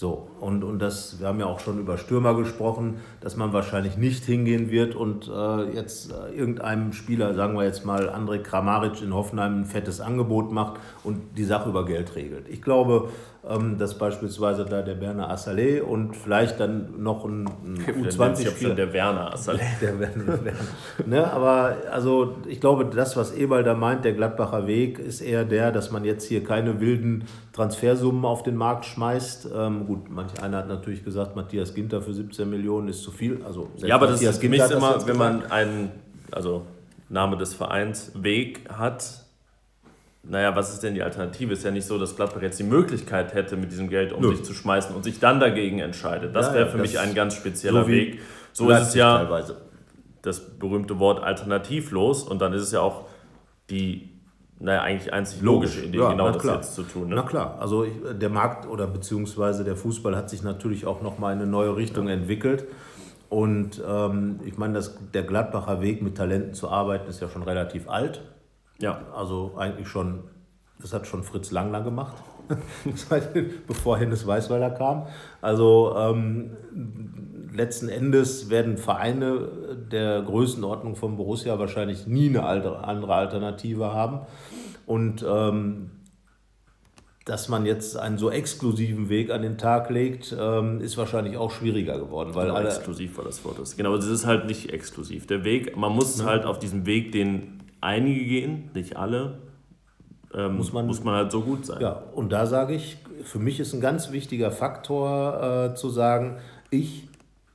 So, 0.00 0.28
und, 0.40 0.64
und 0.64 0.78
das, 0.78 1.20
wir 1.20 1.26
haben 1.26 1.40
ja 1.40 1.44
auch 1.44 1.60
schon 1.60 1.78
über 1.78 1.98
Stürmer 1.98 2.34
gesprochen, 2.34 3.00
dass 3.20 3.36
man 3.36 3.52
wahrscheinlich 3.52 3.98
nicht 3.98 4.24
hingehen 4.24 4.70
wird 4.70 4.94
und 4.94 5.28
äh, 5.28 5.74
jetzt 5.74 6.10
äh, 6.10 6.34
irgendeinem 6.34 6.94
Spieler, 6.94 7.34
sagen 7.34 7.54
wir 7.54 7.64
jetzt 7.64 7.84
mal 7.84 8.08
André 8.08 8.38
Kramaric 8.38 9.02
in 9.02 9.12
Hoffenheim, 9.12 9.60
ein 9.60 9.64
fettes 9.66 10.00
Angebot 10.00 10.52
macht 10.52 10.80
und 11.04 11.36
die 11.36 11.44
Sache 11.44 11.68
über 11.68 11.84
Geld 11.84 12.16
regelt. 12.16 12.48
Ich 12.48 12.62
glaube, 12.62 13.10
ähm, 13.48 13.78
dass 13.78 13.96
beispielsweise 13.96 14.66
da 14.66 14.82
der 14.82 14.94
Berner 14.94 15.32
Assalé 15.32 15.80
und 15.80 16.14
vielleicht 16.14 16.60
dann 16.60 17.02
noch 17.02 17.24
ein, 17.24 17.46
ein 17.46 17.78
U20-Spieler. 18.04 18.74
Der 18.74 18.92
Werner 18.92 19.34
Assalé. 19.34 19.60
Der 19.80 19.98
Werner, 19.98 20.38
ne, 21.06 21.32
aber 21.32 21.76
also 21.90 22.36
ich 22.46 22.60
glaube, 22.60 22.84
das, 22.84 23.16
was 23.16 23.32
Eberl 23.32 23.64
da 23.64 23.74
meint, 23.74 24.04
der 24.04 24.12
Gladbacher 24.12 24.66
Weg, 24.66 24.98
ist 24.98 25.22
eher 25.22 25.44
der, 25.44 25.72
dass 25.72 25.90
man 25.90 26.04
jetzt 26.04 26.26
hier 26.26 26.44
keine 26.44 26.80
wilden 26.80 27.24
Transfersummen 27.52 28.24
auf 28.26 28.42
den 28.42 28.56
Markt 28.56 28.84
schmeißt. 28.84 29.48
Ähm, 29.54 29.86
gut, 29.86 30.10
manch 30.10 30.42
einer 30.42 30.58
hat 30.58 30.68
natürlich 30.68 31.02
gesagt, 31.02 31.34
Matthias 31.34 31.74
Ginter 31.74 32.02
für 32.02 32.12
17 32.12 32.48
Millionen 32.48 32.88
ist 32.88 33.02
zu 33.02 33.10
viel. 33.10 33.42
Also 33.44 33.70
ja, 33.78 33.94
aber 33.94 34.10
Matthias 34.10 34.20
das 34.20 34.34
ist 34.36 34.42
für 34.42 34.48
mich 34.50 34.70
immer, 34.70 35.06
wenn 35.06 35.16
man 35.16 35.50
einen, 35.50 35.90
also 36.30 36.66
Name 37.08 37.36
des 37.38 37.54
Vereins, 37.54 38.12
Weg 38.14 38.68
hat, 38.70 39.24
naja, 40.22 40.54
was 40.54 40.72
ist 40.72 40.82
denn 40.82 40.94
die 40.94 41.02
Alternative? 41.02 41.52
Ist 41.52 41.64
ja 41.64 41.70
nicht 41.70 41.86
so, 41.86 41.98
dass 41.98 42.14
Gladbach 42.14 42.42
jetzt 42.42 42.58
die 42.58 42.64
Möglichkeit 42.64 43.32
hätte, 43.34 43.56
mit 43.56 43.72
diesem 43.72 43.88
Geld 43.88 44.12
um 44.12 44.20
Nö. 44.20 44.34
sich 44.34 44.44
zu 44.44 44.52
schmeißen 44.52 44.94
und 44.94 45.02
sich 45.02 45.18
dann 45.18 45.40
dagegen 45.40 45.78
entscheidet. 45.78 46.36
Das 46.36 46.48
ja, 46.48 46.54
wäre 46.54 46.70
für 46.70 46.78
mich 46.78 46.98
ein 46.98 47.14
ganz 47.14 47.34
spezieller 47.34 47.84
so 47.84 47.88
Weg. 47.88 48.20
So 48.52 48.68
ist 48.70 48.80
es 48.80 48.94
ja 48.94 49.18
teilweise. 49.18 49.56
das 50.22 50.40
berühmte 50.58 50.98
Wort 50.98 51.22
alternativlos 51.22 52.22
und 52.22 52.42
dann 52.42 52.52
ist 52.52 52.62
es 52.62 52.72
ja 52.72 52.80
auch 52.80 53.06
die, 53.70 54.10
naja, 54.58 54.82
eigentlich 54.82 55.12
einzig 55.12 55.40
logische 55.40 55.80
Idee, 55.80 55.98
ja, 55.98 56.10
genau 56.10 56.30
das 56.32 56.42
klar. 56.42 56.56
jetzt 56.56 56.74
zu 56.74 56.82
tun. 56.82 57.08
Ne? 57.08 57.14
Na 57.14 57.22
klar, 57.22 57.56
also 57.58 57.84
ich, 57.84 57.92
der 58.12 58.28
Markt 58.28 58.68
oder 58.68 58.86
beziehungsweise 58.86 59.64
der 59.64 59.76
Fußball 59.76 60.14
hat 60.16 60.28
sich 60.28 60.42
natürlich 60.42 60.84
auch 60.84 61.00
nochmal 61.00 61.32
in 61.32 61.40
eine 61.40 61.50
neue 61.50 61.76
Richtung 61.76 62.08
ja. 62.08 62.14
entwickelt. 62.14 62.66
Und 63.30 63.80
ähm, 63.88 64.40
ich 64.44 64.58
meine, 64.58 64.74
das, 64.74 64.98
der 65.14 65.22
Gladbacher 65.22 65.80
Weg 65.80 66.02
mit 66.02 66.16
Talenten 66.16 66.52
zu 66.52 66.68
arbeiten 66.68 67.08
ist 67.08 67.22
ja 67.22 67.28
schon 67.28 67.44
relativ 67.44 67.88
alt. 67.88 68.22
Ja. 68.80 69.00
Also 69.14 69.54
eigentlich 69.56 69.88
schon, 69.88 70.24
das 70.80 70.92
hat 70.92 71.06
schon 71.06 71.22
Fritz 71.22 71.50
Langler 71.50 71.82
gemacht, 71.82 72.16
bevor 73.66 73.98
Hennes 73.98 74.26
Weißweiler 74.26 74.70
kam. 74.70 75.06
Also 75.40 75.94
ähm, 75.96 76.56
letzten 77.52 77.88
Endes 77.88 78.50
werden 78.50 78.78
Vereine 78.78 79.76
der 79.90 80.22
Größenordnung 80.22 80.96
von 80.96 81.16
Borussia 81.16 81.58
wahrscheinlich 81.58 82.06
nie 82.06 82.28
eine 82.28 82.44
andere 82.44 83.14
Alternative 83.14 83.92
haben. 83.92 84.20
Und 84.86 85.24
ähm, 85.28 85.90
dass 87.26 87.48
man 87.48 87.66
jetzt 87.66 87.96
einen 87.96 88.18
so 88.18 88.30
exklusiven 88.30 89.08
Weg 89.08 89.30
an 89.30 89.42
den 89.42 89.58
Tag 89.58 89.90
legt, 89.90 90.34
ähm, 90.36 90.80
ist 90.80 90.96
wahrscheinlich 90.96 91.36
auch 91.36 91.52
schwieriger 91.52 91.98
geworden. 91.98 92.34
Weil 92.34 92.48
genau, 92.48 92.60
exklusiv 92.60 93.18
war 93.18 93.24
das 93.24 93.44
Wort. 93.44 93.56
Genau, 93.76 93.94
es 93.94 94.06
ist 94.06 94.26
halt 94.26 94.46
nicht 94.46 94.72
exklusiv. 94.72 95.26
Der 95.26 95.44
Weg, 95.44 95.76
man 95.76 95.92
muss 95.92 96.18
ja. 96.18 96.24
halt 96.24 96.44
auf 96.44 96.58
diesem 96.58 96.86
Weg, 96.86 97.12
den 97.12 97.59
einige 97.80 98.24
gehen, 98.24 98.70
nicht 98.74 98.96
alle, 98.96 99.38
ähm, 100.34 100.56
muss, 100.56 100.72
man, 100.72 100.86
muss 100.86 101.02
man 101.02 101.14
halt 101.14 101.32
so 101.32 101.40
gut 101.40 101.66
sein. 101.66 101.80
Ja, 101.80 102.02
und 102.14 102.30
da 102.30 102.46
sage 102.46 102.74
ich, 102.74 102.98
für 103.24 103.38
mich 103.38 103.60
ist 103.60 103.74
ein 103.74 103.80
ganz 103.80 104.12
wichtiger 104.12 104.50
Faktor 104.50 105.70
äh, 105.72 105.74
zu 105.74 105.90
sagen, 105.90 106.38
ich 106.70 107.08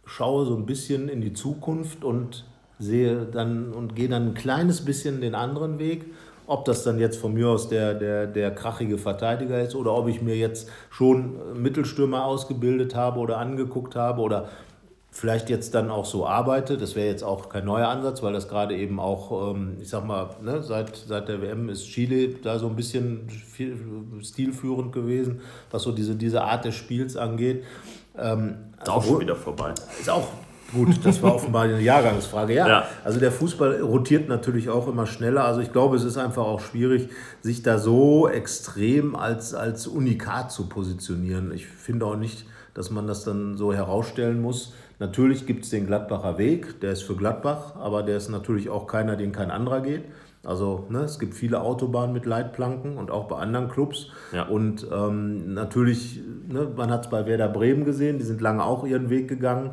schaue 0.06 0.46
so 0.46 0.56
ein 0.56 0.66
bisschen 0.66 1.10
in 1.10 1.22
die 1.22 1.34
Zukunft 1.34 2.04
und 2.04 2.46
sehe 2.78 3.26
dann 3.26 3.72
und 3.72 3.96
gehe 3.96 4.10
dann 4.10 4.30
ein 4.30 4.34
kleines 4.34 4.84
bisschen 4.84 5.22
den 5.22 5.36
anderen 5.36 5.80
Weg. 5.80 6.06
Ob 6.48 6.66
das 6.66 6.84
dann 6.84 7.00
jetzt 7.00 7.18
von 7.18 7.34
mir 7.34 7.50
aus 7.50 7.70
der, 7.70 7.96
der, 7.96 8.28
der 8.28 8.52
krachige 8.54 9.00
Verteidiger 9.00 9.62
ist 9.62 9.74
oder 9.74 9.94
ob 9.94 10.08
ich 10.08 10.22
mir 10.22 10.36
jetzt 10.36 10.70
schon 10.92 11.60
Mittelstürmer 11.60 12.24
ausgebildet 12.26 12.94
habe 12.94 13.20
oder 13.20 13.40
angeguckt 13.40 13.96
habe 13.96 14.22
oder 14.22 14.50
vielleicht 15.16 15.50
jetzt 15.50 15.74
dann 15.74 15.90
auch 15.90 16.06
so 16.06 16.28
arbeite. 16.28 16.78
Das 16.78 16.98
wäre 16.98 17.08
jetzt 17.08 17.24
auch 17.24 17.48
kein 17.48 17.64
neuer 17.64 17.88
Ansatz, 17.88 18.22
weil 18.22 18.34
das 18.34 18.50
gerade 18.50 18.76
eben 18.76 19.00
auch, 19.00 19.54
ähm, 19.56 19.78
ich 19.80 19.88
sag 19.88 20.06
mal, 20.06 20.30
ne, 20.42 20.62
seit, 20.62 20.94
seit 20.98 21.30
der 21.30 21.42
WM 21.42 21.70
ist 21.70 21.86
Chile 21.88 22.36
da 22.44 22.60
so 22.60 22.68
ein 22.68 22.76
bisschen 22.76 23.30
viel, 23.30 23.78
stilführend 24.22 24.92
gewesen, 24.92 25.40
was 25.72 25.84
so 25.84 25.94
diese, 25.94 26.16
diese 26.16 26.44
Art 26.44 26.66
des 26.66 26.76
Spiels 26.76 27.16
angeht. 27.16 27.64
Ähm, 28.18 28.56
ist 28.78 28.90
auch 28.90 29.04
schon 29.06 29.22
wieder 29.22 29.38
vorbei. 29.38 29.74
Ist 29.98 30.10
auch 30.10 30.28
gut, 30.74 31.00
das 31.06 31.24
war 31.24 31.36
offenbar 31.36 31.64
eine 31.64 31.80
Jahrgangsfrage. 31.80 32.54
Ja, 32.54 32.68
ja, 32.68 32.88
also 33.06 33.18
der 33.18 33.32
Fußball 33.32 33.80
rotiert 33.80 34.28
natürlich 34.28 34.70
auch 34.70 34.90
immer 34.90 35.08
schneller. 35.08 35.46
Also 35.46 35.62
ich 35.62 35.72
glaube, 35.72 35.96
es 35.96 36.04
ist 36.04 36.18
einfach 36.18 36.44
auch 36.44 36.60
schwierig, 36.60 37.08
sich 37.42 37.64
da 37.64 37.80
so 37.80 38.28
extrem 38.28 39.16
als, 39.16 39.54
als 39.54 39.88
Unikat 39.88 40.52
zu 40.52 40.68
positionieren. 40.68 41.54
Ich 41.54 41.68
finde 41.68 42.06
auch 42.06 42.18
nicht, 42.18 42.46
dass 42.74 42.92
man 42.92 43.08
das 43.08 43.24
dann 43.24 43.56
so 43.56 43.74
herausstellen 43.74 44.42
muss. 44.42 44.74
Natürlich 45.00 45.46
gibt 45.46 45.64
es 45.64 45.70
den 45.70 45.88
Gladbacher 45.88 46.38
Weg, 46.38 46.80
der 46.82 46.92
ist 46.92 47.04
für 47.04 47.16
Gladbach, 47.16 47.76
aber 47.76 48.04
der 48.04 48.18
ist 48.18 48.30
natürlich 48.30 48.70
auch 48.70 48.88
keiner, 48.88 49.16
den 49.16 49.32
kein 49.32 49.52
anderer 49.52 49.82
geht. 49.82 50.04
Also 50.46 50.86
ne, 50.90 51.00
es 51.00 51.20
gibt 51.20 51.34
viele 51.34 51.62
Autobahnen 51.62 52.14
mit 52.14 52.26
Leitplanken 52.26 52.98
und 52.98 53.12
auch 53.12 53.28
bei 53.28 53.38
anderen 53.38 53.70
Clubs. 53.70 54.12
Ja. 54.32 54.44
Und 54.44 54.88
ähm, 54.92 55.54
natürlich, 55.54 56.22
ne, 56.48 56.72
man 56.76 56.92
hat 56.92 57.06
es 57.06 57.10
bei 57.10 57.26
Werder 57.26 57.50
Bremen 57.50 57.84
gesehen, 57.84 58.20
die 58.20 58.26
sind 58.26 58.42
lange 58.42 58.64
auch 58.64 58.86
ihren 58.86 59.10
Weg 59.10 59.28
gegangen. 59.28 59.72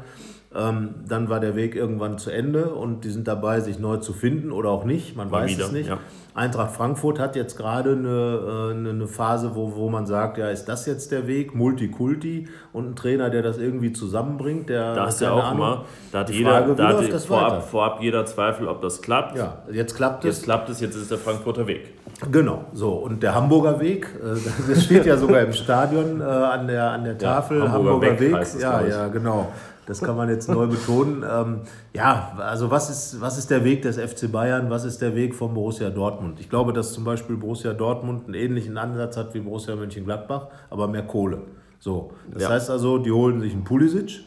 Ähm, 0.54 0.94
dann 1.08 1.28
war 1.28 1.40
der 1.40 1.56
Weg 1.56 1.74
irgendwann 1.74 2.18
zu 2.18 2.30
Ende 2.30 2.74
und 2.74 3.04
die 3.04 3.11
sind 3.11 3.26
dabei, 3.26 3.61
sich 3.61 3.78
neu 3.78 3.98
zu 3.98 4.12
finden 4.12 4.52
oder 4.52 4.70
auch 4.70 4.85
nicht. 4.85 5.16
Man 5.16 5.30
Mal 5.30 5.42
weiß 5.42 5.52
wieder, 5.52 5.66
es 5.66 5.72
nicht. 5.72 5.88
Ja. 5.88 5.98
Eintracht 6.35 6.75
Frankfurt 6.75 7.18
hat 7.18 7.37
jetzt 7.37 7.59
gerade 7.59 7.92
eine, 7.92 8.73
äh, 8.75 8.88
eine 8.90 9.07
Phase, 9.07 9.55
wo, 9.55 9.75
wo 9.77 9.90
man 9.90 10.07
sagt, 10.07 10.38
ja, 10.38 10.49
ist 10.49 10.64
das 10.64 10.87
jetzt 10.87 11.12
der 11.12 11.27
Weg? 11.27 11.55
Multikulti 11.55 12.49
und 12.73 12.90
ein 12.90 12.97
Trainer, 12.97 13.29
der 13.29 13.42
das 13.42 13.59
irgendwie 13.59 13.92
zusammenbringt. 13.92 14.71
Der, 14.71 14.95
da 14.95 15.09
ist 15.09 15.21
ja 15.21 15.33
auch 15.33 15.45
Ahnung, 15.45 15.57
immer, 15.59 15.85
da 16.11 16.21
hat 16.21 16.31
jeder, 16.31 16.51
Frage, 16.51 16.75
da 16.75 16.88
hat 16.88 17.21
vorab, 17.21 17.68
vorab, 17.68 17.99
jeder 18.01 18.25
Zweifel, 18.25 18.66
ob 18.66 18.81
das 18.81 19.03
klappt. 19.03 19.37
Ja, 19.37 19.62
jetzt 19.71 19.95
klappt 19.95 20.25
es. 20.25 20.37
Jetzt 20.37 20.45
klappt 20.45 20.71
es, 20.71 20.81
jetzt 20.81 20.97
ist 20.97 21.11
der 21.11 21.18
Frankfurter 21.18 21.66
Weg. 21.66 21.95
Genau, 22.31 22.64
so. 22.73 22.92
Und 22.92 23.23
der 23.23 23.35
Hamburger 23.35 23.79
Weg, 23.81 24.07
äh, 24.23 24.71
das 24.71 24.85
steht 24.85 25.05
ja 25.05 25.18
sogar 25.18 25.42
im 25.42 25.53
Stadion 25.53 26.21
äh, 26.21 26.25
an, 26.25 26.66
der, 26.66 26.92
an 26.92 27.05
der 27.05 27.18
Tafel. 27.18 27.59
Ja, 27.59 27.73
Hamburger, 27.73 28.09
Hamburger 28.09 28.21
Weg. 28.21 28.55
Weg. 28.55 28.61
ja, 28.61 28.81
ja, 28.87 29.09
genau. 29.09 29.53
Das 29.87 30.01
kann 30.01 30.16
man 30.16 30.29
jetzt 30.29 30.49
neu 30.49 30.66
betonen. 30.66 31.25
Ähm, 31.33 31.61
ja, 31.95 32.37
also 32.38 32.71
was 32.71 32.90
ist, 32.90 33.21
was 33.21 33.38
ist 33.38 33.51
der 33.51 33.64
Weg 33.64 33.83
des 33.83 33.97
FC 33.97 34.31
Bayern? 34.31 34.71
Was 34.71 34.85
ist 34.85 35.01
der 35.01 35.14
Weg 35.14 35.35
von 35.35 35.55
Borussia 35.55 35.88
Dortmund? 35.88 36.40
Ich 36.40 36.51
glaube, 36.51 36.73
dass 36.73 36.92
zum 36.92 37.05
Beispiel 37.05 37.37
Borussia 37.37 37.73
Dortmund 37.73 38.27
einen 38.27 38.35
ähnlichen 38.35 38.77
Ansatz 38.77 39.16
hat 39.16 39.33
wie 39.35 39.40
Borussia 39.40 39.75
Mönchengladbach, 39.77 40.49
aber 40.68 40.88
mehr 40.88 41.07
Kohle. 41.07 41.42
So, 41.79 42.12
das 42.31 42.42
ja. 42.42 42.49
heißt 42.51 42.71
also, 42.71 42.99
die 42.99 43.12
holen 43.12 43.40
sich 43.40 43.53
einen 43.53 43.64
Pulisic, 43.64 44.25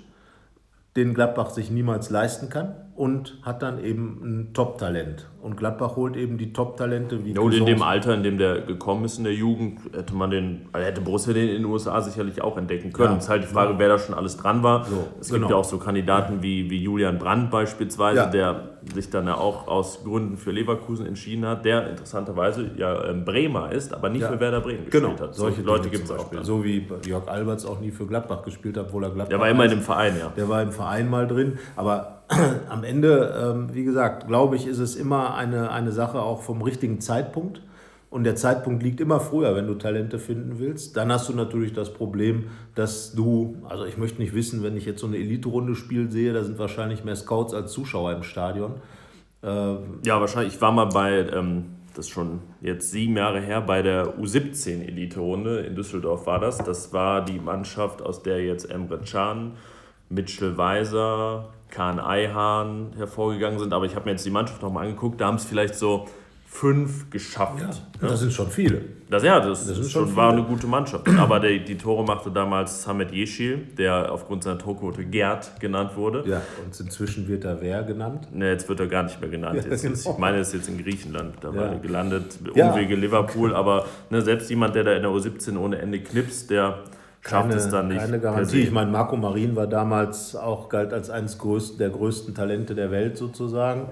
den 0.95 1.13
Gladbach 1.13 1.49
sich 1.49 1.69
niemals 1.69 2.09
leisten 2.09 2.49
kann 2.49 2.75
und 2.95 3.37
hat 3.41 3.61
dann 3.61 3.83
eben 3.83 4.21
ein 4.23 4.53
Top-Talent. 4.53 5.27
Und 5.41 5.57
Gladbach 5.57 5.97
holt 5.97 6.15
eben 6.15 6.37
die 6.37 6.53
Top-Talente 6.53 7.23
wie. 7.25 7.33
Ja, 7.33 7.41
und 7.41 7.53
in 7.53 7.65
dem 7.65 7.81
Alter, 7.81 8.13
in 8.13 8.23
dem 8.23 8.37
der 8.37 8.61
gekommen 8.61 9.03
ist 9.03 9.17
in 9.17 9.25
der 9.25 9.33
Jugend, 9.33 9.81
hätte 9.93 10.15
man 10.15 10.31
den, 10.31 10.69
also 10.71 10.87
hätte 10.87 11.01
Borussia 11.01 11.33
den 11.33 11.49
in 11.49 11.55
den 11.57 11.65
USA 11.65 12.01
sicherlich 12.01 12.41
auch 12.41 12.57
entdecken 12.57 12.93
können. 12.93 13.11
Ja. 13.11 13.17
Es 13.17 13.25
ist 13.25 13.29
halt 13.29 13.43
die 13.43 13.47
Frage, 13.47 13.73
ja. 13.73 13.79
wer 13.79 13.89
da 13.89 13.99
schon 13.99 14.15
alles 14.15 14.37
dran 14.37 14.63
war. 14.63 14.85
So, 14.85 15.07
es 15.19 15.27
genau. 15.27 15.39
gibt 15.39 15.51
ja 15.51 15.57
auch 15.57 15.65
so 15.65 15.77
Kandidaten 15.77 16.41
wie, 16.41 16.69
wie 16.69 16.81
Julian 16.81 17.19
Brandt 17.19 17.51
beispielsweise, 17.51 18.21
ja. 18.21 18.25
der 18.27 18.69
sich 18.93 19.09
dann 19.09 19.27
ja 19.27 19.35
auch 19.35 19.67
aus 19.67 20.03
Gründen 20.03 20.37
für 20.37 20.51
Leverkusen 20.51 21.05
entschieden 21.05 21.45
hat, 21.45 21.65
der 21.65 21.89
interessanterweise 21.89 22.71
ja 22.77 23.03
ähm, 23.05 23.25
Bremer 23.25 23.71
ist, 23.71 23.93
aber 23.93 24.09
nicht 24.09 24.25
für 24.25 24.39
Werder 24.39 24.61
Bremen 24.61 24.89
genau. 24.89 25.09
gespielt 25.09 25.29
hat. 25.29 25.35
Solche 25.35 25.61
Leute 25.63 25.89
gibt 25.89 26.05
es 26.05 26.11
auch. 26.11 26.31
So 26.43 26.63
wie 26.63 26.87
Jörg 27.05 27.27
Alberts 27.27 27.65
auch 27.65 27.79
nie 27.79 27.91
für 27.91 28.07
Gladbach 28.07 28.43
gespielt 28.43 28.77
hat, 28.77 28.87
obwohl 28.87 29.03
er 29.03 29.09
Gladbach. 29.09 29.29
Der 29.29 29.39
war 29.39 29.49
immer 29.49 29.65
in 29.65 29.71
dem 29.71 29.81
Verein, 29.81 30.15
ja. 30.17 30.31
Der 30.37 30.47
war 30.47 30.61
im 30.61 30.71
Verein 30.71 31.09
mal 31.09 31.27
drin, 31.27 31.57
aber 31.75 32.14
am 32.69 32.83
Ende, 32.83 33.53
ähm, 33.55 33.73
wie 33.73 33.83
gesagt, 33.83 34.27
glaube 34.27 34.55
ich, 34.55 34.67
ist 34.67 34.79
es 34.79 34.95
immer 34.95 35.35
eine, 35.35 35.71
eine 35.71 35.91
Sache 35.91 36.21
auch 36.21 36.41
vom 36.41 36.61
richtigen 36.61 37.01
Zeitpunkt. 37.01 37.61
Und 38.09 38.23
der 38.23 38.37
Zeitpunkt 38.37 38.81
liegt 38.81 39.01
immer 39.01 39.19
früher, 39.19 39.55
wenn 39.55 39.67
du 39.67 39.75
Talente 39.75 40.19
finden 40.19 40.57
willst. 40.57 40.95
Dann 40.95 41.11
hast 41.11 41.27
du 41.27 41.33
natürlich 41.33 41.73
das 41.73 41.93
Problem, 41.93 42.45
dass 42.73 43.13
du, 43.13 43.57
also 43.67 43.83
ich 43.83 43.97
möchte 43.97 44.21
nicht 44.21 44.33
wissen, 44.33 44.63
wenn 44.63 44.77
ich 44.77 44.85
jetzt 44.85 45.01
so 45.01 45.07
eine 45.07 45.17
Elite-Runde 45.17 45.75
Spiel 45.75 46.09
sehe, 46.09 46.31
da 46.31 46.43
sind 46.43 46.57
wahrscheinlich 46.57 47.03
mehr 47.03 47.17
Scouts 47.17 47.53
als 47.53 47.73
Zuschauer 47.73 48.13
im 48.13 48.23
Stadion. 48.23 48.75
Äh, 49.43 49.47
ja, 50.05 50.21
wahrscheinlich. 50.21 50.53
Ich 50.53 50.61
war 50.61 50.71
mal 50.71 50.85
bei, 50.85 51.27
ähm, 51.29 51.65
das 51.93 52.05
ist 52.05 52.11
schon 52.11 52.39
jetzt 52.61 52.91
sieben 52.91 53.17
Jahre 53.17 53.41
her, 53.41 53.59
bei 53.59 53.81
der 53.81 54.17
U17-Elite-Runde 54.17 55.59
in 55.59 55.75
Düsseldorf 55.75 56.25
war 56.25 56.39
das. 56.39 56.59
Das 56.59 56.93
war 56.93 57.23
die 57.25 57.39
Mannschaft, 57.39 58.01
aus 58.01 58.23
der 58.23 58.41
jetzt 58.43 58.71
Emre 58.71 58.99
Can, 58.99 59.53
Mitchell 60.09 60.57
Weiser, 60.57 61.49
Kahn 61.69 61.99
Eihahn 61.99 62.93
hervorgegangen 62.97 63.59
sind. 63.59 63.73
Aber 63.73 63.85
ich 63.85 63.95
habe 63.95 64.05
mir 64.05 64.11
jetzt 64.11 64.25
die 64.25 64.31
Mannschaft 64.31 64.61
nochmal 64.61 64.85
angeguckt. 64.85 65.19
Da 65.19 65.27
haben 65.27 65.35
es 65.35 65.45
vielleicht 65.45 65.75
so 65.75 66.05
fünf 66.55 67.09
geschafft. 67.09 67.61
Ja, 67.61 67.69
ja. 67.69 68.07
Das 68.09 68.21
sind 68.21 68.31
schon 68.31 68.49
viele. 68.49 68.81
Das, 69.09 69.23
ja, 69.23 69.39
das, 69.39 69.67
das 69.67 69.91
schon, 69.91 70.15
war 70.15 70.31
eine 70.31 70.43
gute 70.43 70.67
Mannschaft. 70.67 71.07
Aber 71.19 71.39
die, 71.39 71.63
die 71.63 71.77
Tore 71.77 72.03
machte 72.05 72.31
damals 72.31 72.81
Samet 72.83 73.11
Yeşil, 73.11 73.57
der 73.77 74.11
aufgrund 74.11 74.43
seiner 74.43 74.57
Torquote 74.57 75.03
Gerd 75.05 75.59
genannt 75.59 75.95
wurde. 75.95 76.23
Ja, 76.25 76.41
und 76.63 76.79
inzwischen 76.79 77.27
wird 77.27 77.43
er 77.43 77.61
wer 77.61 77.83
genannt? 77.83 78.29
Ne, 78.33 78.51
jetzt 78.51 78.69
wird 78.69 78.79
er 78.79 78.87
gar 78.87 79.03
nicht 79.03 79.19
mehr 79.19 79.29
genannt. 79.29 79.55
Jetzt 79.55 79.67
ja, 79.67 79.75
genau. 79.75 79.93
ist, 79.93 80.07
ich 80.07 80.17
meine, 80.17 80.37
er 80.37 80.41
ist 80.41 80.53
jetzt 80.53 80.69
in 80.69 80.81
Griechenland 80.81 81.35
da 81.41 81.51
ja. 81.51 81.73
gelandet, 81.75 82.39
Umwege 82.53 82.95
Liverpool. 82.95 83.53
Aber 83.53 83.85
ne, 84.09 84.21
selbst 84.21 84.49
jemand, 84.49 84.75
der 84.75 84.85
da 84.85 84.93
in 84.93 85.01
der 85.01 85.11
U17 85.11 85.57
ohne 85.57 85.77
Ende 85.77 85.99
knipst, 85.99 86.49
der 86.49 86.79
schafft 87.27 87.49
keine, 87.49 87.61
es 87.61 87.69
dann 87.69 87.87
nicht. 87.87 87.99
Keine 87.99 88.19
Garantie. 88.19 88.61
Ich 88.61 88.71
meine, 88.71 88.91
Marco 88.91 89.15
Marin 89.17 89.55
war 89.55 89.67
damals 89.67 90.35
auch, 90.35 90.69
galt 90.69 90.93
als 90.93 91.09
eines 91.09 91.37
der 91.79 91.89
größten 91.89 92.35
Talente 92.35 92.75
der 92.75 92.91
Welt 92.91 93.17
sozusagen. 93.17 93.87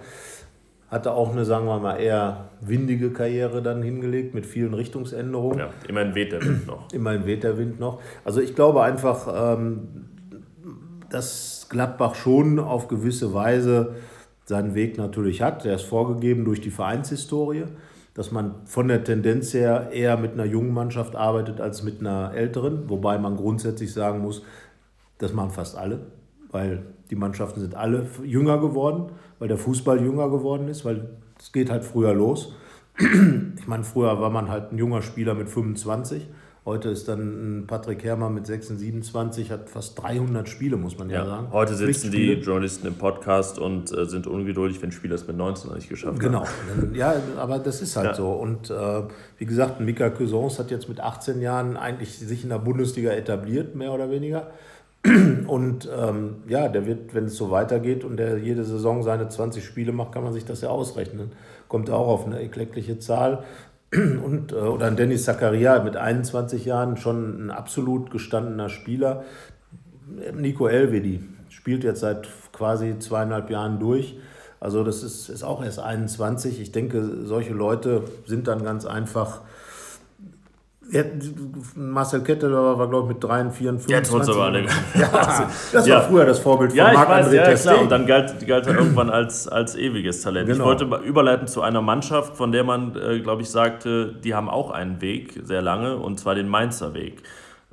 Hatte 0.89 1.11
auch 1.13 1.31
eine, 1.31 1.43
sagen 1.43 1.65
wir 1.65 1.79
mal, 1.79 1.97
eher 1.97 2.49
windige 2.61 3.11
Karriere 3.11 3.63
dann 3.63 3.81
hingelegt 3.81 4.35
mit 4.35 4.45
vielen 4.45 4.75
Richtungsänderungen. 4.75 5.57
Ja, 5.57 5.69
immerhin 5.87 6.13
weht 6.13 6.31
der 6.31 6.43
Wind 6.43 6.67
noch. 6.67 6.91
immerhin 6.93 7.25
weht 7.25 7.43
der 7.43 7.57
Wind 7.57 7.79
noch. 7.79 7.99
Also 8.23 8.41
ich 8.41 8.53
glaube 8.53 8.83
einfach, 8.83 9.53
ähm, 9.53 9.87
dass 11.09 11.67
Gladbach 11.69 12.13
schon 12.15 12.59
auf 12.59 12.87
gewisse 12.87 13.33
Weise 13.33 13.95
seinen 14.45 14.75
Weg 14.75 14.97
natürlich 14.97 15.41
hat. 15.41 15.65
Der 15.65 15.75
ist 15.75 15.83
vorgegeben 15.83 16.45
durch 16.45 16.61
die 16.61 16.69
Vereinshistorie 16.69 17.65
dass 18.13 18.31
man 18.31 18.55
von 18.65 18.87
der 18.87 19.03
Tendenz 19.03 19.53
her 19.53 19.89
eher 19.91 20.17
mit 20.17 20.33
einer 20.33 20.45
jungen 20.45 20.73
Mannschaft 20.73 21.15
arbeitet 21.15 21.59
als 21.59 21.83
mit 21.83 21.99
einer 21.99 22.33
älteren, 22.33 22.89
wobei 22.89 23.17
man 23.17 23.35
grundsätzlich 23.35 23.91
sagen 23.91 24.19
muss, 24.19 24.43
das 25.17 25.33
machen 25.33 25.51
fast 25.51 25.77
alle, 25.77 25.99
weil 26.51 26.83
die 27.09 27.15
Mannschaften 27.15 27.61
sind 27.61 27.75
alle 27.75 28.05
jünger 28.23 28.59
geworden, 28.59 29.11
weil 29.39 29.47
der 29.47 29.57
Fußball 29.57 30.01
jünger 30.01 30.29
geworden 30.29 30.67
ist, 30.67 30.85
weil 30.85 31.09
es 31.39 31.51
geht 31.51 31.69
halt 31.69 31.83
früher 31.83 32.13
los. 32.13 32.53
Ich 33.57 33.67
meine, 33.67 33.85
früher 33.85 34.19
war 34.19 34.29
man 34.29 34.49
halt 34.49 34.73
ein 34.73 34.77
junger 34.77 35.01
Spieler 35.01 35.35
mit 35.35 35.49
25 35.49 36.27
Heute 36.65 36.87
ist 36.87 37.09
dann 37.09 37.65
Patrick 37.67 38.05
Herrmann 38.05 38.33
mit 38.33 38.47
26, 38.47 38.93
27, 38.93 39.51
hat 39.51 39.69
fast 39.69 40.01
300 40.01 40.47
Spiele, 40.47 40.77
muss 40.77 40.97
man 40.97 41.09
ja, 41.09 41.17
ja 41.17 41.25
sagen. 41.25 41.47
Heute 41.51 41.75
sitzen 41.75 42.09
die 42.09 42.31
Journalisten 42.35 42.87
im 42.87 42.95
Podcast 42.95 43.59
und 43.59 43.91
äh, 43.91 44.05
sind 44.05 44.27
ungeduldig, 44.27 44.81
wenn 44.81 44.93
Spieler 44.93 45.15
es 45.15 45.27
mit 45.27 45.35
19 45.35 45.67
noch 45.67 45.75
nicht 45.75 45.89
geschafft 45.89 46.21
genau. 46.21 46.45
haben. 46.45 46.49
Genau, 46.79 46.95
ja, 46.97 47.15
aber 47.37 47.59
das 47.59 47.81
ist 47.81 47.97
halt 47.97 48.07
ja. 48.07 48.13
so. 48.13 48.31
Und 48.31 48.69
äh, 48.69 49.01
wie 49.39 49.45
gesagt, 49.45 49.81
Mika 49.81 50.09
Cousins 50.09 50.57
hat 50.57 50.71
jetzt 50.71 50.87
mit 50.87 51.01
18 51.01 51.41
Jahren 51.41 51.75
eigentlich 51.75 52.17
sich 52.17 52.43
in 52.43 52.49
der 52.49 52.59
Bundesliga 52.59 53.11
etabliert, 53.11 53.75
mehr 53.75 53.91
oder 53.91 54.09
weniger. 54.09 54.51
Und 55.47 55.89
ähm, 55.93 56.43
ja, 56.47 56.69
der 56.69 56.85
wird, 56.85 57.13
wenn 57.13 57.25
es 57.25 57.35
so 57.35 57.51
weitergeht 57.51 58.05
und 58.05 58.15
der 58.15 58.37
jede 58.37 58.63
Saison 58.63 59.03
seine 59.03 59.27
20 59.27 59.65
Spiele 59.65 59.91
macht, 59.91 60.13
kann 60.13 60.23
man 60.23 60.31
sich 60.31 60.45
das 60.45 60.61
ja 60.61 60.69
ausrechnen. 60.69 61.33
Kommt 61.67 61.89
auch 61.89 62.07
auf 62.07 62.25
eine 62.25 62.41
eklektliche 62.41 62.99
Zahl 62.99 63.43
und, 64.23 64.51
äh, 64.51 64.55
oder 64.55 64.91
Dennis 64.91 65.23
Zakaria 65.23 65.83
mit 65.83 65.95
21 65.95 66.65
Jahren 66.65 66.97
schon 66.97 67.45
ein 67.45 67.51
absolut 67.51 68.11
gestandener 68.11 68.69
Spieler. 68.69 69.23
Nico 70.33 70.67
Elvedi 70.67 71.23
spielt 71.49 71.83
jetzt 71.83 72.01
seit 72.01 72.27
quasi 72.51 72.99
zweieinhalb 72.99 73.49
Jahren 73.49 73.79
durch. 73.79 74.17
Also 74.59 74.83
das 74.83 75.03
ist, 75.03 75.29
ist 75.29 75.43
auch 75.43 75.63
erst 75.63 75.79
21. 75.79 76.61
Ich 76.61 76.71
denke, 76.71 77.25
solche 77.25 77.53
Leute 77.53 78.03
sind 78.25 78.47
dann 78.47 78.63
ganz 78.63 78.85
einfach 78.85 79.41
Ja, 80.91 81.03
Marcel 81.75 82.21
Ketteler 82.21 82.77
war, 82.77 82.87
glaube 82.89 83.07
ich, 83.09 83.15
mit 83.15 83.23
3, 83.23 83.49
54. 83.49 83.89
Jetzt 83.89 84.11
holt's 84.11 84.29
aber 84.29 84.43
alle. 84.43 84.63
Ja, 84.95 85.47
das 85.71 85.87
Ja. 85.87 85.95
war 85.95 86.03
früher 86.03 86.25
das 86.25 86.39
Vorbild 86.39 86.71
von 86.71 86.77
Ja, 86.77 86.91
ich 86.91 86.97
weiß, 86.99 87.07
Marc-André 87.07 87.33
ja, 87.35 87.53
klar. 87.55 87.81
Und 87.81 87.91
dann 87.91 88.05
galt, 88.05 88.45
galt 88.45 88.67
er 88.67 88.75
irgendwann 88.77 89.09
als, 89.09 89.47
als 89.47 89.75
ewiges 89.75 90.21
Talent. 90.21 90.49
Ich 90.49 90.53
Genau. 90.55 90.65
wollte 90.65 90.85
mal 90.85 91.01
überleiten 91.01 91.47
zu 91.47 91.61
einer 91.61 91.81
Mannschaft, 91.81 92.35
von 92.37 92.51
der 92.51 92.63
man, 92.63 92.95
äh, 92.95 93.19
glaube 93.21 93.41
ich, 93.41 93.49
sagte, 93.49 94.13
die 94.13 94.35
haben 94.35 94.49
auch 94.49 94.71
einen 94.71 95.01
Weg, 95.01 95.39
sehr 95.43 95.61
lange, 95.61 95.97
und 95.97 96.19
zwar 96.19 96.35
den 96.35 96.47
Mainzer 96.47 96.93
Weg. 96.93 97.23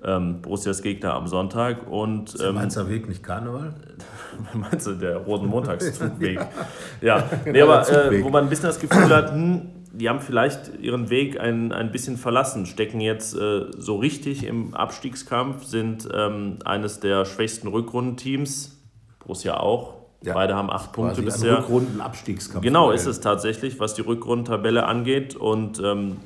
Ähm, 0.02 0.40
Borussias 0.40 0.80
Gegner 0.80 1.12
am 1.12 1.26
Sonntag 1.26 1.90
und 1.90 2.34
ähm, 2.42 2.54
Mainzer 2.54 2.88
Weg, 2.88 3.06
nicht 3.06 3.22
Karneval? 3.22 3.74
meinst 4.54 4.86
du, 4.86 4.92
der 4.94 5.18
Rosenmontagszugweg? 5.18 6.40
ja, 7.02 7.24
nee, 7.44 7.60
aber 7.60 7.82
der 7.82 8.10
äh, 8.12 8.24
wo 8.24 8.30
man 8.30 8.44
ein 8.44 8.48
bisschen 8.48 8.68
das 8.68 8.80
Gefühl 8.80 9.14
hat, 9.14 9.30
hm, 9.32 9.60
die 9.92 10.08
haben 10.08 10.20
vielleicht 10.20 10.78
ihren 10.80 11.10
Weg 11.10 11.40
ein, 11.40 11.72
ein 11.72 11.90
bisschen 11.90 12.16
verlassen, 12.16 12.66
stecken 12.66 13.00
jetzt 13.00 13.34
äh, 13.34 13.66
so 13.76 13.96
richtig 13.96 14.44
im 14.44 14.74
Abstiegskampf, 14.74 15.64
sind 15.64 16.08
ähm, 16.14 16.58
eines 16.64 17.00
der 17.00 17.24
schwächsten 17.24 17.68
Rückrundenteams, 17.68 18.78
Borussia 19.18 19.58
auch. 19.58 19.94
Ja. 20.22 20.34
Beide 20.34 20.54
haben 20.54 20.70
acht 20.70 20.92
Punkte 20.92 21.22
bisher. 21.22 21.56
ein 21.56 21.62
Rückrunden-Abstiegskampf. 21.62 22.62
Genau 22.62 22.90
ist 22.90 23.06
es 23.06 23.20
tatsächlich, 23.20 23.80
was 23.80 23.94
die 23.94 24.02
Rückrundentabelle 24.02 24.84
angeht. 24.84 25.34
Und 25.34 25.80
ähm, 25.82 26.16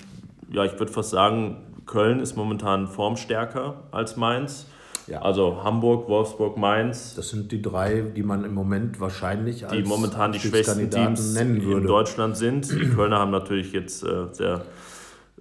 ja, 0.51 0.65
ich 0.65 0.79
würde 0.79 0.91
fast 0.93 1.11
sagen, 1.11 1.59
Köln 1.87 2.19
ist 2.19 2.37
momentan 2.37 2.89
formstärker 2.89 3.85
als 3.93 4.17
Mainz. 4.17 4.67
Ja. 5.07 5.21
Also 5.23 5.63
Hamburg, 5.63 6.09
Wolfsburg, 6.09 6.57
Mainz, 6.57 7.15
Das 7.15 7.29
sind 7.29 7.53
die 7.53 7.61
drei, 7.61 8.01
die 8.01 8.23
man 8.23 8.45
im 8.45 8.55
Moment 8.55 9.01
wahrscheinlich 9.01 9.59
die 9.59 9.67
als 9.67 9.87
momentan 9.89 10.33
die 10.33 10.41
schwächsten 10.41 10.91
Teams 10.91 11.35
nennen 11.35 11.61
in. 11.61 11.87
Deutschland 11.87 12.37
sind. 12.37 12.71
Die 12.71 12.89
Kölner 12.89 13.19
haben 13.19 13.31
natürlich 13.31 13.73
jetzt 13.73 14.03
äh, 14.03 14.27
sehr 14.33 14.63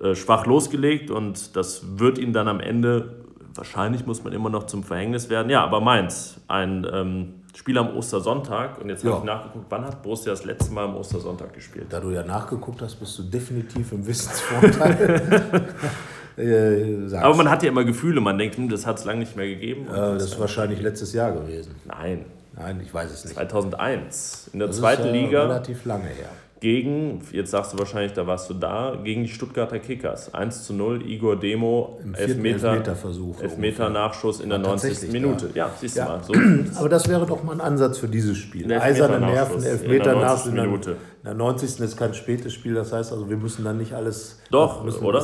äh, 0.02 0.16
schwach 0.16 0.46
losgelegt 0.46 1.12
und 1.12 1.56
das 1.56 1.98
wird 1.98 2.18
ihnen 2.18 2.34
dann 2.34 2.48
am 2.50 2.60
Ende, 2.60 3.24
wahrscheinlich 3.56 4.06
muss 4.06 4.24
man 4.24 4.34
immer 4.34 4.50
noch 4.50 4.64
zum 4.66 4.84
Verhängnis 4.84 5.30
werden. 5.30 5.50
Ja, 5.50 5.64
aber 5.64 5.80
Mainz, 5.80 6.42
ein 6.50 6.86
ähm, 6.92 7.34
Spiel 7.56 7.78
am 7.78 7.96
Ostersonntag 7.96 8.82
und 8.82 8.90
jetzt 8.90 9.04
habe 9.06 9.14
Ja. 9.14 9.20
ich 9.20 9.24
nachgeguckt, 9.26 9.66
wann 9.70 9.86
hat 9.86 10.02
Borussia 10.02 10.32
das 10.32 10.44
letzte 10.44 10.74
Mal 10.74 10.86
am 10.86 10.96
Ostersonntag 10.96 11.54
gespielt? 11.54 11.86
Da 11.90 12.00
du 12.02 12.10
ja 12.10 12.24
nachgeguckt 12.24 12.82
hast, 12.82 12.96
bist 12.96 13.18
du 13.20 13.24
definitiv 13.24 13.92
im 13.94 14.06
Wissensvorteil. 14.06 15.68
äh, 16.38 17.08
sagst. 17.08 17.24
Aber 17.26 17.36
man 17.36 17.50
hat 17.50 17.64
ja 17.64 17.70
immer 17.70 17.84
Gefühle, 17.84 18.22
man 18.22 18.38
denkt, 18.38 18.58
hm, 18.58 18.70
das 18.70 18.86
hat 18.86 19.00
es 19.00 19.06
lange 19.06 19.20
nicht 19.20 19.36
mehr 19.36 19.48
gegeben. 19.48 19.88
Äh, 19.88 19.96
das 19.96 20.24
ist 20.26 20.40
wahrscheinlich 20.40 20.82
letztes 20.82 21.14
Jahr 21.14 21.32
gewesen. 21.32 21.76
Nein, 21.86 22.26
Nein, 22.56 22.82
ich 22.84 22.94
weiß 22.94 23.12
es 23.12 23.26
nicht. 23.26 23.34
2001 23.36 24.50
in 24.54 24.60
der 24.60 24.68
Das 24.68 24.78
zweiten 24.78 25.04
ist, 25.04 25.08
äh, 25.10 25.12
Liga 25.12 25.42
relativ 25.44 25.86
lange 25.86 26.04
her. 26.06 26.30
gegen, 26.60 27.20
jetzt 27.32 27.50
sagst 27.50 27.74
du 27.74 27.80
wahrscheinlich, 27.80 28.14
da 28.14 28.28
warst 28.28 28.48
du 28.50 28.54
da, 28.54 28.96
gegen 29.04 29.24
die 29.24 29.30
Stuttgarter 29.30 29.80
Kickers. 29.80 30.34
1 30.36 30.64
zu 30.66 30.74
0, 30.76 31.02
Igor 31.10 31.36
Demo, 31.40 32.00
Im 32.04 32.14
Elfmeter, 32.14 32.70
Elfmeterversuch 32.74 33.42
Elfmeter 33.42 33.90
Nachschuss 33.90 34.40
in 34.40 34.50
der 34.50 34.60
Ja, 34.60 34.68
90. 34.68 34.90
tatsächlich, 34.92 35.22
Minute. 35.22 35.50
ja. 35.56 35.72
Siehst 35.82 35.98
Ja. 35.98 36.06
du 36.28 36.38
mal. 36.40 36.64
So. 36.72 36.80
Aber 36.80 36.90
das 36.90 37.10
wäre 37.10 37.26
doch 37.26 37.44
mal 37.44 37.54
ein 37.54 37.62
Ansatz 37.62 37.98
für 37.98 38.08
dieses 38.08 38.38
Spiel. 38.38 38.72
Eiserne 38.72 39.20
Nerven, 39.26 39.58
in 39.58 39.64
Elfmeter 39.66 40.04
der 40.04 40.16
nach 40.16 40.22
90. 40.46 40.50
in 40.52 40.56
der, 40.56 40.66
Minute. 40.66 40.92
in 40.92 40.98
der 41.26 41.34
90. 41.34 41.80
ist 41.80 41.98
kein 41.98 42.14
spätes 42.14 42.54
Spiel, 42.54 42.76
das 42.76 42.94
heißt 42.94 43.12
also, 43.12 43.28
wir 43.30 43.38
müssen 43.38 43.66
dann 43.66 43.80
nicht 43.80 43.94
alles. 43.94 44.40
Doch, 44.52 44.84
müssen, 44.84 45.04
oder? 45.04 45.22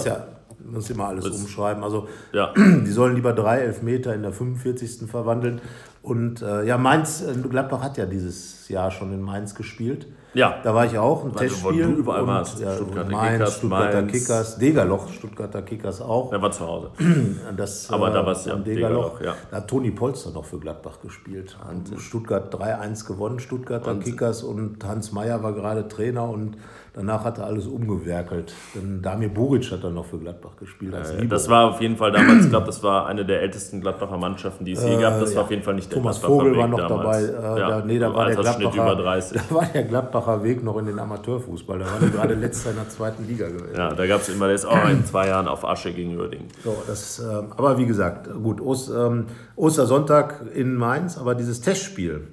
Ja, 0.70 0.76
müssen 0.76 0.93
immer 0.93 1.07
alles 1.07 1.28
umschreiben. 1.28 1.84
Also 1.84 2.07
Ja. 2.32 2.53
die 2.55 2.91
sollen 2.91 3.15
lieber 3.15 3.34
drei 3.34 3.59
Elfmeter 3.59 4.13
in 4.13 4.22
der 4.22 4.32
45. 4.32 5.09
verwandeln. 5.09 5.61
Und 6.01 6.41
äh, 6.41 6.63
ja, 6.65 6.78
Mainz, 6.78 7.22
äh, 7.22 7.34
Gladbach 7.47 7.84
hat 7.84 7.97
ja 7.97 8.05
dieses 8.05 8.70
Jahr 8.70 8.89
schon 8.89 9.11
in 9.13 9.22
Mainz 9.22 9.53
gespielt. 9.53 10.07
Ja. 10.34 10.59
Da 10.63 10.76
war 10.76 10.86
ich 10.86 10.97
auch, 10.97 11.26
ein 11.26 11.36
Testspiel. 11.36 11.84
du 11.84 11.91
überall 11.93 12.22
und, 12.22 12.28
warst. 12.28 12.59
Ja, 12.59 12.76
Stuttgarter 12.76 13.11
Mainz, 13.11 13.32
Kickers, 13.39 13.57
Stuttgarter 13.57 14.01
Mainz. 14.01 14.11
Kickers, 14.11 14.57
Degerloch, 14.59 15.09
Stuttgarter 15.11 15.61
Kickers 15.63 16.01
auch. 16.01 16.32
Er 16.32 16.41
war 16.41 16.51
zu 16.51 16.67
Hause. 16.67 16.91
Das, 17.57 17.89
Aber 17.89 18.09
äh, 18.09 18.13
da 18.13 18.26
war's 18.26 18.45
ja 18.45 18.53
am 18.53 18.63
Degerloch, 18.63 19.17
Degerloch. 19.17 19.22
ja. 19.22 19.47
Da 19.49 19.57
hat 19.57 19.67
Toni 19.67 19.91
Polster 19.91 20.30
noch 20.32 20.45
für 20.45 20.59
Gladbach 20.59 21.01
gespielt. 21.01 21.57
Stuttgart 21.97 22.53
3-1 22.53 23.07
gewonnen, 23.07 23.39
Stuttgarter 23.39 23.95
Kickers 23.95 24.43
und 24.43 24.84
Hans 24.86 25.11
Meyer 25.11 25.41
war 25.43 25.53
gerade 25.53 25.88
Trainer 25.88 26.30
und 26.30 26.57
danach 26.93 27.23
hat 27.23 27.37
er 27.37 27.45
alles 27.45 27.67
umgewerkelt. 27.67 28.53
Denn 28.75 29.01
Damir 29.01 29.29
Buric 29.29 29.71
hat 29.71 29.83
dann 29.83 29.93
noch 29.93 30.05
für 30.05 30.17
Gladbach 30.17 30.55
gespielt 30.59 30.93
Libero. 30.93 31.27
Das 31.29 31.49
war 31.49 31.69
auf 31.69 31.81
jeden 31.81 31.97
Fall 31.97 32.11
damals, 32.11 32.45
ich 32.45 32.49
glaube, 32.49 32.65
das 32.65 32.81
war 32.83 33.05
eine 33.07 33.25
der 33.25 33.41
ältesten 33.41 33.81
Gladbacher 33.81 34.17
Mannschaften, 34.17 34.65
die 34.65 34.73
es 34.73 34.83
je 34.83 34.97
gab. 34.99 35.19
Das 35.19 35.31
Äh, 35.31 35.35
war 35.35 35.41
ja. 35.41 35.41
auf 35.45 35.51
jeden 35.51 35.63
Fall 35.63 35.75
nicht 35.75 35.91
der 35.91 35.97
Thomas 35.99 36.19
Gladbacher 36.19 36.39
Vogel 36.39 36.51
Weg 36.53 36.59
war 36.59 36.67
noch 36.67 36.87
damals. 36.87 37.27
dabei. 37.31 37.57
Äh, 37.57 37.59
ja. 37.59 37.69
da, 37.69 37.85
nee, 37.85 37.99
da 37.99 38.13
war, 38.13 38.25
der 38.25 38.35
Gladbacher, 38.35 38.73
über 38.83 38.95
30. 38.95 39.41
da 39.49 39.55
war 39.55 39.65
der 39.65 39.83
Gladbacher 39.83 40.43
Weg 40.43 40.63
noch 40.63 40.77
in 40.77 40.85
den 40.85 40.99
Amateurfußball. 40.99 41.79
Da 41.79 41.85
waren 41.85 42.01
die 42.05 42.11
gerade 42.11 42.33
letzter 42.33 42.71
in 42.71 42.77
der 42.77 42.89
zweiten 42.89 43.27
Liga 43.27 43.47
gewesen. 43.47 43.75
Ja, 43.75 43.93
da 43.93 44.07
gab 44.07 44.21
es 44.21 44.29
immer, 44.29 44.45
der 44.47 44.55
ist 44.55 44.65
auch 44.65 44.89
in 44.89 45.05
zwei 45.05 45.27
Jahren 45.27 45.47
auf 45.47 45.65
Asche 45.65 45.93
gegen 45.93 46.17
Uerdingen. 46.17 46.47
So, 46.63 46.75
das, 46.87 47.19
ähm, 47.19 47.47
aber 47.55 47.77
wie 47.77 47.85
gesagt, 47.85 48.29
gut, 48.43 48.61
Ost, 48.61 48.89
ähm, 48.89 49.25
Ostersonntag 49.55 50.41
in 50.53 50.75
Mainz, 50.75 51.17
aber 51.17 51.35
dieses 51.35 51.61
Testspiel, 51.61 52.27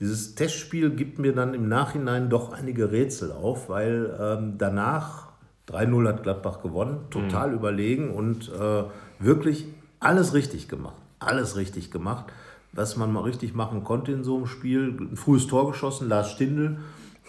dieses 0.00 0.34
Testspiel 0.34 0.90
gibt 0.90 1.18
mir 1.18 1.34
dann 1.34 1.52
im 1.52 1.68
Nachhinein 1.68 2.30
doch 2.30 2.52
einige 2.52 2.90
Rätsel 2.90 3.32
auf, 3.32 3.68
weil 3.68 4.16
ähm, 4.18 4.54
danach 4.56 5.28
3-0 5.68 6.08
hat 6.08 6.22
Gladbach 6.22 6.62
gewonnen, 6.62 7.00
total 7.10 7.52
überlegen 7.52 8.10
und 8.10 8.48
äh, 8.48 8.84
wirklich 9.18 9.66
alles 10.00 10.32
richtig 10.32 10.68
gemacht. 10.68 10.96
Alles 11.18 11.56
richtig 11.56 11.90
gemacht, 11.90 12.26
was 12.72 12.96
man 12.96 13.12
mal 13.12 13.22
richtig 13.22 13.54
machen 13.54 13.84
konnte 13.84 14.12
in 14.12 14.24
so 14.24 14.38
einem 14.38 14.46
Spiel. 14.46 14.96
Ein 14.98 15.16
frühes 15.16 15.46
Tor 15.46 15.70
geschossen, 15.70 16.08
Lars 16.08 16.30
Stindl, 16.30 16.78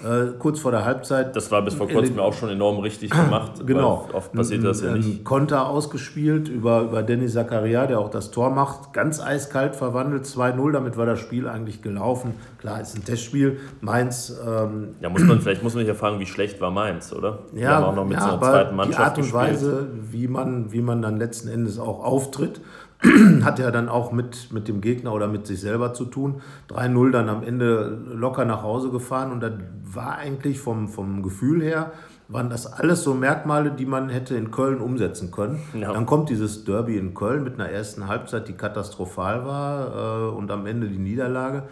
äh, 0.03 0.37
kurz 0.37 0.59
vor 0.59 0.71
der 0.71 0.85
Halbzeit 0.85 1.35
Das 1.35 1.51
war 1.51 1.61
bis 1.61 1.73
vor 1.73 1.87
kurzem 1.87 2.19
auch 2.19 2.33
schon 2.33 2.49
enorm 2.49 2.79
richtig 2.79 3.11
gemacht. 3.25 3.65
Genau. 3.65 4.07
Oft 4.13 4.33
passiert 4.33 4.63
das 4.63 4.81
ja 4.81 4.93
nicht. 4.93 5.23
Konter 5.23 5.69
ausgespielt 5.69 6.49
über, 6.49 6.81
über 6.81 7.03
Dennis 7.03 7.33
Zakaria, 7.33 7.87
der 7.87 7.99
auch 7.99 8.09
das 8.09 8.31
Tor 8.31 8.49
macht. 8.49 8.93
Ganz 8.93 9.21
eiskalt 9.21 9.75
verwandelt, 9.75 10.25
2-0. 10.25 10.71
Damit 10.71 10.97
war 10.97 11.05
das 11.05 11.19
Spiel 11.19 11.47
eigentlich 11.47 11.81
gelaufen. 11.81 12.33
Klar, 12.59 12.81
ist 12.81 12.95
ein 12.95 13.05
Testspiel. 13.05 13.59
Mainz, 13.81 14.35
ähm, 14.45 14.95
Ja, 15.01 15.09
muss 15.09 15.23
man, 15.23 15.41
vielleicht 15.41 15.63
muss 15.63 15.73
man 15.73 15.81
sich 15.81 15.87
ja 15.87 15.95
fragen, 15.95 16.19
wie 16.19 16.25
schlecht 16.25 16.61
war 16.61 16.71
Mainz, 16.71 17.13
oder? 17.13 17.39
Die 17.53 17.59
ja, 17.59 17.83
auch 17.85 17.95
noch 17.95 18.05
mit 18.05 18.17
ja 18.17 18.21
so 18.21 18.27
einer 18.27 18.33
aber 18.33 18.51
zweiten 18.51 18.69
die 18.69 18.75
Mannschaft 18.75 18.99
Art 18.99 19.17
und 19.17 19.23
gespielt. 19.23 19.43
Weise, 19.43 19.87
wie 20.11 20.27
man, 20.27 20.71
wie 20.71 20.81
man 20.81 21.01
dann 21.01 21.17
letzten 21.17 21.49
Endes 21.49 21.79
auch 21.79 22.03
auftritt, 22.03 22.61
hat 23.43 23.59
ja 23.59 23.71
dann 23.71 23.89
auch 23.89 24.11
mit, 24.11 24.51
mit 24.53 24.67
dem 24.67 24.79
Gegner 24.81 25.13
oder 25.13 25.27
mit 25.27 25.47
sich 25.47 25.59
selber 25.59 25.93
zu 25.93 26.05
tun. 26.05 26.41
3-0 26.69 27.11
dann 27.11 27.29
am 27.29 27.43
Ende 27.43 27.97
locker 28.13 28.45
nach 28.45 28.61
Hause 28.63 28.89
gefahren 28.89 29.31
und 29.31 29.41
da 29.41 29.51
war 29.93 30.17
eigentlich 30.17 30.59
vom, 30.59 30.87
vom 30.87 31.23
Gefühl 31.23 31.61
her, 31.63 31.91
waren 32.27 32.49
das 32.49 32.65
alles 32.71 33.03
so 33.03 33.13
Merkmale, 33.13 33.71
die 33.71 33.85
man 33.85 34.07
hätte 34.09 34.35
in 34.35 34.51
Köln 34.51 34.79
umsetzen 34.79 35.31
können. 35.31 35.59
Ja. 35.73 35.91
Dann 35.91 36.05
kommt 36.05 36.29
dieses 36.29 36.63
Derby 36.63 36.97
in 36.97 37.13
Köln 37.13 37.43
mit 37.43 37.55
einer 37.55 37.69
ersten 37.69 38.07
Halbzeit, 38.07 38.47
die 38.47 38.53
katastrophal 38.53 39.45
war 39.45 40.29
äh, 40.29 40.35
und 40.35 40.49
am 40.51 40.65
Ende 40.65 40.87
die 40.87 40.97
Niederlage. 40.99 41.63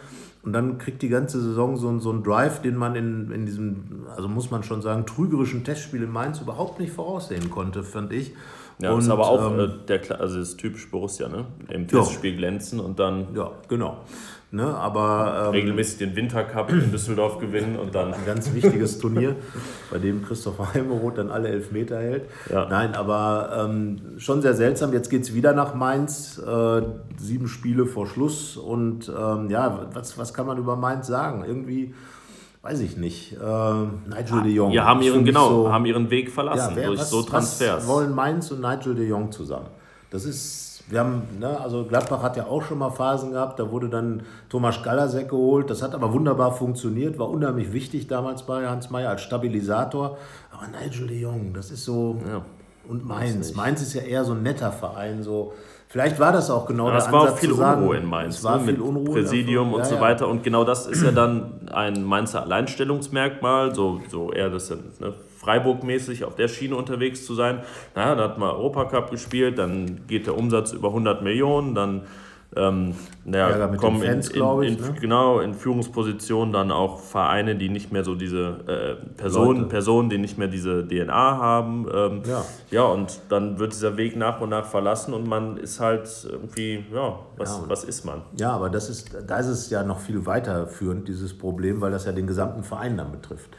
Und 0.43 0.53
dann 0.53 0.77
kriegt 0.77 1.01
die 1.01 1.09
ganze 1.09 1.39
Saison 1.41 1.77
so, 1.77 1.87
einen- 1.89 1.99
so 1.99 2.09
einen 2.11 2.23
Drive, 2.23 2.61
den 2.61 2.75
man 2.75 2.95
in, 2.95 3.29
in 3.31 3.45
diesem, 3.45 4.05
also 4.15 4.27
muss 4.27 4.51
man 4.51 4.63
schon 4.63 4.81
sagen, 4.81 5.05
trügerischen 5.05 5.63
Testspiel 5.63 6.03
in 6.03 6.11
Mainz 6.11 6.41
überhaupt 6.41 6.79
nicht 6.79 6.91
voraussehen 6.93 7.49
konnte, 7.49 7.83
fand 7.83 8.11
ich. 8.13 8.33
Ja, 8.81 8.97
ist 8.97 9.05
Und, 9.05 9.11
aber 9.11 9.27
auch 9.27 9.51
ähm, 9.51 9.59
äh, 9.59 9.85
der, 9.87 10.21
also 10.21 10.39
das 10.39 10.49
ist 10.49 10.57
typisch 10.57 10.89
Borussia, 10.89 11.27
ne? 11.27 11.45
Im 11.69 11.87
Testspiel 11.87 12.35
glänzen 12.37 12.79
und 12.79 12.99
dann 12.99 13.27
ja, 13.35 13.51
genau. 13.67 13.97
Ne, 14.51 14.65
aber 14.65 15.43
ähm, 15.45 15.51
regelmäßig 15.51 15.99
den 15.99 16.15
Wintercup 16.15 16.71
in 16.71 16.91
Düsseldorf 16.91 17.37
gewinnen 17.37 17.77
und 17.77 17.93
dann. 17.93 18.15
ein 18.15 18.25
ganz 18.25 18.51
wichtiges 18.51 18.97
Turnier, 18.97 19.35
bei 19.91 19.99
dem 19.99 20.25
Christopher 20.25 20.73
Heimeroth 20.73 21.19
dann 21.19 21.29
alle 21.29 21.49
Elfmeter 21.49 21.99
hält. 21.99 22.23
Ja. 22.49 22.67
Nein, 22.67 22.95
aber 22.95 23.67
ähm, 23.69 23.97
schon 24.17 24.41
sehr 24.41 24.55
seltsam. 24.55 24.91
Jetzt 24.91 25.11
geht 25.11 25.21
es 25.21 25.35
wieder 25.35 25.53
nach 25.53 25.75
Mainz, 25.75 26.39
äh, 26.39 26.81
sieben 27.19 27.47
Spiele 27.47 27.85
vor 27.85 28.07
Schluss. 28.07 28.57
Und 28.57 29.07
ähm, 29.15 29.51
ja, 29.51 29.87
was, 29.93 30.17
was 30.17 30.33
kann 30.33 30.47
man 30.47 30.57
über 30.57 30.75
Mainz 30.75 31.05
sagen? 31.05 31.43
Irgendwie, 31.45 31.93
weiß 32.61 32.79
ich 32.81 32.97
nicht. 32.97 33.33
Äh, 33.33 33.37
Nigel 34.09 34.43
de 34.43 34.51
Jong. 34.51 34.71
Wir 34.71 34.83
haben 34.85 35.01
ihren, 35.01 35.23
genau, 35.25 35.49
so- 35.49 35.71
haben 35.71 35.85
ihren 35.85 36.09
Weg 36.09 36.29
verlassen 36.31 36.71
wer- 36.75 36.87
durch 36.87 36.99
was, 36.99 37.09
so 37.09 37.21
Transfers. 37.23 37.83
Was 37.83 37.87
wollen 37.87 38.13
Mainz 38.13 38.51
und 38.51 38.61
Nigel 38.61 38.95
de 38.95 39.07
Jong 39.07 39.31
zusammen? 39.31 39.67
Das 40.11 40.25
ist, 40.25 40.83
wir 40.89 40.99
haben, 41.01 41.21
ne, 41.39 41.59
also 41.61 41.85
Gladbach 41.85 42.21
hat 42.23 42.35
ja 42.35 42.47
auch 42.47 42.63
schon 42.63 42.79
mal 42.79 42.89
Phasen 42.89 43.31
gehabt, 43.31 43.59
da 43.59 43.69
wurde 43.71 43.89
dann 43.89 44.23
Thomas 44.49 44.81
Galasek 44.83 45.29
geholt, 45.29 45.69
das 45.69 45.81
hat 45.83 45.93
aber 45.93 46.11
wunderbar 46.13 46.51
funktioniert, 46.51 47.19
war 47.19 47.29
unheimlich 47.29 47.71
wichtig 47.73 48.07
damals 48.07 48.43
bei 48.43 48.67
Hans 48.67 48.89
Meyer 48.89 49.09
als 49.11 49.21
Stabilisator. 49.21 50.17
Aber 50.51 50.65
Nigel 50.67 51.07
de 51.07 51.19
Jong, 51.21 51.53
das 51.53 51.69
ist 51.71 51.85
so. 51.85 52.17
Ja. 52.27 52.41
Und 52.87 53.05
Mainz. 53.07 53.53
Mainz 53.53 53.83
ist 53.83 53.93
ja 53.93 54.01
eher 54.01 54.25
so 54.25 54.33
ein 54.33 54.41
netter 54.43 54.71
Verein, 54.71 55.21
so. 55.21 55.53
Vielleicht 55.91 56.19
war 56.19 56.31
das 56.31 56.51
auch 56.51 56.67
genau 56.67 56.85
Ja, 56.85 56.91
der 56.91 56.99
es 56.99 57.11
war 57.11 57.21
auch 57.23 57.37
viel 57.37 57.51
Unruhe 57.51 57.97
in 57.97 58.05
Mainz, 58.05 58.37
Es 58.37 58.43
war 58.43 58.59
ne, 58.59 58.63
viel 58.63 58.73
mit 58.73 58.81
Unruhe. 58.81 59.11
Präsidium 59.11 59.73
und 59.73 59.79
Ja, 59.79 59.85
so 59.85 59.99
weiter. 59.99 60.27
Und 60.27 60.43
genau 60.43 60.63
das 60.63 60.85
ist 60.85 61.01
ja 61.01 61.09
dann 61.09 61.67
ein 61.71 62.03
Mainzer 62.03 62.43
Alleinstellungsmerkmal, 62.43 63.73
so, 63.73 63.99
so 64.07 64.31
eher 64.31 64.51
das 64.51 64.69
ne, 64.69 65.13
Freiburg-mäßig 65.39 66.25
auf 66.25 66.35
der 66.35 66.47
Schiene 66.47 66.75
unterwegs 66.75 67.25
zu 67.25 67.33
sein. 67.33 67.63
Naja, 67.95 68.13
da 68.13 68.23
hat 68.25 68.37
man 68.37 68.51
Europacup 68.51 69.09
gespielt, 69.09 69.57
dann 69.57 70.01
geht 70.05 70.27
der 70.27 70.37
Umsatz 70.37 70.73
über 70.73 70.89
100 70.89 71.23
Millionen, 71.23 71.73
dann 71.73 72.01
ähm, 72.55 72.95
naja, 73.25 73.67
kommen 73.77 74.01
Fans, 74.01 74.29
in, 74.29 74.41
in, 74.41 74.63
in, 74.63 74.81
ne? 74.81 74.95
genau 74.99 75.39
in 75.39 75.53
Führungspositionen 75.53 76.51
dann 76.51 76.71
auch 76.71 76.99
Vereine, 76.99 77.55
die 77.55 77.69
nicht 77.69 77.91
mehr 77.91 78.03
so 78.03 78.15
diese 78.15 78.97
äh, 79.01 79.05
Personen, 79.17 79.67
Personen, 79.69 80.09
die 80.09 80.17
nicht 80.17 80.39
mehr 80.39 80.47
diese 80.47 80.87
DNA 80.87 81.13
haben. 81.13 81.87
Ähm, 81.93 82.21
ja. 82.25 82.43
ja, 82.71 82.83
und 82.85 83.19
dann 83.29 83.59
wird 83.59 83.73
dieser 83.73 83.97
Weg 83.97 84.15
nach 84.15 84.41
und 84.41 84.49
nach 84.49 84.65
verlassen 84.65 85.13
und 85.13 85.27
man 85.27 85.57
ist 85.57 85.79
halt 85.79 86.09
irgendwie, 86.27 86.85
ja, 86.91 87.19
was, 87.37 87.59
ja, 87.59 87.63
was 87.67 87.83
ist 87.83 88.03
man? 88.03 88.23
Ja, 88.37 88.51
aber 88.53 88.71
das 88.71 88.89
ist, 88.89 89.15
da 89.27 89.37
ist 89.37 89.47
es 89.47 89.69
ja 89.69 89.83
noch 89.83 89.99
viel 89.99 90.25
weiterführend, 90.25 91.07
dieses 91.07 91.37
Problem, 91.37 91.81
weil 91.81 91.91
das 91.91 92.05
ja 92.05 92.13
den 92.13 92.25
gesamten 92.25 92.63
Verein 92.63 92.97
dann 92.97 93.11
betrifft. 93.11 93.51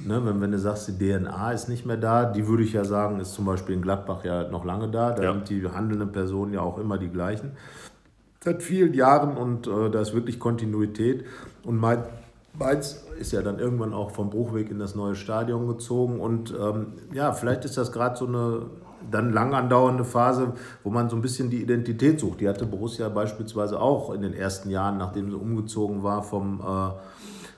Ne, 0.00 0.20
wenn, 0.22 0.40
wenn 0.42 0.50
du 0.50 0.58
sagst, 0.58 0.88
die 0.88 0.98
DNA 0.98 1.52
ist 1.52 1.68
nicht 1.68 1.86
mehr 1.86 1.96
da, 1.96 2.26
die 2.26 2.46
würde 2.46 2.64
ich 2.64 2.74
ja 2.74 2.84
sagen, 2.84 3.20
ist 3.20 3.32
zum 3.32 3.46
Beispiel 3.46 3.76
in 3.76 3.80
Gladbach 3.80 4.22
ja 4.24 4.48
noch 4.50 4.66
lange 4.66 4.88
da. 4.88 5.12
Da 5.12 5.22
ja. 5.22 5.32
sind 5.32 5.48
die 5.48 5.66
handelnden 5.66 6.12
Personen 6.12 6.52
ja 6.52 6.60
auch 6.60 6.78
immer 6.78 6.98
die 6.98 7.08
gleichen 7.08 7.52
seit 8.44 8.62
vielen 8.62 8.94
Jahren 8.94 9.36
und 9.36 9.66
äh, 9.66 9.90
da 9.90 10.00
ist 10.00 10.14
wirklich 10.14 10.38
Kontinuität. 10.38 11.24
Und 11.64 11.78
Mainz 11.78 13.04
ist 13.18 13.32
ja 13.32 13.42
dann 13.42 13.58
irgendwann 13.58 13.94
auch 13.94 14.10
vom 14.10 14.30
Bruchweg 14.30 14.70
in 14.70 14.78
das 14.78 14.94
neue 14.94 15.14
Stadion 15.14 15.66
gezogen 15.66 16.20
und 16.20 16.54
ähm, 16.58 16.86
ja, 17.12 17.32
vielleicht 17.32 17.64
ist 17.64 17.78
das 17.78 17.90
gerade 17.90 18.16
so 18.16 18.26
eine 18.26 18.62
dann 19.10 19.32
lang 19.32 19.54
andauernde 19.54 20.04
Phase, 20.04 20.52
wo 20.82 20.90
man 20.90 21.10
so 21.10 21.16
ein 21.16 21.22
bisschen 21.22 21.50
die 21.50 21.60
Identität 21.60 22.20
sucht. 22.20 22.40
Die 22.40 22.48
hatte 22.48 22.64
Borussia 22.64 23.08
beispielsweise 23.10 23.78
auch 23.78 24.14
in 24.14 24.22
den 24.22 24.32
ersten 24.32 24.70
Jahren, 24.70 24.96
nachdem 24.96 25.30
sie 25.30 25.36
umgezogen 25.36 26.02
war 26.02 26.22
vom 26.22 26.60
äh, 26.60 26.90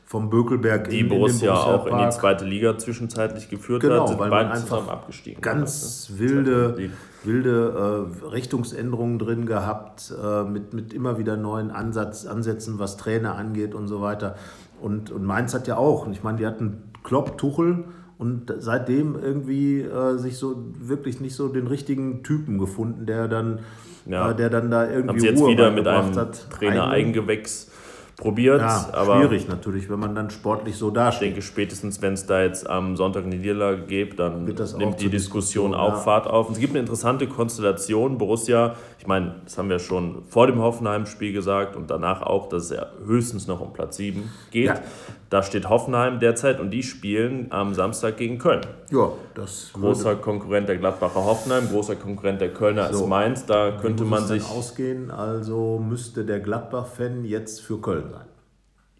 vom 0.04 0.30
Bökelberg 0.30 0.88
die 0.88 1.00
in, 1.00 1.08
Borussia, 1.08 1.50
in 1.50 1.56
den 1.56 1.62
Borussia 1.64 1.74
auch 1.74 1.86
in 1.86 2.10
die 2.10 2.16
zweite 2.16 2.44
Liga 2.44 2.78
zwischenzeitlich 2.78 3.50
geführt 3.50 3.82
genau, 3.82 4.02
hat, 4.02 4.08
sind 4.08 4.18
weil 4.20 4.30
beide 4.30 4.54
zusammen 4.54 4.88
abgestiegen. 4.88 5.40
Ganz 5.40 6.08
hat, 6.08 6.14
ne? 6.14 6.20
wilde, 6.20 6.90
wilde 7.26 8.08
äh, 8.22 8.26
Richtungsänderungen 8.26 9.18
drin 9.18 9.46
gehabt, 9.46 10.12
äh, 10.22 10.44
mit, 10.44 10.72
mit 10.72 10.92
immer 10.92 11.18
wieder 11.18 11.36
neuen 11.36 11.70
Ansatz, 11.70 12.26
Ansätzen, 12.26 12.78
was 12.78 12.96
Trainer 12.96 13.36
angeht 13.36 13.74
und 13.74 13.88
so 13.88 14.00
weiter. 14.00 14.36
Und, 14.80 15.10
und 15.10 15.24
Mainz 15.24 15.54
hat 15.54 15.66
ja 15.66 15.76
auch, 15.76 16.06
und 16.06 16.12
ich 16.12 16.22
meine, 16.22 16.38
die 16.38 16.46
hatten 16.46 16.84
Klopp, 17.02 17.38
Tuchel 17.38 17.84
und 18.18 18.52
seitdem 18.58 19.16
irgendwie 19.20 19.80
äh, 19.80 20.16
sich 20.16 20.38
so 20.38 20.64
wirklich 20.78 21.20
nicht 21.20 21.34
so 21.34 21.48
den 21.48 21.66
richtigen 21.66 22.22
Typen 22.22 22.58
gefunden, 22.58 23.06
der 23.06 23.28
dann, 23.28 23.60
ja. 24.06 24.30
äh, 24.30 24.36
der 24.36 24.50
dann 24.50 24.70
da 24.70 24.88
irgendwie 24.88 25.08
Haben 25.08 25.20
sie 25.20 25.26
jetzt 25.26 25.40
Ruhe 25.40 25.50
wieder 25.50 25.70
mit 25.70 25.86
einem 25.86 26.16
hat. 26.16 26.50
Trainer 26.50 26.88
Eigengewächs 26.88 27.70
probiert. 28.16 28.60
Ja, 28.60 28.88
aber 28.92 29.18
schwierig 29.18 29.48
natürlich, 29.48 29.90
wenn 29.90 30.00
man 30.00 30.14
dann 30.14 30.30
sportlich 30.30 30.76
so 30.76 30.90
dasteht. 30.90 31.28
Ich 31.28 31.34
denke, 31.34 31.42
spätestens 31.42 32.00
wenn 32.00 32.14
es 32.14 32.26
da 32.26 32.42
jetzt 32.42 32.68
am 32.68 32.96
Sonntag 32.96 33.24
eine 33.24 33.36
Niederlage 33.36 33.82
gibt, 33.82 34.18
dann 34.18 34.44
nimmt 34.44 34.58
die 35.00 35.08
Diskussion, 35.08 35.10
Diskussion 35.10 35.74
auch 35.74 35.94
ja. 35.94 35.96
Fahrt 35.96 36.26
auf. 36.26 36.48
Und 36.48 36.54
es 36.54 36.60
gibt 36.60 36.72
eine 36.72 36.80
interessante 36.80 37.26
Konstellation. 37.26 38.18
Borussia, 38.18 38.74
ich 38.98 39.06
meine, 39.06 39.36
das 39.44 39.58
haben 39.58 39.68
wir 39.68 39.78
schon 39.78 40.22
vor 40.28 40.46
dem 40.46 40.60
Hoffenheim-Spiel 40.60 41.32
gesagt 41.32 41.76
und 41.76 41.90
danach 41.90 42.22
auch, 42.22 42.48
dass 42.48 42.64
es 42.64 42.70
ja 42.70 42.86
höchstens 43.04 43.46
noch 43.46 43.60
um 43.60 43.72
Platz 43.72 43.96
7 43.96 44.30
geht. 44.50 44.66
Ja. 44.66 44.80
Da 45.28 45.42
steht 45.42 45.68
Hoffenheim 45.68 46.20
derzeit 46.20 46.60
und 46.60 46.70
die 46.70 46.84
spielen 46.84 47.48
am 47.50 47.74
Samstag 47.74 48.16
gegen 48.16 48.38
Köln. 48.38 48.60
Ja, 48.90 49.10
das 49.34 49.70
großer 49.72 50.14
Konkurrent 50.14 50.68
der 50.68 50.76
Gladbacher 50.76 51.24
Hoffenheim, 51.24 51.68
großer 51.68 51.96
Konkurrent 51.96 52.40
der 52.40 52.52
Kölner 52.52 52.92
so. 52.92 53.02
ist 53.02 53.08
Mainz. 53.08 53.44
Da 53.44 53.72
könnte 53.72 54.04
man 54.04 54.24
sich 54.24 54.48
ausgehen. 54.48 55.10
Also 55.10 55.82
müsste 55.84 56.24
der 56.24 56.38
Gladbach-Fan 56.38 57.24
jetzt 57.24 57.60
für 57.60 57.80
Köln. 57.80 58.05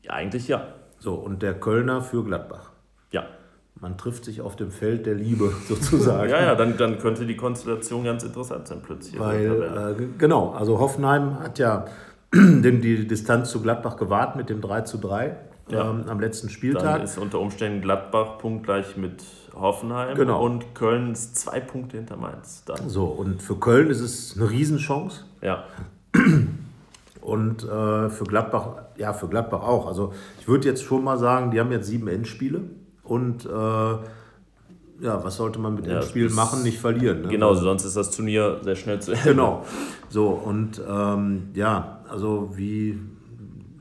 Ja, 0.06 0.12
eigentlich 0.12 0.48
ja. 0.48 0.68
So 0.98 1.14
und 1.14 1.42
der 1.42 1.54
Kölner 1.54 2.00
für 2.00 2.24
Gladbach. 2.24 2.70
Ja. 3.10 3.24
Man 3.80 3.98
trifft 3.98 4.24
sich 4.24 4.40
auf 4.40 4.56
dem 4.56 4.70
Feld 4.70 5.06
der 5.06 5.14
Liebe 5.14 5.52
sozusagen. 5.68 6.30
ja, 6.30 6.40
ja, 6.40 6.54
dann, 6.54 6.76
dann 6.76 6.98
könnte 6.98 7.26
die 7.26 7.36
Konstellation 7.36 8.04
ganz 8.04 8.22
interessant 8.22 8.68
sein 8.68 8.80
plötzlich. 8.82 9.20
Weil, 9.20 9.96
äh, 9.98 10.04
genau, 10.18 10.52
also 10.52 10.78
Hoffenheim 10.78 11.40
hat 11.40 11.58
ja 11.58 11.86
die 12.34 13.06
Distanz 13.06 13.50
zu 13.50 13.60
Gladbach 13.60 13.96
gewahrt 13.96 14.36
mit 14.36 14.48
dem 14.48 14.60
3 14.60 14.82
zu 14.82 14.98
3 14.98 15.36
ja. 15.70 15.90
ähm, 15.90 16.04
am 16.08 16.20
letzten 16.20 16.48
Spieltag. 16.48 16.82
Dann 16.84 17.02
ist 17.02 17.18
unter 17.18 17.40
Umständen 17.40 17.80
Gladbach 17.80 18.38
punktgleich 18.38 18.96
mit 18.96 19.22
Hoffenheim 19.54 20.14
genau. 20.14 20.42
und 20.42 20.74
Köln 20.74 21.12
ist 21.12 21.36
zwei 21.36 21.60
Punkte 21.60 21.96
hinter 21.96 22.16
Mainz. 22.16 22.64
Dann. 22.66 22.88
So, 22.88 23.06
und 23.06 23.42
für 23.42 23.56
Köln 23.56 23.90
ist 23.90 24.00
es 24.00 24.36
eine 24.36 24.50
Riesenchance. 24.50 25.24
Ja. 25.42 25.64
Und 27.26 27.64
äh, 27.64 28.08
für 28.08 28.22
Gladbach, 28.22 28.68
ja, 28.96 29.12
für 29.12 29.26
Gladbach 29.26 29.62
auch. 29.62 29.88
Also 29.88 30.12
ich 30.38 30.46
würde 30.46 30.68
jetzt 30.68 30.84
schon 30.84 31.02
mal 31.02 31.18
sagen, 31.18 31.50
die 31.50 31.58
haben 31.58 31.72
jetzt 31.72 31.88
sieben 31.88 32.06
Endspiele 32.06 32.60
und 33.02 33.44
äh, 33.44 33.48
ja, 33.48 35.24
was 35.24 35.34
sollte 35.34 35.58
man 35.58 35.74
mit 35.74 35.88
ja, 35.88 35.96
Endspielen 35.96 36.32
machen? 36.32 36.62
Nicht 36.62 36.78
verlieren. 36.78 37.22
Ne? 37.22 37.28
Genau, 37.28 37.52
sonst 37.54 37.84
ist 37.84 37.96
das 37.96 38.12
Turnier 38.12 38.60
sehr 38.62 38.76
schnell 38.76 39.00
zu 39.00 39.10
Ende. 39.10 39.30
Genau. 39.30 39.64
So, 40.08 40.28
und 40.28 40.80
ähm, 40.88 41.48
ja, 41.54 41.98
also 42.08 42.52
wie, 42.54 43.00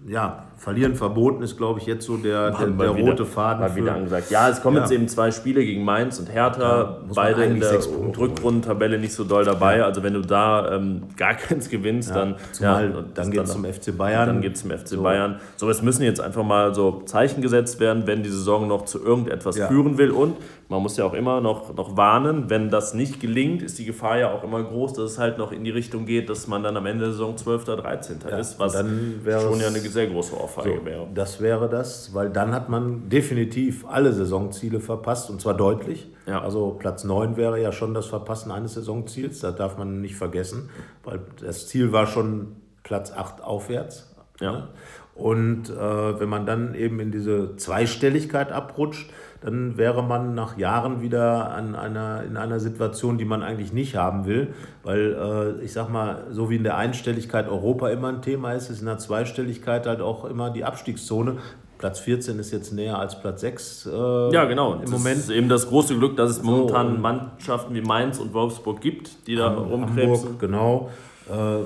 ja, 0.07 0.44
Verlieren 0.65 0.95
verboten 0.95 1.43
ist, 1.43 1.57
glaube 1.57 1.79
ich, 1.79 1.85
jetzt 1.85 2.07
so 2.07 2.17
der, 2.17 2.49
der, 2.49 2.65
der 2.65 2.95
wieder, 2.97 3.07
rote 3.07 3.23
Faden. 3.23 3.61
Mal 3.61 3.75
wieder 3.75 3.93
angesagt. 3.93 4.31
Ja, 4.31 4.49
es 4.49 4.63
kommen 4.63 4.77
ja. 4.77 4.81
jetzt 4.81 4.91
eben 4.91 5.07
zwei 5.07 5.29
Spiele 5.29 5.63
gegen 5.63 5.85
Mainz 5.85 6.17
und 6.17 6.33
Hertha. 6.33 6.81
Ja, 6.81 6.97
beide 7.13 7.43
in 7.43 7.59
der 7.59 7.77
Rückrundentabelle 8.17 8.97
nicht 8.97 9.13
so 9.13 9.25
doll 9.25 9.45
dabei. 9.45 9.77
Ja. 9.77 9.85
Also 9.85 10.01
wenn 10.01 10.15
du 10.15 10.21
da 10.21 10.71
ähm, 10.71 11.03
gar 11.17 11.35
keins 11.35 11.69
gewinnst, 11.69 12.15
dann, 12.15 12.37
Zumal, 12.51 13.05
dann 13.13 13.29
geht 13.29 13.43
es 13.43 13.51
zum 13.51 13.63
FC 13.63 13.95
Bayern. 13.95 14.25
Dann 14.27 14.41
geht 14.41 14.55
es 14.55 14.61
zum 14.61 14.71
FC 14.71 14.87
so. 14.87 15.03
Bayern. 15.03 15.39
So, 15.55 15.69
es 15.69 15.83
müssen 15.83 16.01
jetzt 16.01 16.19
einfach 16.19 16.43
mal 16.43 16.73
so 16.73 17.03
Zeichen 17.05 17.43
gesetzt 17.43 17.79
werden, 17.79 18.07
wenn 18.07 18.23
die 18.23 18.29
Saison 18.29 18.67
noch 18.67 18.85
zu 18.85 19.05
irgendetwas 19.05 19.59
führen 19.59 19.99
will. 19.99 20.09
Und 20.09 20.35
man 20.67 20.81
muss 20.81 20.97
ja 20.97 21.05
auch 21.05 21.13
immer 21.13 21.41
noch, 21.41 21.75
noch 21.75 21.95
warnen, 21.95 22.49
wenn 22.49 22.69
das 22.69 22.93
nicht 22.93 23.19
gelingt, 23.19 23.61
ist 23.61 23.77
die 23.77 23.85
Gefahr 23.85 24.17
ja 24.17 24.31
auch 24.31 24.43
immer 24.43 24.63
groß, 24.63 24.93
dass 24.93 25.11
es 25.11 25.19
halt 25.19 25.37
noch 25.37 25.51
in 25.51 25.63
die 25.63 25.69
Richtung 25.69 26.05
geht, 26.05 26.29
dass 26.29 26.47
man 26.47 26.63
dann 26.63 26.75
am 26.75 26.85
Ende 26.87 27.05
der 27.05 27.11
Saison 27.11 27.37
12. 27.37 27.63
oder 27.63 27.77
13. 27.77 28.17
ist, 28.39 28.57
was 28.59 28.73
schon 28.73 29.59
ja 29.59 29.67
eine 29.67 29.79
sehr 29.79 30.07
große 30.07 30.35
Ohrfeige 30.35 30.79
so, 30.79 30.85
wäre. 30.85 31.07
Das 31.13 31.39
wäre 31.39 31.69
das, 31.69 32.13
weil 32.13 32.31
dann 32.31 32.51
hat 32.53 32.69
man 32.69 33.09
definitiv 33.09 33.85
alle 33.87 34.11
Saisonziele 34.11 34.79
verpasst 34.79 35.29
und 35.29 35.39
zwar 35.39 35.53
deutlich. 35.53 36.07
Ja. 36.25 36.41
Also 36.41 36.75
Platz 36.79 37.03
9 37.03 37.37
wäre 37.37 37.61
ja 37.61 37.71
schon 37.71 37.93
das 37.93 38.07
Verpassen 38.07 38.51
eines 38.51 38.73
Saisonziels, 38.73 39.41
das 39.41 39.55
darf 39.55 39.77
man 39.77 40.01
nicht 40.01 40.15
vergessen, 40.15 40.69
weil 41.03 41.19
das 41.41 41.67
Ziel 41.67 41.91
war 41.91 42.07
schon 42.07 42.55
Platz 42.81 43.11
8 43.11 43.43
aufwärts. 43.43 44.11
Ja. 44.39 44.69
Und 45.13 45.69
äh, 45.69 46.19
wenn 46.19 46.27
man 46.27 46.45
dann 46.45 46.75
eben 46.75 46.99
in 46.99 47.11
diese 47.11 47.55
Zweistelligkeit 47.55 48.51
abrutscht, 48.51 49.09
dann 49.45 49.77
wäre 49.77 50.01
man 50.01 50.33
nach 50.33 50.57
Jahren 50.57 51.03
wieder 51.03 51.51
an 51.51 51.75
einer, 51.75 52.23
in 52.23 52.35
einer 52.35 52.59
Situation, 52.59 53.19
die 53.19 53.25
man 53.25 53.43
eigentlich 53.43 53.71
nicht 53.71 53.95
haben 53.95 54.25
will. 54.25 54.55
Weil 54.81 55.57
äh, 55.61 55.63
ich 55.63 55.71
sag 55.71 55.87
mal, 55.87 56.23
so 56.31 56.49
wie 56.49 56.55
in 56.55 56.63
der 56.63 56.77
Einstelligkeit 56.77 57.47
Europa 57.47 57.89
immer 57.89 58.07
ein 58.07 58.23
Thema 58.23 58.53
ist, 58.53 58.71
ist 58.71 58.79
in 58.79 58.87
der 58.87 58.97
Zweistelligkeit 58.97 59.85
halt 59.85 60.01
auch 60.01 60.25
immer 60.25 60.49
die 60.49 60.63
Abstiegszone. 60.63 61.37
Platz 61.77 61.99
14 61.99 62.39
ist 62.39 62.51
jetzt 62.51 62.73
näher 62.73 62.97
als 62.97 63.21
Platz 63.21 63.41
6 63.41 63.85
äh, 63.85 64.33
ja, 64.33 64.45
genau. 64.45 64.73
im 64.73 64.81
das 64.81 64.89
Moment. 64.89 65.17
ist 65.17 65.29
eben 65.29 65.47
das 65.47 65.67
große 65.69 65.95
Glück, 65.95 66.17
dass 66.17 66.31
es 66.31 66.41
momentan 66.41 66.95
so, 66.95 67.01
Mannschaften 67.01 67.75
wie 67.75 67.81
Mainz 67.81 68.17
und 68.17 68.33
Wolfsburg 68.33 68.81
gibt, 68.81 69.27
die 69.27 69.35
da 69.35 69.53
rumkrebsen. 69.53 70.29
Hamburg, 70.29 70.39
genau. 70.39 70.89
Äh, 71.29 71.59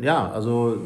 ja, 0.00 0.28
also 0.30 0.76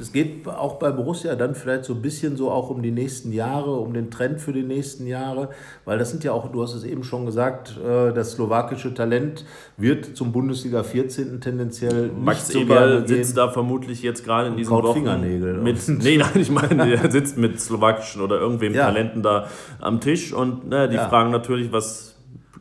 es 0.00 0.10
geht 0.10 0.48
auch 0.48 0.78
bei 0.78 0.90
Borussia 0.90 1.34
dann 1.34 1.54
vielleicht 1.54 1.84
so 1.84 1.92
ein 1.92 2.00
bisschen 2.00 2.36
so 2.36 2.50
auch 2.50 2.70
um 2.70 2.82
die 2.82 2.90
nächsten 2.90 3.32
Jahre, 3.32 3.76
um 3.76 3.92
den 3.92 4.10
Trend 4.10 4.40
für 4.40 4.52
die 4.54 4.62
nächsten 4.62 5.06
Jahre, 5.06 5.50
weil 5.84 5.98
das 5.98 6.10
sind 6.10 6.24
ja 6.24 6.32
auch, 6.32 6.50
du 6.50 6.62
hast 6.62 6.72
es 6.72 6.84
eben 6.84 7.04
schon 7.04 7.26
gesagt, 7.26 7.78
äh, 7.78 8.12
das 8.14 8.32
slowakische 8.32 8.94
Talent 8.94 9.44
wird 9.76 10.16
zum 10.16 10.32
Bundesliga 10.32 10.82
14. 10.82 11.40
tendenziell 11.42 12.10
Max 12.18 12.48
nicht 12.48 12.62
Eberl 12.62 13.06
sitzt 13.06 13.36
da 13.36 13.50
vermutlich 13.50 14.02
jetzt 14.02 14.24
gerade 14.24 14.48
in 14.48 14.56
diesen 14.56 14.72
Wochen 14.72 14.94
Fingernägel 14.94 15.58
mit, 15.58 15.76
nee, 15.88 16.16
nein, 16.16 16.30
ich 16.34 16.50
meine, 16.50 16.94
er 16.96 17.10
sitzt 17.10 17.36
mit 17.36 17.60
slowakischen 17.60 18.22
oder 18.22 18.40
irgendwem 18.40 18.72
ja. 18.72 18.86
Talenten 18.86 19.22
da 19.22 19.48
am 19.80 20.00
Tisch 20.00 20.32
und 20.32 20.68
naja, 20.68 20.86
die 20.86 20.96
ja. 20.96 21.08
fragen 21.08 21.30
natürlich, 21.30 21.72
was 21.72 22.16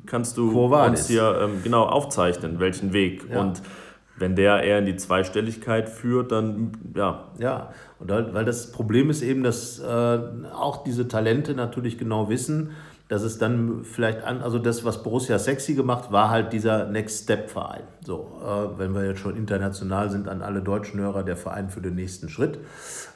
kannst 0.05 0.38
du 0.38 0.51
uns 0.66 1.07
hier 1.07 1.39
ähm, 1.41 1.64
genau 1.64 1.84
aufzeichnen, 1.84 2.59
welchen 2.59 2.91
Weg 2.91 3.24
ja. 3.32 3.39
und 3.39 3.61
wenn 4.24 4.38
der 4.38 4.63
eher 4.63 4.80
in 4.80 4.86
die 4.86 4.95
Zweistelligkeit 4.95 5.89
führt, 5.89 6.32
dann 6.32 6.71
ja. 6.95 7.26
Ja, 7.39 7.74
und 7.99 8.09
halt, 8.09 8.34
weil 8.34 8.45
das 8.45 8.71
Problem 8.71 9.09
ist 9.09 9.21
eben, 9.21 9.43
dass 9.43 9.80
äh, 9.80 9.84
auch 9.84 10.86
diese 10.86 11.09
Talente 11.09 11.53
natürlich 11.53 11.97
genau 11.97 12.30
wissen, 12.30 12.71
dass 13.09 13.21
es 13.24 13.38
dann 13.38 13.84
vielleicht 13.84 14.24
an, 14.24 14.41
also 14.41 14.59
das, 14.59 14.86
was 14.86 15.03
Borussia 15.03 15.38
sexy 15.38 15.74
gemacht, 15.74 16.13
war 16.13 16.30
halt 16.30 16.53
dieser 16.53 16.86
Next 16.86 17.24
Step 17.24 17.49
Verein. 17.49 17.84
So, 18.01 18.32
äh, 18.41 18.80
wenn 18.80 18.95
wir 18.95 19.05
jetzt 19.05 19.19
schon 19.19 19.36
international 19.36 20.09
sind, 20.09 20.30
an 20.30 20.41
alle 20.41 20.61
deutschen 20.61 21.01
Hörer, 21.01 21.24
der 21.24 21.36
Verein 21.36 21.69
für 21.69 21.82
den 21.82 21.95
nächsten 21.95 22.30
Schritt. 22.30 22.59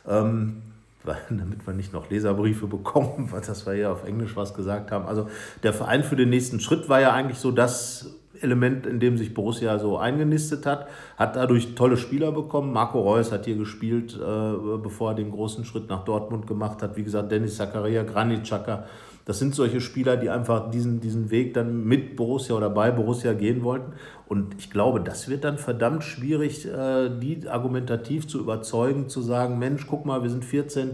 Ähm, 0.05 0.61
damit 1.29 1.65
wir 1.65 1.73
nicht 1.73 1.93
noch 1.93 2.09
Leserbriefe 2.09 2.67
bekommen, 2.67 3.29
was 3.31 3.65
wir 3.65 3.73
hier 3.73 3.91
auf 3.91 4.05
Englisch 4.05 4.35
was 4.35 4.53
gesagt 4.53 4.91
haben. 4.91 5.05
Also 5.05 5.27
der 5.63 5.73
Verein 5.73 6.03
für 6.03 6.15
den 6.15 6.29
nächsten 6.29 6.59
Schritt 6.59 6.89
war 6.89 7.01
ja 7.01 7.13
eigentlich 7.13 7.39
so 7.39 7.51
das 7.51 8.17
Element, 8.41 8.85
in 8.85 8.99
dem 8.99 9.17
sich 9.17 9.33
Borussia 9.33 9.79
so 9.79 9.97
eingenistet 9.97 10.65
hat, 10.65 10.87
hat 11.17 11.35
dadurch 11.35 11.75
tolle 11.75 11.97
Spieler 11.97 12.31
bekommen. 12.31 12.71
Marco 12.71 13.01
Reus 13.01 13.31
hat 13.31 13.45
hier 13.45 13.55
gespielt, 13.55 14.15
äh, 14.15 14.77
bevor 14.77 15.11
er 15.11 15.15
den 15.15 15.31
großen 15.31 15.65
Schritt 15.65 15.89
nach 15.89 16.03
Dortmund 16.05 16.47
gemacht 16.47 16.81
hat. 16.81 16.97
Wie 16.97 17.03
gesagt, 17.03 17.31
Dennis 17.31 17.57
Zakaria, 17.57 18.03
Granit 18.03 18.43
Xhaka, 18.43 18.85
Das 19.25 19.39
sind 19.39 19.55
solche 19.55 19.81
Spieler, 19.81 20.15
die 20.15 20.29
einfach 20.29 20.71
diesen, 20.71 21.01
diesen 21.01 21.31
Weg 21.31 21.53
dann 21.53 21.83
mit 21.83 22.15
Borussia 22.15 22.55
oder 22.55 22.69
bei 22.69 22.91
Borussia 22.91 23.33
gehen 23.33 23.61
wollten. 23.63 23.93
Und 24.30 24.55
ich 24.57 24.69
glaube, 24.71 24.99
das 24.99 25.30
wird 25.30 25.43
dann 25.43 25.57
verdammt 25.57 26.03
schwierig, 26.03 26.65
äh, 26.67 27.09
die 27.09 27.47
argumentativ 27.47 28.28
zu 28.28 28.39
überzeugen, 28.39 29.07
zu 29.07 29.21
sagen, 29.21 29.57
Mensch, 29.57 29.88
guck 29.88 30.05
mal, 30.05 30.21
wir 30.21 30.30
sind 30.30 30.43
14. 30.43 30.91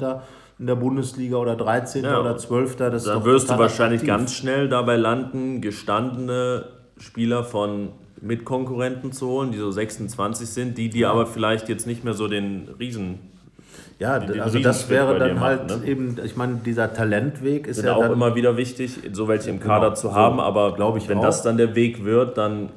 in 0.60 0.68
der 0.68 0.76
Bundesliga 0.76 1.38
oder 1.38 1.56
13. 1.56 2.04
Ja, 2.04 2.20
oder 2.20 2.38
12. 2.38 2.76
Das 2.76 3.06
Dann 3.06 3.26
wirst 3.26 3.50
du 3.50 3.58
wahrscheinlich 3.58 4.02
attraktiv. 4.02 4.08
ganz 4.08 4.34
schnell 4.34 4.70
dabei 4.70 4.98
landen, 4.98 5.62
gestandene 5.62 6.66
Spieler 6.98 7.44
von 7.44 7.90
Mitkonkurrenten 8.22 9.12
zu 9.12 9.28
holen, 9.28 9.52
die 9.52 9.58
so 9.58 9.72
26 9.72 10.48
sind, 10.48 10.78
die 10.78 10.90
dir 10.90 11.10
aber 11.10 11.26
vielleicht 11.26 11.70
jetzt 11.70 11.88
nicht 11.88 12.04
mehr 12.04 12.14
so 12.14 12.28
den 12.28 12.70
Riesen. 12.80 13.20
Ja, 14.00 14.20
den 14.20 14.40
also 14.42 14.60
das 14.60 14.76
Riesenschritt 14.88 14.90
wäre 14.90 15.20
dann 15.20 15.40
halt 15.40 15.70
machen, 15.70 15.82
ne? 15.82 15.88
eben, 15.88 16.18
ich 16.24 16.36
meine, 16.36 16.56
dieser 16.66 16.94
Talentweg 16.94 17.68
ist 17.68 17.78
Sind 17.78 17.86
ja 17.86 17.96
auch 17.96 18.10
immer 18.12 18.36
wieder 18.36 18.58
wichtig, 18.58 19.00
so 19.12 19.28
welche 19.28 19.50
im 19.50 19.60
Kader 19.60 19.88
Genau, 19.88 19.96
zu 19.96 20.08
so 20.08 20.14
haben, 20.14 20.40
aber 20.40 20.74
glaub 20.76 20.98
ich 20.98 21.08
wenn 21.10 21.20
auch. 21.20 21.24
das 21.24 21.42
dann 21.44 21.58
der 21.58 21.76
Weg 21.76 22.04
wird, 22.06 22.38
dann, 22.38 22.70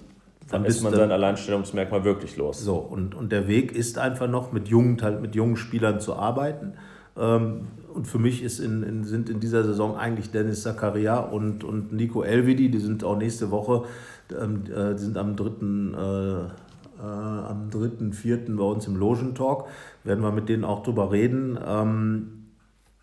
dann 0.51 0.65
ist 0.65 0.83
man 0.83 0.95
sein 0.95 1.11
Alleinstellungsmerkmal 1.11 2.05
wirklich 2.05 2.37
los. 2.37 2.61
So, 2.61 2.77
und, 2.77 3.15
und 3.15 3.33
der 3.33 3.49
Weg 3.49 3.73
ist 3.73 3.99
einfach 3.99 4.29
noch, 4.29 4.53
mit 4.53 4.69
jungen, 4.69 4.97
mit 5.21 5.35
jungen 5.35 5.57
Spielern 5.57 6.01
zu 6.01 6.15
arbeiten. 6.15 6.75
Ähm, 7.19 7.69
und 7.93 8.07
für 8.07 8.19
mich 8.19 8.43
ist 8.43 8.61
in, 8.61 8.83
in, 8.83 9.05
sind 9.05 9.31
in 9.31 9.41
dieser 9.41 9.65
Saison 9.65 9.97
eigentlich 9.97 10.31
Dennis 10.31 10.63
Zakaria 10.63 11.19
und, 11.19 11.65
und 11.65 11.93
Nico 11.93 12.23
Elvedi, 12.23 12.71
die 12.71 12.79
sind 12.79 13.03
auch 13.05 13.17
nächste 13.17 13.51
Woche, 13.51 13.85
ähm, 14.31 14.65
äh, 14.67 14.95
die 14.95 15.03
sind 15.03 15.17
am 15.17 15.35
3. 15.35 15.47
Äh, 15.47 16.51
äh, 16.99 17.03
am 17.03 17.69
3.4. 17.71 18.57
bei 18.57 18.65
uns 18.65 18.87
im 18.87 18.97
Logentalk. 18.97 19.65
Werden 20.05 20.23
wir 20.23 20.33
mit 20.33 20.49
denen 20.49 20.65
auch 20.65 20.83
drüber 20.83 21.13
reden. 21.13 21.59
Ähm, 21.67 22.36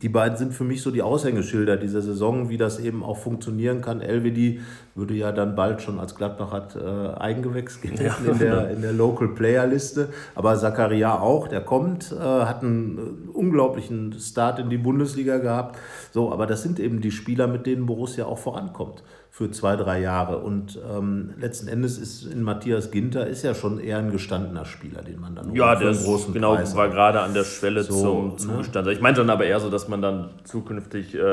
die 0.04 0.10
beiden 0.10 0.38
sind 0.38 0.54
für 0.54 0.66
mich 0.66 0.82
so 0.82 0.92
die 0.92 1.02
Aushängeschilder 1.02 1.78
dieser 1.78 2.02
Saison, 2.02 2.50
wie 2.50 2.58
das 2.58 2.78
eben 2.78 3.04
auch 3.04 3.18
funktionieren 3.18 3.80
kann. 3.80 4.02
Elvedi 4.02 4.60
würde 4.96 5.14
ja 5.14 5.32
dann 5.32 5.56
bald 5.56 5.82
schon 5.82 5.98
als 5.98 6.16
Gladbach 6.16 6.52
hat 6.52 6.76
äh, 6.76 7.14
Eigengewächs 7.18 7.80
gelten 7.80 8.30
in, 8.30 8.38
der, 8.38 8.70
in 8.70 8.82
der 8.82 8.92
Local 8.92 9.30
Player 9.30 9.66
Liste. 9.66 10.10
Aber 10.36 10.58
Zakaria 10.58 11.20
auch, 11.20 11.48
der 11.48 11.62
kommt, 11.62 12.12
äh, 12.12 12.20
hat 12.20 12.64
einen 12.64 12.98
äh, 12.98 13.30
unglaublichen 13.32 14.12
Start 14.20 14.60
in 14.60 14.70
die 14.70 14.78
Bundesliga 14.78 15.38
gehabt. 15.38 15.80
So, 16.12 16.34
aber 16.34 16.48
das 16.48 16.64
sind 16.64 16.82
eben 16.82 17.00
die 17.00 17.12
Spieler, 17.12 17.48
mit 17.48 17.66
denen 17.66 17.86
Borussia 17.86 18.26
auch 18.26 18.40
vorankommt 18.40 19.04
für 19.36 19.50
zwei, 19.50 19.76
drei 19.76 20.00
Jahre. 20.00 20.38
Und 20.38 20.80
ähm, 20.96 21.32
letzten 21.40 21.68
Endes 21.68 21.98
ist 21.98 22.24
in 22.24 22.44
Matthias 22.44 22.92
Ginter 22.92 23.26
ist 23.26 23.42
ja 23.42 23.56
schon 23.56 23.80
eher 23.80 23.98
ein 23.98 24.12
gestandener 24.12 24.64
Spieler, 24.64 25.02
den 25.02 25.20
man 25.20 25.34
dann 25.34 25.56
Ja, 25.56 25.74
der 25.74 25.90
ist, 25.90 26.04
großen 26.06 26.36
genau, 26.36 26.54
Preis 26.54 26.76
war 26.76 26.88
gerade 26.90 27.20
an 27.20 27.34
der 27.34 27.44
Schwelle 27.44 27.82
So, 27.82 28.00
zum 28.00 28.28
ne? 28.28 28.36
Zugestand. 28.38 28.88
Ich 28.90 29.02
meinte 29.02 29.22
dann 29.22 29.32
aber 29.32 29.46
eher 29.46 29.60
so, 29.60 29.72
dass 29.72 29.88
man 29.88 30.04
dann 30.04 30.30
zukünftig 30.44 31.16
äh, 31.16 31.24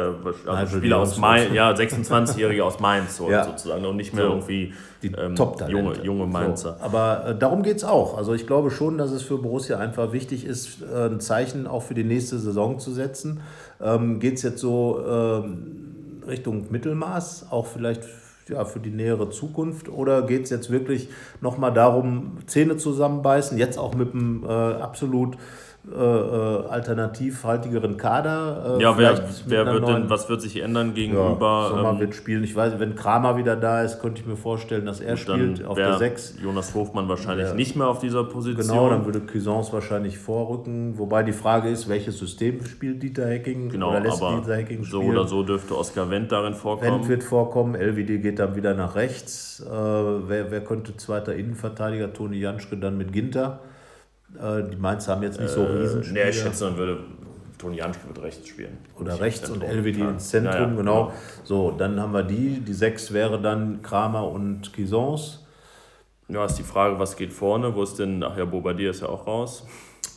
also 0.46 0.78
Spieler 0.78 0.96
aus. 0.96 1.18
Mainz, 1.18 1.52
ja, 1.52 1.72
26-Jährige 1.72 2.64
aus 2.64 2.80
Mainz 2.80 3.20
holt 3.20 3.32
Ja. 3.32 3.44
sozusagen 3.44 3.84
und 3.84 3.96
nicht 3.96 4.14
mehr 4.14 4.24
So. 4.24 4.30
irgendwie 4.30 4.72
die 5.02 5.08
ähm, 5.08 5.36
Top-Talente. 5.36 5.78
junge, 5.78 6.02
junge 6.02 6.26
Mainzer. 6.26 6.76
So, 6.78 6.82
aber 6.86 7.26
äh, 7.26 7.38
darum 7.38 7.62
geht 7.62 7.76
es 7.76 7.84
auch. 7.84 8.16
Also 8.16 8.32
ich 8.32 8.46
glaube 8.46 8.70
schon, 8.70 8.96
dass 8.96 9.10
es 9.10 9.20
für 9.20 9.36
Borussia 9.36 9.76
einfach 9.78 10.12
wichtig 10.14 10.46
ist, 10.46 10.78
äh, 10.90 11.04
ein 11.04 11.20
Zeichen 11.20 11.66
auch 11.66 11.82
für 11.82 11.92
die 11.94 12.04
nächste 12.04 12.38
Saison 12.38 12.78
zu 12.78 12.92
setzen. 12.92 13.40
Ähm, 13.78 14.20
geht 14.20 14.36
es 14.36 14.42
jetzt 14.42 14.60
so 14.60 15.04
ähm, 15.06 15.89
Richtung 16.26 16.66
Mittelmaß, 16.70 17.46
auch 17.50 17.66
vielleicht 17.66 18.02
ja, 18.48 18.64
für 18.64 18.80
die 18.80 18.90
nähere 18.90 19.30
Zukunft? 19.30 19.88
Oder 19.88 20.22
geht 20.22 20.44
es 20.44 20.50
jetzt 20.50 20.70
wirklich 20.70 21.08
nochmal 21.40 21.72
darum, 21.72 22.38
Zähne 22.46 22.76
zusammenbeißen, 22.76 23.58
jetzt 23.58 23.78
auch 23.78 23.94
mit 23.94 24.12
einem 24.12 24.44
äh, 24.44 24.48
absolut 24.48 25.36
äh, 25.90 25.94
äh, 25.98 26.66
alternativ 26.68 27.42
haltigeren 27.42 27.96
Kader? 27.96 28.76
äh, 28.78 28.82
Ja, 28.82 28.98
wer, 28.98 29.18
wer 29.46 29.66
wird 29.66 29.82
neuen- 29.82 30.02
denn, 30.02 30.10
was 30.10 30.28
wird 30.28 30.42
sich 30.42 30.60
ändern 30.60 30.88
ja, 30.88 30.92
gegenüber? 30.94 31.68
Sommer 31.70 31.90
ähm, 31.92 32.00
wird 32.00 32.14
spielen. 32.14 32.44
Ich 32.44 32.54
weiß, 32.54 32.78
wenn 32.78 32.94
Kramer 32.94 33.36
wieder 33.38 33.56
da 33.56 33.82
ist, 33.82 33.98
könnte 34.00 34.20
ich 34.20 34.26
mir 34.26 34.36
vorstellen, 34.36 34.84
dass 34.84 35.00
er 35.00 35.16
spielt 35.16 35.64
auf 35.64 35.76
der 35.76 35.96
6. 35.96 36.36
Jonas 36.42 36.74
Hofmann 36.74 37.08
wahrscheinlich 37.08 37.48
Ja. 37.48 37.54
nicht 37.54 37.76
mehr 37.76 37.88
auf 37.88 37.98
dieser 37.98 38.24
Position. 38.24 38.66
Genau, 38.66 38.90
dann 38.90 39.06
würde 39.06 39.20
Cuisance 39.20 39.72
wahrscheinlich 39.72 40.18
vorrücken. 40.18 40.98
Wobei 40.98 41.22
die 41.22 41.32
Frage 41.32 41.70
ist, 41.70 41.88
welches 41.88 42.18
System 42.18 42.62
spielt 42.66 43.02
Dieter 43.02 43.26
Hecking 43.26 43.70
Genau, 43.70 43.90
oder 43.90 44.00
lässt 44.00 44.22
aber 44.22 44.36
Dieter 44.40 44.56
Hecking 44.56 44.84
so 44.84 44.98
spielen? 45.00 45.16
oder 45.16 45.26
so 45.28 45.42
dürfte 45.42 45.76
Oskar 45.78 46.10
Wendt 46.10 46.30
darin 46.30 46.54
vorkommen. 46.54 46.92
Wendt 46.92 47.08
wird 47.08 47.22
vorkommen, 47.24 47.74
LWD 47.74 48.18
geht 48.20 48.38
dann 48.38 48.54
wieder 48.54 48.74
nach 48.74 48.96
rechts. 48.96 49.60
Äh, 49.66 49.70
wer, 49.72 50.50
wer 50.50 50.60
könnte 50.62 50.94
zweiter 50.98 51.34
Innenverteidiger? 51.34 52.12
Toni 52.12 52.38
Janschke 52.38 52.76
dann 52.76 52.98
mit 52.98 53.12
Ginter. 53.12 53.60
Äh, 54.38 54.70
die 54.70 54.76
Mainzer 54.76 55.12
haben 55.14 55.22
jetzt 55.22 55.40
nicht 55.40 55.50
so 55.50 55.62
äh, 55.62 55.66
Riesenspieler. 55.66 56.24
nee, 56.24 56.30
ich 56.30 56.40
schätze, 56.40 56.64
dann 56.66 56.76
würde 56.76 56.98
Toni 57.58 57.76
Janschke 57.76 58.08
wird 58.08 58.22
rechts 58.22 58.48
spielen. 58.48 58.78
Oder 58.98 59.12
Nicht 59.12 59.22
rechts 59.22 59.50
und. 59.50 59.62
LWD 59.62 59.98
ins 59.98 60.30
Zentrum, 60.30 60.52
Ja, 60.54 60.68
ja, 60.68 60.74
genau. 60.74 61.12
So, 61.44 61.72
dann 61.72 62.00
haben 62.00 62.12
wir 62.12 62.22
die. 62.22 62.60
Die 62.60 62.72
sechs 62.72 63.12
wäre 63.12 63.40
dann 63.40 63.82
Kramer 63.82 64.26
und 64.28 64.72
Cuisance. 64.74 65.40
Ja, 66.28 66.44
ist 66.44 66.54
die 66.56 66.62
Frage, 66.62 66.98
was 66.98 67.16
geht 67.16 67.32
vorne? 67.32 67.74
Wo 67.74 67.82
ist 67.82 67.98
denn, 67.98 68.22
ach 68.22 68.36
ja, 68.36 68.44
Bobadilla 68.44 68.90
ist 68.90 69.02
ja 69.02 69.08
auch 69.08 69.26
raus. 69.26 69.66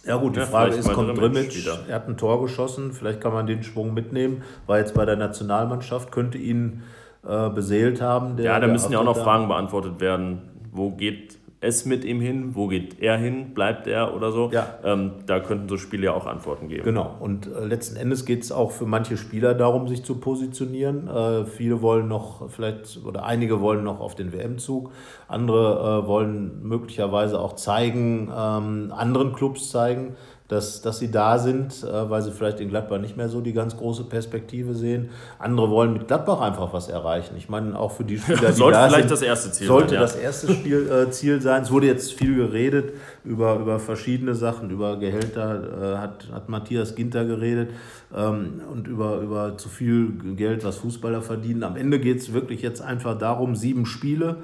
Ja 0.05 0.17
gut, 0.17 0.35
die 0.35 0.39
Ja, 0.41 0.45
Frage 0.45 0.75
ist, 0.75 0.91
kommt 0.91 1.17
Drimmitsch 1.17 1.65
er 1.87 1.95
hat 1.95 2.07
ein 2.07 2.17
Tor 2.17 2.41
geschossen, 2.41 2.91
vielleicht 2.91 3.21
kann 3.21 3.33
man 3.33 3.47
den 3.47 3.63
Schwung 3.63 3.93
mitnehmen, 3.93 4.43
war 4.67 4.77
jetzt 4.77 4.93
bei 4.93 5.05
der 5.05 5.15
Nationalmannschaft, 5.15 6.11
könnte 6.11 6.37
ihn 6.37 6.83
äh, 7.25 7.49
beseelt 7.49 8.01
haben. 8.01 8.35
Der, 8.35 8.45
Ja, 8.45 8.59
da 8.59 8.67
müssen 8.67 8.91
ja 8.91 8.99
auch 8.99 9.05
noch. 9.05 9.17
Fragen 9.17 9.47
beantwortet 9.47 9.99
werden. 10.01 10.41
Wo 10.71 10.91
geht 10.91 11.37
es 11.63 11.85
mit 11.85 12.03
ihm 12.03 12.19
hin? 12.19 12.55
Wo 12.55 12.67
geht 12.67 12.99
er 12.99 13.17
hin? 13.17 13.53
Bleibt 13.53 13.87
er 13.87 14.15
oder 14.15 14.31
so? 14.31 14.49
Ja. 14.51 14.79
Ähm, 14.83 15.11
da 15.25 15.39
könnten 15.39 15.69
so 15.69 15.77
Spiele 15.77 16.05
ja 16.05 16.13
auch 16.13 16.25
Antworten 16.25 16.67
geben. 16.67 16.83
Genau, 16.83 17.15
und 17.19 17.47
äh, 17.47 17.65
letzten 17.65 17.95
Endes 17.95 18.25
geht 18.25 18.43
es 18.43 18.51
auch 18.51 18.71
für 18.71 18.85
manche 18.85 19.17
Spieler 19.17 19.53
darum, 19.53 19.87
sich 19.87 20.03
zu 20.03 20.15
positionieren. 20.15 21.07
Äh, 21.07 21.45
viele 21.45 21.81
wollen 21.81 22.07
noch, 22.07 22.49
vielleicht, 22.49 22.99
oder 23.05 23.23
einige 23.23 23.61
wollen 23.61 23.83
noch 23.83 23.99
auf 23.99 24.15
den 24.15 24.33
WM-Zug, 24.33 24.91
andere 25.27 26.03
äh, 26.03 26.07
wollen 26.07 26.61
möglicherweise 26.63 27.39
auch 27.39 27.53
zeigen, 27.53 28.31
ähm, 28.35 28.93
anderen 28.95 29.33
Clubs 29.33 29.69
zeigen, 29.69 30.15
dass, 30.53 30.81
dass 30.81 30.99
sie 30.99 31.09
da 31.09 31.39
sind, 31.39 31.83
äh, 31.83 32.09
weil 32.09 32.21
sie 32.21 32.31
vielleicht 32.31 32.59
in 32.59 32.69
Gladbach 32.69 32.99
nicht 32.99 33.17
mehr 33.17 33.27
so 33.27 33.41
die 33.41 33.53
ganz 33.53 33.75
große 33.75 34.03
Perspektive 34.03 34.75
sehen. 34.75 35.09
Andere 35.39 35.71
wollen 35.71 35.93
mit 35.93 36.07
Gladbach 36.07 36.41
einfach 36.41 36.71
was 36.73 36.89
erreichen. 36.89 37.33
Ich 37.37 37.49
meine, 37.49 37.77
auch 37.77 37.91
für 37.91 38.03
die 38.03 38.17
Spieler, 38.19 38.49
die 38.49 38.53
Sollte 38.53 38.77
da 38.77 38.87
vielleicht 38.87 39.09
sind, 39.09 39.11
das 39.11 39.21
erste 39.23 39.51
Ziel 39.51 39.67
sollte 39.67 39.89
sein, 39.89 39.95
ja. 39.95 40.01
das 40.01 40.15
erste 40.15 40.53
Spiel, 40.53 40.89
äh, 40.89 41.09
Ziel 41.09 41.41
sein. 41.41 41.63
Es 41.63 41.71
wurde 41.71 41.87
jetzt 41.87 42.13
viel 42.13 42.35
geredet 42.35 42.93
über, 43.23 43.55
über 43.55 43.79
verschiedene 43.79 44.35
Sachen, 44.35 44.69
über 44.69 44.97
Gehälter 44.97 45.95
äh, 45.95 45.97
hat, 45.97 46.27
hat 46.31 46.49
Matthias 46.49 46.93
Ginter 46.93 47.25
geredet 47.25 47.71
ähm, 48.15 48.61
und 48.71 48.87
über, 48.87 49.21
über 49.21 49.57
zu 49.57 49.69
viel 49.69 50.11
Geld, 50.35 50.63
was 50.63 50.77
Fußballer 50.77 51.23
verdienen. 51.23 51.63
Am 51.63 51.75
Ende 51.75 51.99
geht 51.99 52.19
es 52.19 52.31
wirklich 52.31 52.61
jetzt 52.61 52.81
einfach 52.81 53.17
darum, 53.17 53.55
sieben 53.55 53.87
Spiele, 53.87 54.37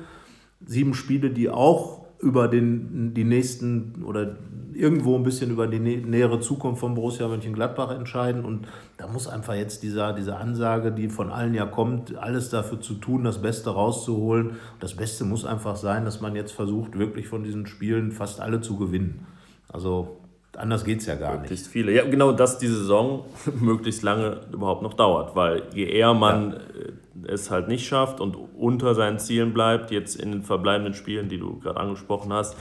sieben 0.65 0.95
Spiele, 0.95 1.29
die 1.29 1.49
auch 1.49 1.99
über 2.19 2.47
den, 2.47 3.13
die 3.13 3.23
nächsten 3.23 4.03
oder 4.03 4.35
irgendwo 4.79 5.15
ein 5.15 5.23
bisschen 5.23 5.51
über 5.51 5.67
die 5.67 5.79
nä 5.79 5.97
nähere 5.97 6.39
Zukunft 6.39 6.79
von 6.79 6.95
Borussia 6.95 7.27
Mönchengladbach 7.27 7.91
entscheiden. 7.91 8.45
Und 8.45 8.67
da 8.97 9.07
muss 9.07 9.27
einfach 9.27 9.55
jetzt 9.55 9.83
dieser, 9.83 10.13
diese 10.13 10.37
Ansage, 10.37 10.91
die 10.91 11.09
von 11.09 11.31
allen 11.31 11.53
ja 11.53 11.65
kommt, 11.65 12.17
alles 12.17 12.49
dafür 12.49 12.79
zu 12.79 12.95
tun, 12.95 13.23
das 13.23 13.41
Beste 13.41 13.69
rauszuholen. 13.71 14.57
Das 14.79 14.95
Beste 14.95 15.25
muss 15.25 15.45
einfach 15.45 15.75
sein, 15.75 16.05
dass 16.05 16.21
man 16.21 16.35
jetzt 16.35 16.51
versucht, 16.51 16.97
wirklich 16.97 17.27
von 17.27 17.43
diesen 17.43 17.67
Spielen 17.67 18.11
fast 18.11 18.39
alle 18.39 18.61
zu 18.61 18.77
gewinnen. 18.77 19.27
Also 19.67 20.17
anders 20.57 20.85
geht 20.85 20.99
es 20.99 21.05
ja 21.05 21.15
gar 21.15 21.33
nicht. 21.33 21.41
Möglichst 21.41 21.67
viele. 21.67 21.91
Ja, 21.93 22.03
genau, 22.05 22.31
dass 22.31 22.57
die 22.57 22.67
Saison 22.67 23.25
möglichst 23.59 24.03
lange 24.03 24.41
überhaupt 24.51 24.81
noch 24.81 24.93
dauert, 24.93 25.35
weil 25.35 25.63
je 25.73 25.85
eher 25.85 26.13
man 26.13 26.53
äh, 26.53 27.27
es 27.27 27.51
halt 27.51 27.67
nicht 27.67 27.85
schafft 27.87 28.21
und 28.21 28.37
unter 28.57 28.95
seinen 28.95 29.19
Zielen 29.19 29.53
bleibt, 29.53 29.91
jetzt 29.91 30.15
in 30.15 30.31
den 30.31 30.43
verbleibenden 30.43 30.93
Spielen, 30.93 31.29
die 31.29 31.37
du 31.37 31.59
gerade 31.59 31.79
angesprochen 31.79 32.31
hast, 32.33 32.55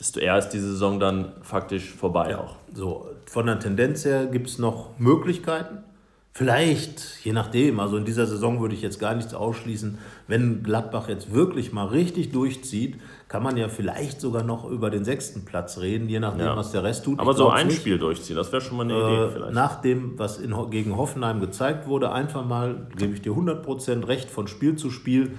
ist 0.00 0.52
die 0.52 0.58
Saison 0.58 0.98
dann 0.98 1.32
faktisch 1.42 1.90
vorbei 1.92 2.36
auch. 2.38 2.56
So, 2.74 3.06
von 3.26 3.46
der 3.46 3.58
Tendenz 3.60 4.04
her 4.04 4.26
gibt 4.26 4.48
es 4.48 4.58
noch 4.58 4.98
Möglichkeiten. 4.98 5.78
Vielleicht, 6.32 7.24
je 7.24 7.32
nachdem, 7.32 7.80
also 7.80 7.96
in 7.96 8.04
dieser 8.04 8.24
Saison 8.24 8.60
würde 8.60 8.74
ich 8.74 8.82
jetzt 8.82 9.00
gar 9.00 9.14
nichts 9.16 9.34
ausschließen, 9.34 9.98
wenn 10.28 10.62
Gladbach 10.62 11.08
jetzt 11.08 11.34
wirklich 11.34 11.72
mal 11.72 11.86
richtig 11.88 12.30
durchzieht, 12.30 12.98
kann 13.28 13.42
man 13.42 13.56
ja 13.56 13.68
vielleicht 13.68 14.20
sogar 14.20 14.44
noch 14.44 14.64
über 14.70 14.90
den 14.90 15.04
sechsten 15.04 15.44
Platz 15.44 15.78
reden, 15.78 16.08
je 16.08 16.20
nachdem, 16.20 16.46
Ja. 16.46 16.56
was 16.56 16.70
der 16.70 16.84
Rest 16.84 17.04
tut. 17.04 17.18
Aber 17.18 17.32
Ich 17.32 17.36
so 17.36 17.48
ein 17.50 17.66
nicht. 17.66 17.80
Spiel 17.80 17.98
durchziehen, 17.98 18.36
das 18.36 18.52
wäre 18.52 18.62
schon 18.62 18.76
mal 18.78 18.84
eine 18.84 18.94
Idee 18.94 19.22
Äh, 19.24 19.28
vielleicht. 19.32 19.52
nach 19.54 19.80
dem, 19.82 20.18
was 20.18 20.38
in, 20.38 20.54
gegen 20.70 20.96
Hoffenheim 20.96 21.40
gezeigt 21.40 21.88
wurde, 21.88 22.12
einfach 22.12 22.44
mal, 22.46 22.86
gebe 22.96 23.12
ich 23.12 23.22
dir 23.22 23.32
100% 23.32 24.06
recht, 24.06 24.30
von 24.30 24.46
Spiel 24.46 24.76
zu 24.76 24.90
Spiel, 24.90 25.32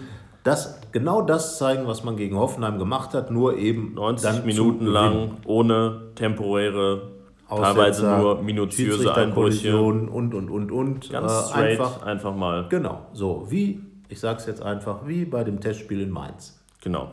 das, 0.43 0.79
genau 0.91 1.21
das 1.21 1.57
zeigen, 1.57 1.85
was 1.87 2.03
man 2.03 2.15
gegen 2.17 2.37
Hoffenheim 2.37 2.79
gemacht 2.79 3.13
hat, 3.13 3.29
nur 3.31 3.57
eben 3.57 3.93
90 3.93 4.27
dann 4.29 4.39
zu 4.41 4.45
Minuten 4.47 4.85
lang 4.87 5.37
ohne 5.45 6.01
temporäre, 6.15 7.11
teilweise 7.47 8.07
Aussetzer, 8.07 8.17
nur 8.17 8.41
minutiöse 8.41 9.13
Einbrüche. 9.13 9.79
Und, 9.79 10.09
und, 10.09 10.33
und, 10.49 10.71
und. 10.71 11.09
Ganz 11.11 11.31
Äh, 11.31 11.49
straight, 11.49 11.79
einfach, 11.79 12.01
einfach 12.03 12.35
mal. 12.35 12.65
genau, 12.69 13.01
so 13.13 13.45
wie, 13.49 13.81
ich 14.09 14.19
sag's 14.19 14.45
jetzt 14.47 14.61
einfach, 14.63 15.05
wie 15.05 15.25
bei 15.25 15.43
dem 15.43 15.59
Testspiel 15.59 16.01
in 16.01 16.09
Mainz. 16.09 16.59
Genau. 16.83 17.11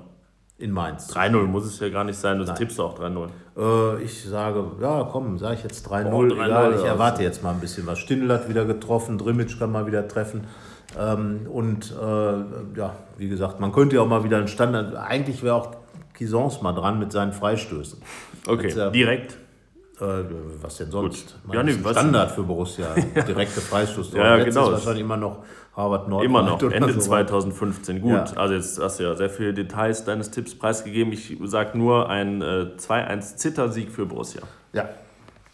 In 0.61 0.73
Mainz. 0.73 1.15
3-0 1.15 1.45
muss 1.45 1.67
es 1.67 1.79
ja 1.79 1.89
gar 1.89 2.03
nicht 2.03 2.19
sein, 2.19 2.39
du 2.39 2.45
tippst 2.45 2.81
auch 2.81 2.99
3-0. 2.99 3.29
Äh, 3.57 4.03
ich 4.03 4.25
sage, 4.25 4.65
ja 4.81 5.05
komm, 5.05 5.39
sage 5.39 5.55
ich 5.57 5.63
jetzt 5.63 5.87
3-0, 5.89 6.13
Oh, 6.13 6.23
3-0, 6.23 6.33
egal, 6.45 6.75
ich 6.75 6.83
erwarte 6.85 7.23
jetzt 7.23 7.45
mal 7.45 7.53
ein 7.53 7.61
bisschen 7.61 7.87
was. 7.87 7.99
Stindl 8.01 8.33
hat 8.33 8.49
wieder 8.49 8.65
getroffen, 8.65 9.19
Drimmitsch 9.19 9.57
kann 9.59 9.71
mal 9.71 9.87
wieder 9.87 10.09
treffen. 10.09 10.45
Ähm, 10.99 11.47
und 11.51 11.93
äh, 11.93 12.79
ja, 12.79 12.95
wie 13.17 13.29
gesagt, 13.29 13.61
man 13.61 13.73
könnte 13.73 13.97
ja 13.97 14.03
auch 14.03 14.09
mal 14.09 14.25
wieder 14.25 14.39
einen 14.39 14.49
Standard. 14.49 14.95
Eigentlich 14.97 15.43
wäre 15.43 15.57
auch 15.57 15.71
Kisons 16.15 16.63
mal 16.63 16.73
dran 16.73 16.99
mit 16.99 17.13
seinen 17.13 17.33
Freistößen. 17.33 18.01
Okay, 18.47 18.69
Jetzt, 18.69 18.77
äh, 18.77 18.91
direkt. 18.91 19.37
Äh, 20.01 20.25
was 20.63 20.77
denn 20.77 20.91
sonst? 20.91 21.37
Ja, 21.53 21.63
nee, 21.63 21.73
ist 21.73 21.89
Standard 21.89 22.31
für 22.31 22.45
Borussia. 22.45 22.95
Direkte 23.27 23.61
Freistoß. 23.61 24.13
Ja, 24.13 24.39
ja, 24.39 24.45
genau. 24.45 24.71
wahrscheinlich 24.73 25.03
immer 25.03 25.17
noch 25.17 25.45
Harvard 25.77 26.09
Nord. 26.09 26.25
Immer 26.25 26.43
noch, 26.43 26.63
Ende 26.63 26.93
so. 26.93 27.01
2015. 27.01 28.01
Gut, 28.01 28.13
Ja. 28.13 28.25
also 28.37 28.55
jetzt 28.55 28.81
hast 28.81 29.01
du 29.01 29.05
ja 29.05 29.15
sehr 29.17 29.31
viele 29.31 29.55
Details 29.55 30.05
deines 30.05 30.31
Tipps 30.31 30.55
preisgegeben. 30.57 31.13
Ich 31.13 31.37
sage 31.45 31.77
nur 31.77 32.09
ein 32.09 32.43
äh, 32.43 32.71
2-1 32.79 33.37
Zittersieg 33.37 33.91
für 33.91 34.07
Borussia. 34.07 34.43
Ja. 34.73 34.89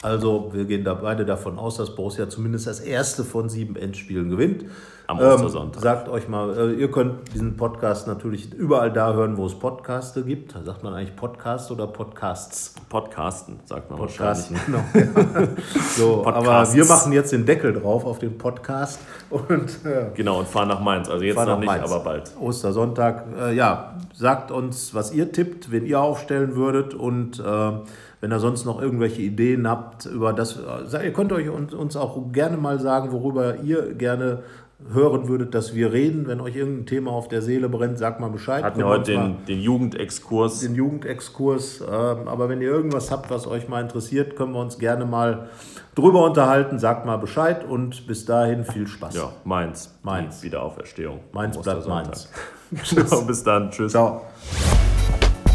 Also 0.05 0.51
wir 0.53 0.65
gehen 0.67 0.85
da 0.85 0.95
beide 0.95 1.25
davon 1.25 1.59
aus, 1.59 1.77
dass 1.79 1.95
Borussia 1.95 2.29
zumindest 2.29 2.67
das 2.67 2.81
erste 2.81 3.25
von 3.25 3.49
sieben 3.49 3.75
Endspielen 3.77 4.29
gewinnt. 4.31 4.65
Am 5.07 5.19
Ähm, 5.21 5.27
Ostersonntag. 5.33 5.83
sagt 5.83 6.09
euch 6.09 6.29
mal, 6.29 6.57
äh, 6.57 6.73
ihr 6.81 6.91
könnt 6.91 7.35
diesen 7.35 7.57
Podcast 7.59 8.07
natürlich 8.07 8.51
überall 8.55 8.91
da 8.91 9.13
hören, 9.13 9.37
wo 9.37 9.45
es 9.45 9.55
Podcaste 9.55 10.23
gibt. 10.23 10.53
Sagt 10.65 10.83
man 10.83 10.95
eigentlich 10.95 11.15
Podcast 11.15 11.71
oder 11.71 11.87
Podcasts? 11.87 12.75
Podcasten, 12.89 13.61
sagt 13.67 13.91
man 13.91 13.99
Podcasten, 13.99 14.57
wahrscheinlich. 14.57 15.15
genau. 15.15 15.41
Ja. 15.41 15.49
so, 15.97 16.21
aber 16.25 16.33
Podcasts. 16.33 16.75
wir 16.75 16.85
machen 16.87 17.13
jetzt 17.13 17.33
den 17.33 17.45
Deckel 17.45 17.75
drauf 17.75 18.07
auf 18.07 18.19
den 18.19 18.39
Podcast 18.39 18.99
und 19.29 19.85
äh, 19.85 20.07
Genau, 20.15 20.39
und 20.39 20.49
fahren 20.49 20.69
nach 20.69 20.81
Mainz. 20.81 21.11
Also 21.11 21.23
jetzt 21.23 21.37
noch 21.37 21.47
nach 21.47 21.59
nicht, 21.59 21.67
Mainz. 21.67 21.91
aber 21.93 22.03
bald. 22.03 22.33
Ostersonntag. 22.41 23.25
Äh, 23.39 23.55
ja, 23.55 23.97
sagt 24.15 24.51
uns, 24.51 24.95
was 24.95 25.13
ihr 25.13 25.33
tippt, 25.33 25.71
wen 25.71 25.85
ihr 25.85 26.01
aufstellen 26.01 26.57
würdet 26.57 26.95
und 26.95 27.41
äh, 27.41 27.73
wenn 28.25 28.33
ihr 28.33 28.41
sonst 28.41 28.65
noch 28.65 28.81
irgendwelche 28.81 29.21
Ideen 29.21 29.69
habt 29.69 30.07
über 30.07 30.33
das, 30.33 30.57
äh, 30.57 31.05
ihr 31.05 31.13
könnt 31.13 31.31
euch 31.31 31.51
uns, 31.51 31.95
auch 31.95 32.33
gerne 32.33 32.57
mal 32.57 32.81
sagen, 32.81 33.13
worüber 33.13 33.57
ihr 33.59 33.93
gerne 33.93 34.45
hören 34.91 35.29
würdet, 35.29 35.55
dass 35.55 35.75
wir 35.75 35.93
reden. 35.93 36.27
Wenn 36.27 36.41
euch 36.41 36.57
irgendein 36.57 36.87
Thema 36.87 37.11
auf 37.11 37.29
der 37.29 37.43
Seele 37.43 37.69
brennt, 37.69 37.99
sagt 37.99 38.21
mal 38.21 38.31
Bescheid. 38.31 38.65
Hatten 38.65 38.79
wir 38.79 38.87
heute 38.87 39.13
den, 39.13 39.45
den 39.47 39.61
Jugendexkurs. 39.61 40.61
den 40.61 40.75
Jugendexkurs. 40.75 41.83
Ähm, 41.83 42.27
aber 42.27 42.49
wenn 42.49 42.63
ihr 42.63 42.71
irgendwas 42.71 43.11
habt, 43.11 43.31
was 43.31 43.47
euch 43.47 43.69
mal 43.69 43.83
interessiert, 43.83 44.37
können 44.37 44.55
wir 44.55 44.61
uns 44.61 44.79
gerne 44.79 45.05
mal 45.05 45.51
drüber 45.95 46.25
unterhalten. 46.25 46.79
Sagt 46.79 47.05
mal 47.05 47.19
Bescheid 47.19 47.63
und 47.69 48.07
bis 48.07 48.25
dahin 48.25 48.65
viel 48.65 48.87
Spaß. 48.87 49.15
Ja, 49.17 49.33
Mainz. 49.45 49.95
Mainz. 50.03 50.43
Wiederauferstehung. 50.43 51.21
Mainz 51.33 51.59
am 51.59 51.63
bleibt. 51.63 51.89
Mainz. 51.89 52.31
Genau, 52.95 53.21
bis 53.21 53.45
dann. 53.45 53.71
Tschüss. 53.71 53.93
Ciao. 53.93 54.23